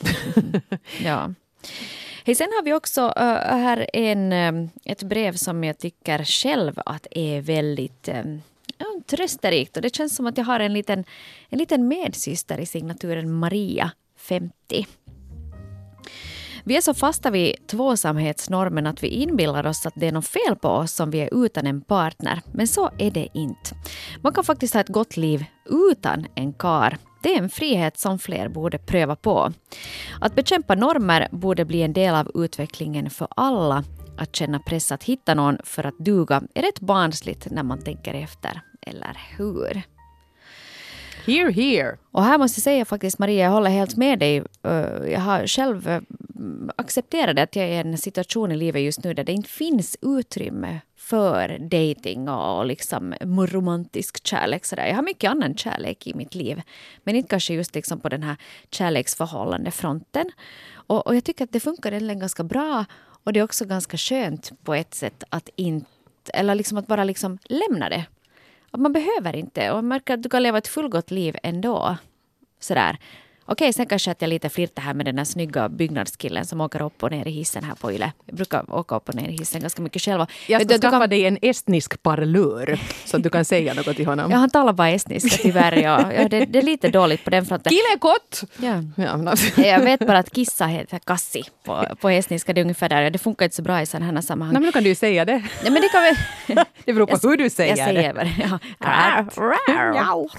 Ja. 1.03 1.33
Hej, 2.25 2.35
sen 2.35 2.47
har 2.55 2.63
vi 2.63 2.73
också 2.73 3.01
uh, 3.01 3.13
här 3.57 3.89
en, 3.93 4.33
um, 4.33 4.69
ett 4.85 5.03
brev 5.03 5.33
som 5.33 5.63
jag 5.63 5.77
tycker 5.77 6.23
själv 6.23 6.79
att 6.85 7.07
är 7.11 7.41
väldigt 7.41 8.09
um, 8.09 8.41
trösterikt. 9.05 9.75
Och 9.75 9.81
det 9.81 9.95
känns 9.95 10.15
som 10.15 10.27
att 10.27 10.37
jag 10.37 10.45
har 10.45 10.59
en 10.59 10.73
liten, 10.73 11.03
en 11.49 11.59
liten 11.59 11.87
medsyster 11.87 12.57
i 12.57 12.65
signaturen 12.65 13.33
Maria, 13.33 13.91
50. 14.17 14.87
Vi 16.65 16.77
är 16.77 16.81
så 16.81 16.93
fasta 16.93 17.31
vid 17.31 17.67
tvåsamhetsnormen 17.67 18.87
att 18.87 19.03
vi 19.03 19.07
inbillar 19.07 19.65
oss 19.65 19.85
att 19.85 19.93
det 19.95 20.07
är 20.07 20.11
något 20.11 20.27
fel 20.27 20.55
på 20.55 20.69
oss 20.69 20.91
som 20.91 21.11
vi 21.11 21.19
är 21.19 21.45
utan 21.45 21.67
en 21.67 21.81
partner. 21.81 22.41
Men 22.51 22.67
så 22.67 22.89
är 22.97 23.11
det 23.11 23.27
inte. 23.33 23.75
Man 24.21 24.33
kan 24.33 24.43
faktiskt 24.43 24.73
ha 24.73 24.81
ett 24.81 24.87
gott 24.87 25.17
liv 25.17 25.45
utan 25.65 26.27
en 26.35 26.53
kar. 26.53 26.97
Det 27.23 27.33
är 27.33 27.37
en 27.37 27.49
frihet 27.49 27.97
som 27.97 28.19
fler 28.19 28.47
borde 28.47 28.77
pröva 28.77 29.15
på. 29.15 29.53
Att 30.21 30.35
bekämpa 30.35 30.75
normer 30.75 31.27
borde 31.31 31.65
bli 31.65 31.81
en 31.81 31.93
del 31.93 32.15
av 32.15 32.31
utvecklingen 32.33 33.09
för 33.09 33.27
alla. 33.35 33.83
Att 34.17 34.35
känna 34.35 34.59
press 34.59 34.91
att 34.91 35.03
hitta 35.03 35.33
någon 35.33 35.57
för 35.63 35.83
att 35.83 35.97
duga 35.99 36.43
är 36.55 36.61
rätt 36.61 36.79
barnsligt 36.79 37.47
när 37.51 37.63
man 37.63 37.83
tänker 37.83 38.13
efter. 38.13 38.61
Eller 38.81 39.17
hur? 39.37 39.92
Here, 41.25 41.51
here. 41.51 41.97
Och 42.11 42.23
här 42.23 42.37
måste 42.37 42.59
jag 42.59 42.63
säga 42.63 42.85
faktiskt 42.85 43.19
Maria, 43.19 43.43
jag 43.43 43.51
håller 43.51 43.69
helt 43.69 43.97
med 43.97 44.19
dig. 44.19 44.43
Eh, 44.63 45.11
jag 45.11 45.19
har 45.19 45.47
själv 45.47 45.87
eh, 45.87 46.01
accepterat 46.75 47.39
att 47.39 47.55
jag 47.55 47.65
är 47.65 47.71
i 47.71 47.75
en 47.77 47.97
situation 47.97 48.51
i 48.51 48.55
livet 48.55 48.81
just 48.81 49.03
nu 49.03 49.13
där 49.13 49.23
det 49.23 49.31
inte 49.31 49.49
finns 49.49 49.97
utrymme 50.01 50.79
för 50.97 51.57
dating 51.59 52.29
och 52.29 52.65
liksom 52.65 53.13
romantisk 53.23 54.27
kärlek. 54.27 54.65
Sådär. 54.65 54.87
Jag 54.87 54.95
har 54.95 55.03
mycket 55.03 55.31
annan 55.31 55.55
kärlek 55.55 56.07
i 56.07 56.13
mitt 56.13 56.35
liv. 56.35 56.61
Men 57.03 57.15
inte 57.15 57.29
kanske 57.29 57.53
just 57.53 57.75
liksom 57.75 57.99
på 57.99 58.09
den 58.09 58.23
här 58.23 58.35
kärleksförhållande-fronten. 58.71 60.31
Och, 60.73 61.07
och 61.07 61.15
jag 61.15 61.23
tycker 61.23 61.43
att 61.43 61.51
det 61.51 61.59
funkar 61.59 61.91
egentligen 61.91 62.19
ganska 62.19 62.43
bra. 62.43 62.85
Och 63.23 63.33
det 63.33 63.39
är 63.39 63.43
också 63.43 63.65
ganska 63.65 63.97
skönt 63.97 64.51
på 64.63 64.73
ett 64.73 64.93
sätt 64.93 65.23
att 65.29 65.49
inte, 65.55 65.87
eller 66.33 66.55
liksom 66.55 66.77
att 66.77 66.87
bara 66.87 67.03
liksom 67.03 67.37
lämna 67.49 67.89
det. 67.89 68.05
Att 68.73 68.79
man 68.79 68.93
behöver 68.93 69.35
inte. 69.35 69.69
Och 69.69 69.75
man 69.75 69.87
märker 69.87 70.13
att 70.13 70.23
du 70.23 70.29
kan 70.29 70.43
leva 70.43 70.57
ett 70.57 70.67
fullgott 70.67 71.11
liv 71.11 71.35
ändå. 71.43 71.97
Sådär. 72.59 72.97
Okej, 73.45 73.73
sen 73.73 73.85
kanske 73.85 74.11
att 74.11 74.21
jag 74.21 74.29
lite 74.29 74.49
flirtar 74.49 74.81
här 74.83 74.93
med 74.93 75.05
den 75.05 75.15
där 75.15 75.23
snygga 75.23 75.69
byggnadskillen 75.69 76.45
som 76.45 76.61
åker 76.61 76.81
upp 76.81 77.03
och 77.03 77.11
ner 77.11 77.27
i 77.27 77.31
hissen 77.31 77.63
här 77.63 77.75
på 77.75 77.91
Yle. 77.91 78.11
Jag 78.25 78.35
brukar 78.35 78.73
åka 78.75 78.95
upp 78.95 79.09
och 79.09 79.15
ner 79.15 79.27
i 79.29 79.31
hissen 79.31 79.61
ganska 79.61 79.81
mycket 79.81 80.01
själv. 80.01 80.25
Jag 80.47 80.61
ska 80.61 80.67
du, 80.73 80.79
skaffa 80.79 80.99
kan- 80.99 81.09
dig 81.09 81.25
en 81.25 81.37
estnisk 81.41 82.03
parlör 82.03 82.79
så 83.05 83.17
att 83.17 83.23
du 83.23 83.29
kan 83.29 83.45
säga 83.45 83.73
något 83.73 83.95
till 83.95 84.05
honom. 84.05 84.31
Ja, 84.31 84.37
han 84.37 84.49
talar 84.49 84.73
bara 84.73 84.89
estniska 84.89 85.37
tyvärr. 85.43 85.71
Ja. 85.77 86.13
Ja, 86.13 86.27
det, 86.29 86.45
det 86.45 86.59
är 86.59 86.63
lite 86.63 86.89
dåligt 86.89 87.23
på 87.23 87.29
den 87.29 87.45
fronten. 87.45 87.71
Killekott! 87.73 88.43
Ja. 88.57 89.03
Ja, 89.03 89.29
alltså- 89.29 89.61
Jag 89.61 89.79
vet 89.79 90.07
bara 90.07 90.17
att 90.17 90.31
kissa 90.31 90.65
heter 90.65 90.99
kassi 90.99 91.43
på, 91.63 91.85
på 92.01 92.09
estniska. 92.09 92.53
Det 92.53 92.61
är 92.61 92.63
ungefär 92.63 92.89
där. 92.89 93.09
Det 93.09 93.19
funkar 93.19 93.45
inte 93.45 93.55
så 93.55 93.61
bra 93.61 93.81
i 93.81 93.85
sådana 93.85 94.11
här 94.13 94.21
sammanhang. 94.21 94.53
Nej, 94.53 94.61
men 94.61 94.67
då 94.67 94.71
kan 94.71 94.83
du 94.83 94.89
ju 94.89 94.95
säga 94.95 95.25
det. 95.25 95.43
Ja, 95.63 95.71
men 95.71 95.81
det 95.81 95.89
kan 95.89 96.01
vi... 96.03 96.13
Det 96.85 96.93
beror 96.93 97.05
på 97.05 97.27
hur 97.29 97.37
du 97.37 97.49
säger 97.49 97.77
jag 97.77 97.87
säger 97.87 98.07
det. 98.07 98.13
bara, 98.13 98.59
ja. 98.79 99.89
Mjau. 99.93 100.29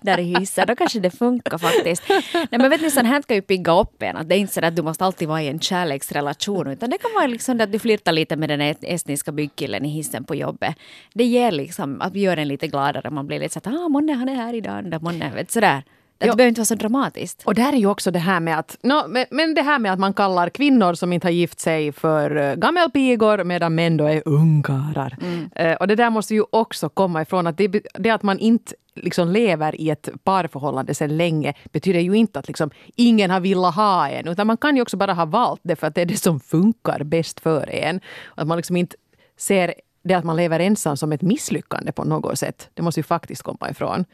Där 0.00 0.18
i 0.18 0.22
hissen. 0.38 0.64
Då 0.66 0.76
kanske 0.76 1.00
det 1.00 1.10
funkar 1.10 1.45
faktiskt. 1.50 2.02
Nej, 2.32 2.48
men 2.50 2.70
vet 2.70 2.80
ni, 2.80 2.90
sånt 2.90 3.06
här 3.06 3.22
kan 3.22 3.36
ju 3.36 3.42
pigga 3.42 3.80
upp 3.80 4.02
en. 4.02 4.16
Att 4.16 4.28
det 4.28 4.34
är 4.34 4.38
inte 4.38 4.52
så 4.52 4.64
att 4.64 4.76
du 4.76 4.82
måste 4.82 5.04
alltid 5.04 5.28
vara 5.28 5.42
i 5.42 5.48
en 5.48 5.60
kärleksrelation. 5.60 6.66
Utan 6.66 6.90
det 6.90 6.98
kan 6.98 7.10
vara 7.14 7.26
liksom 7.26 7.60
att 7.60 7.72
du 7.72 7.78
flirtar 7.78 8.12
lite 8.12 8.36
med 8.36 8.48
den 8.48 8.60
estniska 8.82 9.32
byggkillen 9.32 9.84
i 9.84 9.88
hissen 9.88 10.24
på 10.24 10.34
jobbet. 10.34 10.76
Det 11.14 11.24
ger 11.24 11.52
liksom 11.52 12.00
att 12.00 12.12
vi 12.12 12.20
gör 12.20 12.36
en 12.36 12.48
lite 12.48 12.68
gladare. 12.68 13.10
Man 13.10 13.26
blir 13.26 13.38
lite 13.38 13.52
så 13.52 13.58
att 13.58 13.66
ah, 13.66 13.88
månne 13.88 14.12
han 14.12 14.28
är 14.28 14.34
här 14.34 14.54
idag. 14.54 15.02
Månne, 15.02 15.32
vet, 15.34 15.50
sådär. 15.50 15.82
Det 16.18 16.24
behöver 16.24 16.48
inte 16.48 16.60
vara 16.60 16.66
så 16.66 16.74
dramatiskt. 16.74 17.42
Och 17.44 17.54
där 17.54 17.72
är 17.72 17.76
ju 17.76 17.86
också 17.86 18.10
det 18.10 18.18
här 18.18 18.40
med 18.40 18.58
att, 18.58 18.76
no, 18.82 19.08
men, 19.08 19.26
men 19.30 19.54
det 19.54 19.62
här 19.62 19.78
med 19.78 19.92
att 19.92 19.98
man 19.98 20.14
kallar 20.14 20.48
kvinnor 20.48 20.94
som 20.94 21.12
inte 21.12 21.26
har 21.26 21.32
gift 21.32 21.60
sig 21.60 21.92
för 21.92 22.36
uh, 22.36 22.54
gammelpigor 22.54 23.44
medan 23.44 23.74
män 23.74 23.96
då 23.96 24.04
är 24.04 24.22
ungkarlar. 24.28 25.16
Eh, 25.54 25.72
och 25.72 25.88
det 25.88 25.94
där 25.94 26.10
måste 26.10 26.34
ju 26.34 26.44
också 26.50 26.88
komma 26.88 27.22
ifrån 27.22 27.46
att 27.46 27.56
det, 27.56 27.68
det 27.94 28.10
att 28.10 28.22
man 28.22 28.38
inte 28.38 28.74
liksom 28.94 29.28
lever 29.28 29.80
i 29.80 29.90
ett 29.90 30.08
parförhållande 30.24 30.94
sedan 30.94 31.16
länge 31.16 31.54
betyder 31.72 32.00
ju 32.00 32.14
inte 32.14 32.38
att 32.38 32.48
liksom 32.48 32.70
ingen 32.96 33.30
har 33.30 33.40
velat 33.40 33.74
ha 33.74 34.08
en. 34.08 34.28
Utan 34.28 34.46
man 34.46 34.56
kan 34.56 34.76
ju 34.76 34.82
också 34.82 34.96
bara 34.96 35.12
ha 35.12 35.24
valt 35.24 35.60
det 35.62 35.76
för 35.76 35.86
att 35.86 35.94
det 35.94 36.00
är 36.00 36.06
det 36.06 36.16
som 36.16 36.40
funkar 36.40 37.04
bäst 37.04 37.40
för 37.40 37.70
en. 37.70 38.00
Att 38.34 38.46
man 38.46 38.56
liksom 38.56 38.76
inte 38.76 38.96
ser 39.38 39.74
det 40.04 40.14
att 40.14 40.24
man 40.24 40.36
lever 40.36 40.60
ensam 40.60 40.96
som 40.96 41.12
ett 41.12 41.22
misslyckande 41.22 41.92
på 41.92 42.04
något 42.04 42.38
sätt. 42.38 42.68
Det 42.74 42.82
måste 42.82 43.00
ju 43.00 43.04
faktiskt 43.04 43.42
komma 43.42 43.70
ifrån. 43.70 44.04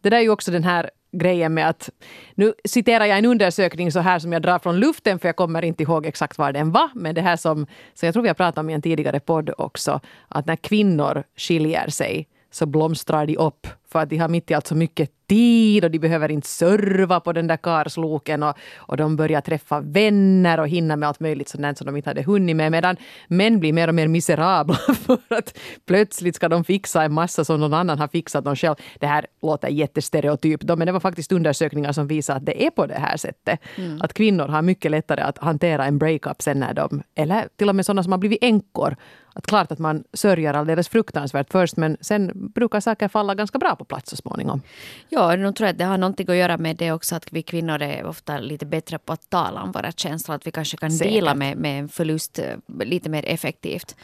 Det 0.00 0.10
där 0.10 0.16
är 0.16 0.22
ju 0.22 0.30
också 0.30 0.50
den 0.50 0.64
här 0.64 0.90
grejen 1.18 1.54
med 1.54 1.68
att... 1.68 1.90
Nu 2.34 2.54
citerar 2.64 3.04
jag 3.04 3.18
en 3.18 3.24
undersökning 3.24 3.92
så 3.92 4.00
här 4.00 4.18
som 4.18 4.32
jag 4.32 4.42
drar 4.42 4.58
från 4.58 4.76
luften 4.76 5.18
för 5.18 5.28
jag 5.28 5.36
kommer 5.36 5.64
inte 5.64 5.82
ihåg 5.82 6.06
exakt 6.06 6.38
var 6.38 6.52
den 6.52 6.72
var. 6.72 6.90
Men 6.94 7.14
det 7.14 7.20
här 7.20 7.36
som, 7.36 7.66
som 7.94 8.06
jag 8.06 8.12
tror 8.12 8.22
vi 8.22 8.28
har 8.28 8.34
pratat 8.34 8.58
om 8.58 8.70
i 8.70 8.74
en 8.74 8.82
tidigare 8.82 9.20
podd 9.20 9.50
också. 9.58 10.00
Att 10.28 10.46
när 10.46 10.56
kvinnor 10.56 11.24
skiljer 11.36 11.88
sig 11.88 12.28
så 12.56 12.66
blomstrar 12.66 13.26
de 13.26 13.36
upp 13.36 13.66
för 13.92 14.02
att 14.02 14.10
de 14.10 14.18
har 14.18 14.28
mitt 14.28 14.50
i 14.50 14.54
allt 14.54 14.66
så 14.66 14.74
mycket 14.74 15.10
tid 15.28 15.84
och 15.84 15.90
de 15.90 15.98
behöver 15.98 16.30
inte 16.30 16.48
serva 16.48 17.20
på 17.20 17.32
den 17.32 17.46
där 17.46 17.56
karsloken 17.56 18.42
och, 18.42 18.56
och 18.76 18.96
de 18.96 19.16
börjar 19.16 19.40
träffa 19.40 19.80
vänner 19.80 20.60
och 20.60 20.68
hinna 20.68 20.96
med 20.96 21.08
allt 21.08 21.20
möjligt 21.20 21.48
sådant 21.48 21.78
som 21.78 21.86
de 21.86 21.96
inte 21.96 22.10
hade 22.10 22.22
hunnit 22.22 22.56
med. 22.56 22.72
Medan 22.72 22.96
män 23.28 23.60
blir 23.60 23.72
mer 23.72 23.88
och 23.88 23.94
mer 23.94 24.08
miserabla 24.08 24.74
för 24.94 25.18
att 25.28 25.58
plötsligt 25.86 26.36
ska 26.36 26.48
de 26.48 26.64
fixa 26.64 27.02
en 27.02 27.12
massa 27.12 27.44
som 27.44 27.60
någon 27.60 27.74
annan 27.74 27.98
har 27.98 28.08
fixat 28.08 28.44
dem 28.44 28.56
själv. 28.56 28.74
Det 29.00 29.06
här 29.06 29.26
låter 29.42 29.68
jättestereotypt 29.68 30.64
men 30.64 30.86
det 30.86 30.92
var 30.92 31.00
faktiskt 31.00 31.32
undersökningar 31.32 31.92
som 31.92 32.06
visar 32.06 32.36
att 32.36 32.46
det 32.46 32.66
är 32.66 32.70
på 32.70 32.86
det 32.86 32.98
här 32.98 33.16
sättet. 33.16 33.60
Att 34.00 34.14
kvinnor 34.14 34.48
har 34.48 34.62
mycket 34.62 34.90
lättare 34.90 35.20
att 35.20 35.38
hantera 35.38 35.84
en 35.84 35.98
breakup 35.98 36.42
sen 36.42 36.60
när 36.60 36.74
de, 36.74 37.02
eller 37.14 37.48
till 37.56 37.68
och 37.68 37.74
med 37.74 37.86
sådana 37.86 38.02
som 38.02 38.12
har 38.12 38.18
blivit 38.18 38.44
änkor. 38.44 38.96
Att 39.36 39.46
klart 39.46 39.72
att 39.72 39.78
man 39.78 40.04
sörjer 40.12 40.54
alldeles 40.54 40.88
fruktansvärt 40.88 41.52
först 41.52 41.76
men 41.76 41.96
sen 42.00 42.50
brukar 42.54 42.80
saker 42.80 43.08
falla 43.08 43.34
ganska 43.34 43.58
bra 43.58 43.76
på 43.76 43.84
plats 43.84 44.10
så 44.10 44.16
småningom. 44.16 44.62
Ja, 45.08 45.36
nog 45.36 45.56
tror 45.56 45.66
jag 45.66 45.72
att 45.72 45.78
det 45.78 45.84
har 45.84 45.98
någonting 45.98 46.30
att 46.30 46.36
göra 46.36 46.58
med 46.58 46.76
det 46.76 46.92
också 46.92 47.16
att 47.16 47.32
vi 47.32 47.42
kvinnor 47.42 47.82
är 47.82 48.04
ofta 48.04 48.38
lite 48.38 48.66
bättre 48.66 48.98
på 48.98 49.12
att 49.12 49.30
tala 49.30 49.62
om 49.62 49.72
våra 49.72 49.92
känslor. 49.92 50.36
Att 50.36 50.46
vi 50.46 50.50
kanske 50.50 50.76
kan 50.76 50.90
Säkert. 50.90 51.14
dela 51.14 51.34
med, 51.34 51.56
med 51.56 51.80
en 51.80 51.88
förlust 51.88 52.38
eh, 52.38 52.84
lite 52.84 53.08
mer 53.08 53.24
effektivt. 53.26 53.96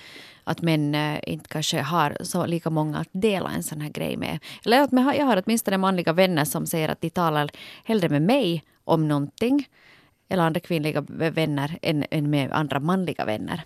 Att 0.45 0.63
män 0.63 0.95
eh, 0.95 1.19
inte 1.27 1.49
kanske 1.49 1.81
har 1.81 2.17
så 2.21 2.47
lika 2.47 2.71
många 2.71 2.99
att 2.99 3.09
dela 3.13 3.51
en 3.51 3.63
sån 3.63 3.81
här 3.81 3.91
grej 3.91 4.17
med. 4.17 4.39
Eller 4.65 4.81
att 4.81 4.93
jag 4.93 5.27
har 5.27 5.43
åtminstone 5.47 5.79
manliga 5.79 6.13
vänner 6.13 6.45
som 6.45 6.67
säger 6.67 6.89
att 6.89 7.01
de 7.01 7.11
talar 7.11 7.51
hellre 7.85 8.09
med 8.09 8.23
mig 8.23 8.65
om 8.85 9.09
någonting. 9.09 9.69
Eller 10.29 10.43
andra 10.43 10.61
kvinnliga 10.61 11.05
vänner 11.09 11.79
än, 11.83 12.05
än 12.11 12.31
med 12.31 12.53
andra 12.53 12.81
manliga 12.81 13.25
vänner. 13.25 13.65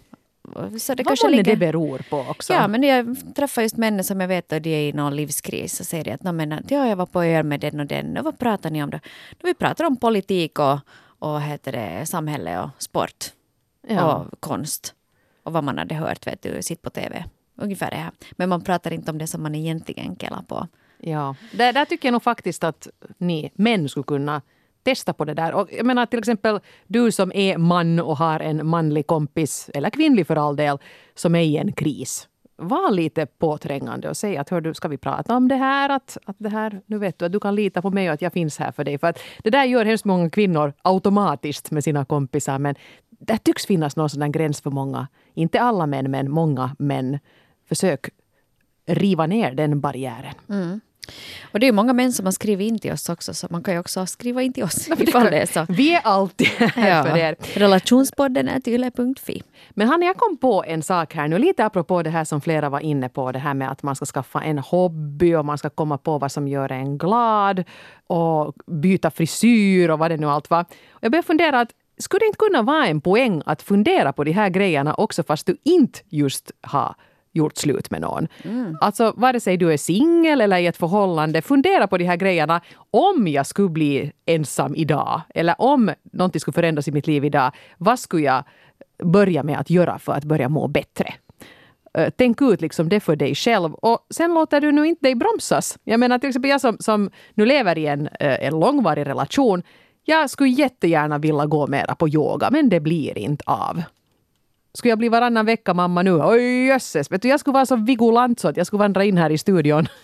Så 0.78 0.94
det 0.94 1.02
Vad 1.02 1.06
kanske 1.06 1.28
ligger... 1.28 1.44
det 1.44 1.56
beror 1.56 1.98
på 2.11 2.18
också? 2.28 2.52
Ja, 2.52 2.68
men 2.68 2.82
jag 2.82 3.16
träffar 3.37 3.62
just 3.62 3.76
män 3.76 4.04
som 4.04 4.20
jag 4.20 4.28
vet 4.28 4.52
att 4.52 4.62
de 4.62 4.70
är 4.74 4.88
i 4.88 4.92
någon 4.92 5.16
livskris 5.16 5.80
och 5.80 5.87
säger 5.87 6.04
de 6.04 6.11
att 6.12 6.22
"Nå, 6.22 6.32
men, 6.32 6.52
att, 6.52 6.70
ja, 6.70 6.87
jag 6.88 6.96
var 6.96 7.06
på 7.06 7.22
öl 7.22 7.44
med 7.44 7.61
den 7.61 7.80
och 7.80 7.87
den. 7.87 8.16
Och 8.16 8.24
vad 8.24 8.38
pratar 8.38 8.70
ni 8.70 8.82
om 8.82 8.90
då? 8.90 8.98
då 9.30 9.46
vi 9.46 9.54
pratar 9.54 9.85
om 9.85 9.96
politik 9.96 10.59
och, 10.59 10.78
och 11.18 11.40
heter 11.42 11.72
det, 11.72 12.06
samhälle 12.06 12.61
och 12.61 12.70
sport 12.78 13.24
Ja. 13.88 14.14
och 14.14 14.40
konst. 14.40 14.94
Och 15.42 15.52
vad 15.52 15.64
man 15.64 15.78
hade 15.78 15.94
hört, 15.94 16.26
vet 16.26 16.42
du, 16.42 16.62
sitt 16.62 16.82
på 16.82 16.90
tv. 16.90 17.24
Ungefär 17.56 17.90
det 17.90 17.96
här. 17.96 18.11
Men 18.32 18.48
man 18.48 18.61
pratar 18.64 18.90
inte 18.92 19.11
om 19.11 19.18
det 19.18 19.26
som 19.26 19.42
man 19.42 19.54
egentligen 19.54 20.16
kellar 20.16 20.42
på. 20.42 20.68
Ja, 21.00 21.35
där, 21.52 21.72
där 21.72 21.85
tycker 21.85 22.09
jag 22.09 22.12
nog 22.12 22.22
faktiskt 22.22 22.64
att 22.64 22.88
ni 23.18 23.50
män 23.54 23.88
skulle 23.88 24.04
kunna 24.04 24.42
testa 24.87 25.12
på 25.12 25.25
det 25.25 25.35
där. 25.35 25.55
Och 25.55 25.68
jag 25.72 25.87
menar 25.87 26.07
till 26.07 26.18
exempel 26.18 26.61
du 26.87 27.12
som 27.12 27.33
är 27.35 27.59
man 27.59 28.01
och 28.01 28.16
har 28.16 28.40
en 28.40 28.66
manlig 28.66 29.07
kompis, 29.07 29.70
eller 29.75 29.90
kvinnlig 29.90 30.27
för 30.27 30.37
all 30.37 30.57
del, 30.57 30.79
som 31.14 31.35
är 31.35 31.42
i 31.42 31.57
en 31.57 31.72
kris. 31.72 32.29
Var 32.57 32.90
lite 32.90 33.27
påträngande 33.27 34.09
och 34.09 34.16
säg 34.16 34.37
att 34.37 34.49
hör 34.49 34.61
du, 34.61 34.75
ska 34.75 34.88
vi 34.88 34.99
prata 34.99 35.37
om 35.37 35.49
det 35.49 35.55
här? 35.57 35.88
Att, 35.88 36.18
att 36.25 36.37
det 36.38 36.49
här, 36.49 36.81
nu 36.87 36.99
vet 36.99 37.18
du 37.18 37.25
att 37.25 37.33
du 37.33 37.40
kan 37.40 37.55
lita 37.55 37.83
på 37.83 37.90
mig 37.90 38.09
och 38.09 38.14
att 38.14 38.22
jag 38.22 38.33
finns 38.33 38.59
här 38.59 38.72
för 38.72 38.85
dig. 38.85 38.99
För 38.99 39.07
att 39.07 39.18
det 39.42 39.51
där 39.51 39.64
gör 39.64 39.85
hemskt 39.85 40.05
många 40.05 40.31
kvinnor 40.31 40.72
automatiskt 40.83 41.70
med 41.70 41.85
sina 41.85 42.05
kompisar. 42.05 42.59
Men 42.59 42.75
det 43.11 43.38
tycks 43.38 43.66
finnas 43.66 43.96
någon 43.96 44.11
sådan 44.11 44.33
gräns 44.33 44.61
för 44.61 44.70
många. 44.70 45.09
Inte 45.35 45.61
alla 45.61 45.87
män, 45.87 46.11
men 46.11 46.31
många 46.31 46.77
män. 46.79 47.18
Försök 47.68 48.11
riva 48.87 49.27
ner 49.27 49.53
den 49.55 49.81
barriären. 49.81 50.35
Mm. 50.49 50.81
Och 51.52 51.60
det 51.60 51.68
är 51.68 51.72
många 51.72 51.92
män 51.92 52.12
som 52.12 52.24
har 52.24 52.32
skrivit 52.32 52.68
in 52.68 52.78
till 52.78 52.92
oss 52.92 53.08
också, 53.08 53.34
så 53.34 53.46
man 53.50 53.62
kan 53.62 53.74
ju 53.74 53.80
också 53.80 54.06
skriva 54.06 54.42
in 54.42 54.52
till 54.52 54.64
oss 54.64 54.88
ifall 54.98 55.24
det 55.24 55.38
är 55.38 55.46
så. 55.46 55.66
Vi 55.68 55.94
är 55.94 56.00
alltid 56.04 56.46
här 56.46 57.02
för 57.10 57.16
er. 57.16 57.36
Relationspodden 57.54 58.48
är 58.48 58.68
yle.fi. 58.68 59.42
Men 59.70 59.88
Hanna, 59.88 60.06
jag 60.06 60.16
kom 60.16 60.36
på 60.36 60.64
en 60.66 60.82
sak 60.82 61.14
här 61.14 61.28
nu, 61.28 61.38
lite 61.38 61.64
apropå 61.64 62.02
det 62.02 62.10
här 62.10 62.24
som 62.24 62.40
flera 62.40 62.68
var 62.68 62.80
inne 62.80 63.08
på, 63.08 63.32
det 63.32 63.38
här 63.38 63.54
med 63.54 63.70
att 63.70 63.82
man 63.82 63.96
ska 63.96 64.06
skaffa 64.06 64.42
en 64.42 64.58
hobby 64.58 65.34
och 65.34 65.44
man 65.44 65.58
ska 65.58 65.70
komma 65.70 65.98
på 65.98 66.18
vad 66.18 66.32
som 66.32 66.48
gör 66.48 66.72
en 66.72 66.98
glad 66.98 67.64
och 68.06 68.54
byta 68.66 69.10
frisyr 69.10 69.88
och 69.88 69.98
vad 69.98 70.10
det 70.10 70.16
nu 70.16 70.26
allt 70.26 70.50
var. 70.50 70.64
Jag 71.00 71.12
började 71.12 71.26
fundera 71.26 71.60
att 71.60 71.70
skulle 71.98 72.20
det 72.20 72.26
inte 72.26 72.38
kunna 72.38 72.62
vara 72.62 72.86
en 72.86 73.00
poäng 73.00 73.42
att 73.46 73.62
fundera 73.62 74.12
på 74.12 74.24
de 74.24 74.32
här 74.32 74.48
grejerna 74.48 74.94
också 74.94 75.22
fast 75.22 75.46
du 75.46 75.56
inte 75.64 76.00
just 76.08 76.50
har 76.60 76.94
gjort 77.37 77.57
slut 77.57 77.90
med 77.90 78.01
någon. 78.01 78.29
Alltså 78.81 79.12
vare 79.16 79.40
sig 79.40 79.57
du 79.57 79.72
är 79.72 79.77
singel 79.77 80.40
eller 80.40 80.59
i 80.59 80.66
ett 80.66 80.77
förhållande, 80.77 81.42
fundera 81.42 81.87
på 81.87 81.99
de 81.99 82.05
här 82.05 82.16
grejerna. 82.16 82.61
Om 82.90 83.29
jag 83.29 83.46
skulle 83.46 83.68
bli 83.68 84.12
ensam 84.27 84.75
idag 84.75 85.20
eller 85.35 85.61
om 85.61 85.90
någonting 86.12 86.40
skulle 86.40 86.55
förändras 86.55 86.88
i 86.88 86.92
mitt 86.92 87.07
liv 87.07 87.25
idag, 87.25 87.51
vad 87.79 87.99
skulle 87.99 88.22
jag 88.22 88.44
börja 89.03 89.42
med 89.42 89.59
att 89.59 89.70
göra 89.70 89.99
för 89.99 90.12
att 90.12 90.25
börja 90.25 90.49
må 90.49 90.68
bättre? 90.68 91.14
Eh, 91.99 92.09
Tänk 92.16 92.42
ut 92.42 92.61
liksom 92.61 92.88
det 92.88 93.01
för 93.01 93.16
dig 93.16 93.35
själv 93.35 93.75
och 93.75 94.07
sen 94.11 94.35
låter 94.35 94.61
du 94.61 94.72
nu 94.72 94.87
inte 94.87 95.07
dig 95.07 95.14
bromsas. 95.14 95.79
Jag 95.85 96.01
menar 96.01 96.18
till 96.18 96.29
exempel 96.29 96.51
jag 96.51 96.61
som, 96.61 96.77
som 96.81 97.11
nu 97.35 97.46
lever 97.46 97.79
i 97.79 97.87
en, 97.87 98.07
eh, 98.07 98.46
en 98.46 98.61
långvarig 98.61 99.07
relation. 99.07 99.62
Jag 100.05 100.31
skulle 100.31 100.51
jättegärna 100.51 101.18
vilja 101.18 101.46
gå 101.46 101.66
mera 101.66 101.94
på 101.94 102.09
yoga 102.09 102.49
men 102.51 102.68
det 102.68 102.81
blir 102.81 103.18
inte 103.18 103.44
av. 103.46 103.83
Skulle 104.76 104.90
jag 104.90 104.98
bli 104.98 105.08
varannan 105.08 105.46
vecka 105.46 105.74
mamma 105.74 106.02
nu? 106.02 106.22
Oj 106.22 106.66
jösses! 106.66 107.12
Vet 107.12 107.22
du, 107.22 107.28
jag 107.28 107.40
skulle 107.40 107.54
vara 107.54 107.66
så 107.66 107.76
vigulant 107.76 108.40
så 108.40 108.48
att 108.48 108.56
jag 108.56 108.66
skulle 108.66 108.78
vandra 108.78 109.04
in 109.04 109.18
här 109.18 109.30
i 109.30 109.38
studion. 109.38 109.88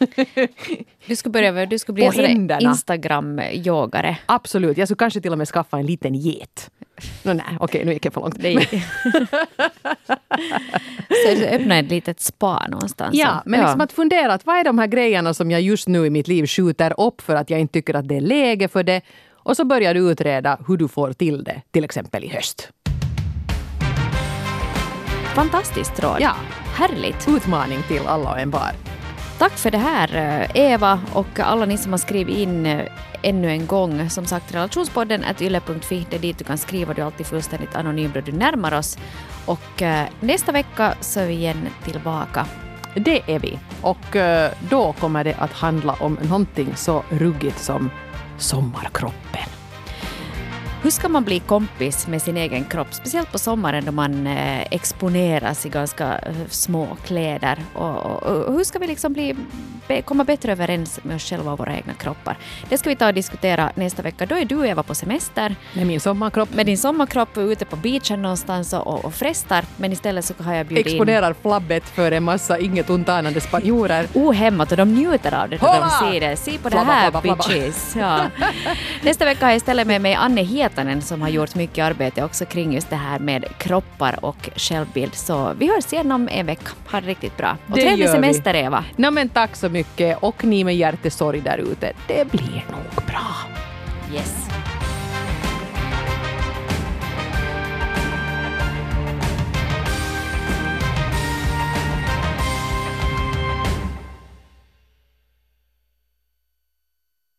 Du 1.06 1.16
skulle, 1.16 1.32
börja, 1.32 1.66
du 1.66 1.78
skulle 1.78 1.94
bli 1.94 2.10
På 2.10 2.20
en. 2.20 2.50
Instagram-yogare. 2.60 4.16
Absolut, 4.26 4.78
jag 4.78 4.88
skulle 4.88 4.98
kanske 4.98 5.20
till 5.20 5.32
och 5.32 5.38
med 5.38 5.48
skaffa 5.48 5.78
en 5.78 5.86
liten 5.86 6.14
get. 6.14 6.70
No, 7.22 7.32
nej, 7.32 7.44
okej, 7.60 7.84
nu 7.84 7.92
gick 7.92 8.06
jag 8.06 8.14
för 8.14 8.20
långt. 8.20 8.34
Så 11.08 11.34
du 11.34 11.46
öppna 11.46 11.78
ett 11.78 11.90
litet 11.90 12.20
spa 12.20 12.66
någonstans. 12.68 13.14
Ja, 13.14 13.42
men 13.46 13.60
ja. 13.60 13.66
liksom 13.66 13.80
att 13.80 13.92
fundera 13.92 14.32
att 14.32 14.46
vad 14.46 14.56
är 14.56 14.64
de 14.64 14.78
här 14.78 14.86
grejerna 14.86 15.34
som 15.34 15.50
jag 15.50 15.60
just 15.60 15.88
nu 15.88 16.06
i 16.06 16.10
mitt 16.10 16.28
liv 16.28 16.46
skjuter 16.46 17.00
upp 17.00 17.20
för 17.20 17.34
att 17.34 17.50
jag 17.50 17.60
inte 17.60 17.72
tycker 17.72 17.94
att 17.94 18.08
det 18.08 18.16
är 18.16 18.20
läge 18.20 18.68
för 18.68 18.82
det. 18.82 19.00
Och 19.32 19.56
så 19.56 19.64
börjar 19.64 19.94
du 19.94 20.10
utreda 20.10 20.58
hur 20.68 20.76
du 20.76 20.88
får 20.88 21.12
till 21.12 21.44
det, 21.44 21.62
till 21.70 21.84
exempel 21.84 22.24
i 22.24 22.28
höst. 22.28 22.72
Fantastiskt 25.34 26.02
råd. 26.02 26.16
Ja. 26.20 26.36
Härligt. 26.74 27.28
Utmaning 27.28 27.82
till 27.88 28.06
alla 28.06 28.30
och 28.30 28.38
en 28.38 28.50
var. 28.50 28.70
Tack 29.38 29.52
för 29.52 29.70
det 29.70 29.78
här 29.78 30.16
eh, 30.16 30.62
Eva 30.72 31.00
och 31.12 31.40
alla 31.40 31.66
ni 31.66 31.78
som 31.78 31.92
har 31.92 31.98
skrivit 31.98 32.36
in 32.36 32.66
eh, 32.66 32.88
ännu 33.22 33.50
en 33.50 33.66
gång. 33.66 34.10
Som 34.10 34.26
sagt 34.26 34.54
relationspodden 34.54 35.24
at 35.24 35.42
yle.fi. 35.42 36.06
Det 36.10 36.16
är 36.16 36.20
dit 36.20 36.38
du 36.38 36.44
kan 36.44 36.58
skriva. 36.58 36.94
Du 36.94 37.02
är 37.02 37.06
alltid 37.06 37.26
fullständigt 37.26 37.74
anonym 37.76 38.10
då 38.14 38.20
du 38.20 38.32
närmar 38.32 38.78
oss. 38.78 38.98
Och 39.46 39.82
eh, 39.82 40.06
nästa 40.20 40.52
vecka 40.52 40.94
så 41.00 41.20
är 41.20 41.26
vi 41.26 41.34
igen 41.34 41.68
tillbaka. 41.84 42.46
Det 42.94 43.22
är 43.26 43.38
vi. 43.38 43.58
Och 43.82 44.16
då 44.70 44.92
kommer 44.92 45.24
det 45.24 45.34
att 45.34 45.52
handla 45.52 45.92
om 45.92 46.18
någonting 46.22 46.76
så 46.76 47.02
ruggigt 47.10 47.58
som 47.58 47.90
sommarkroppen. 48.38 49.61
Hur 50.82 50.90
ska 50.90 51.08
man 51.08 51.24
bli 51.24 51.40
kompis 51.40 52.06
med 52.06 52.22
sin 52.22 52.36
egen 52.36 52.64
kropp? 52.64 52.94
Speciellt 52.94 53.32
på 53.32 53.38
sommaren 53.38 53.84
då 53.84 53.92
man 53.92 54.26
eh, 54.26 54.62
exponeras 54.62 55.66
i 55.66 55.68
ganska 55.68 56.18
eh, 56.18 56.34
små 56.48 56.96
kläder. 57.04 57.58
Och, 57.74 57.96
och, 57.96 58.22
och 58.22 58.54
hur 58.54 58.64
ska 58.64 58.78
vi 58.78 58.86
liksom 58.86 59.12
bli, 59.12 59.36
komma 60.00 60.24
bättre 60.24 60.52
överens 60.52 61.00
med 61.02 61.16
oss 61.16 61.22
själva 61.30 61.52
och 61.52 61.58
våra 61.58 61.76
egna 61.76 61.94
kroppar? 61.94 62.36
Det 62.68 62.78
ska 62.78 62.88
vi 62.88 62.96
ta 62.96 63.06
och 63.06 63.14
diskutera 63.14 63.72
nästa 63.74 64.02
vecka. 64.02 64.26
Då 64.26 64.34
är 64.34 64.44
du 64.44 64.66
Eva 64.68 64.82
på 64.82 64.94
semester 64.94 65.54
Med 65.74 65.86
min 65.86 66.00
sommarkropp. 66.00 66.54
med 66.54 66.66
din 66.66 66.78
sommarkropp 66.78 67.38
ute 67.38 67.64
på 67.64 67.76
beachen 67.76 68.22
någonstans 68.22 68.72
och, 68.72 69.04
och, 69.04 69.14
frestar. 69.14 69.64
Men 69.76 69.92
istället 69.92 70.24
så 70.24 70.34
har 70.42 70.54
jag 70.54 70.66
bjudit 70.66 70.86
in 70.86 70.92
Exponerar 70.92 71.34
flabbet 71.42 71.84
för 71.88 72.12
en 72.12 72.22
massa 72.22 72.58
inget 72.58 72.90
ont 72.90 73.08
anande 73.08 73.40
spanjorer. 73.40 74.06
ohämmat 74.14 74.70
och 74.70 74.76
de 74.76 74.94
njuter 74.94 75.34
av 75.34 75.48
det 75.48 75.62
när 75.62 75.80
de 75.80 76.12
ser 76.12 76.20
det. 76.20 76.36
Se 76.36 76.58
på 76.58 76.70
Flabba, 76.70 76.84
det 76.86 76.92
här 76.92 77.10
flabba, 77.10 77.20
flabba. 77.20 77.44
bitches. 77.48 77.96
Ja. 77.98 78.20
Nästa 79.02 79.24
vecka 79.24 79.44
har 79.46 79.50
jag 79.50 79.56
istället 79.56 79.86
med 79.86 80.00
mig 80.00 80.14
Anne 80.14 80.42
Hietanen 80.42 81.02
som 81.02 81.22
har 81.22 81.28
gjort 81.28 81.54
mycket 81.54 81.84
arbete 81.84 82.24
också 82.24 82.44
kring 82.44 82.72
just 82.74 82.90
det 82.90 82.96
här 82.96 83.18
med 83.18 83.44
kroppar 83.58 84.24
och 84.24 84.50
självbild. 84.56 85.14
Så 85.14 85.52
vi 85.58 85.66
hörs 85.68 85.92
igen 85.92 86.12
om 86.12 86.28
en 86.28 86.46
vecka. 86.46 86.70
Ha 86.90 87.00
det 87.00 87.06
riktigt 87.06 87.36
bra. 87.36 87.56
Och 87.68 87.76
Det 87.76 87.82
trevlig 87.82 88.04
gör 88.06 88.06
vi. 88.06 88.12
semester 88.12 88.54
Eva. 88.54 88.84
No, 88.96 89.10
men 89.10 89.28
tack 89.28 89.56
så 89.56 89.68
mycket 89.82 90.18
och 90.20 90.44
ni 90.44 90.64
med 90.64 90.76
hjärtesorg 90.76 91.40
där 91.40 91.58
ute. 91.58 91.92
Det 92.08 92.30
blir 92.30 92.64
nog 92.70 93.06
bra. 93.06 93.26
Yes. 94.14 94.41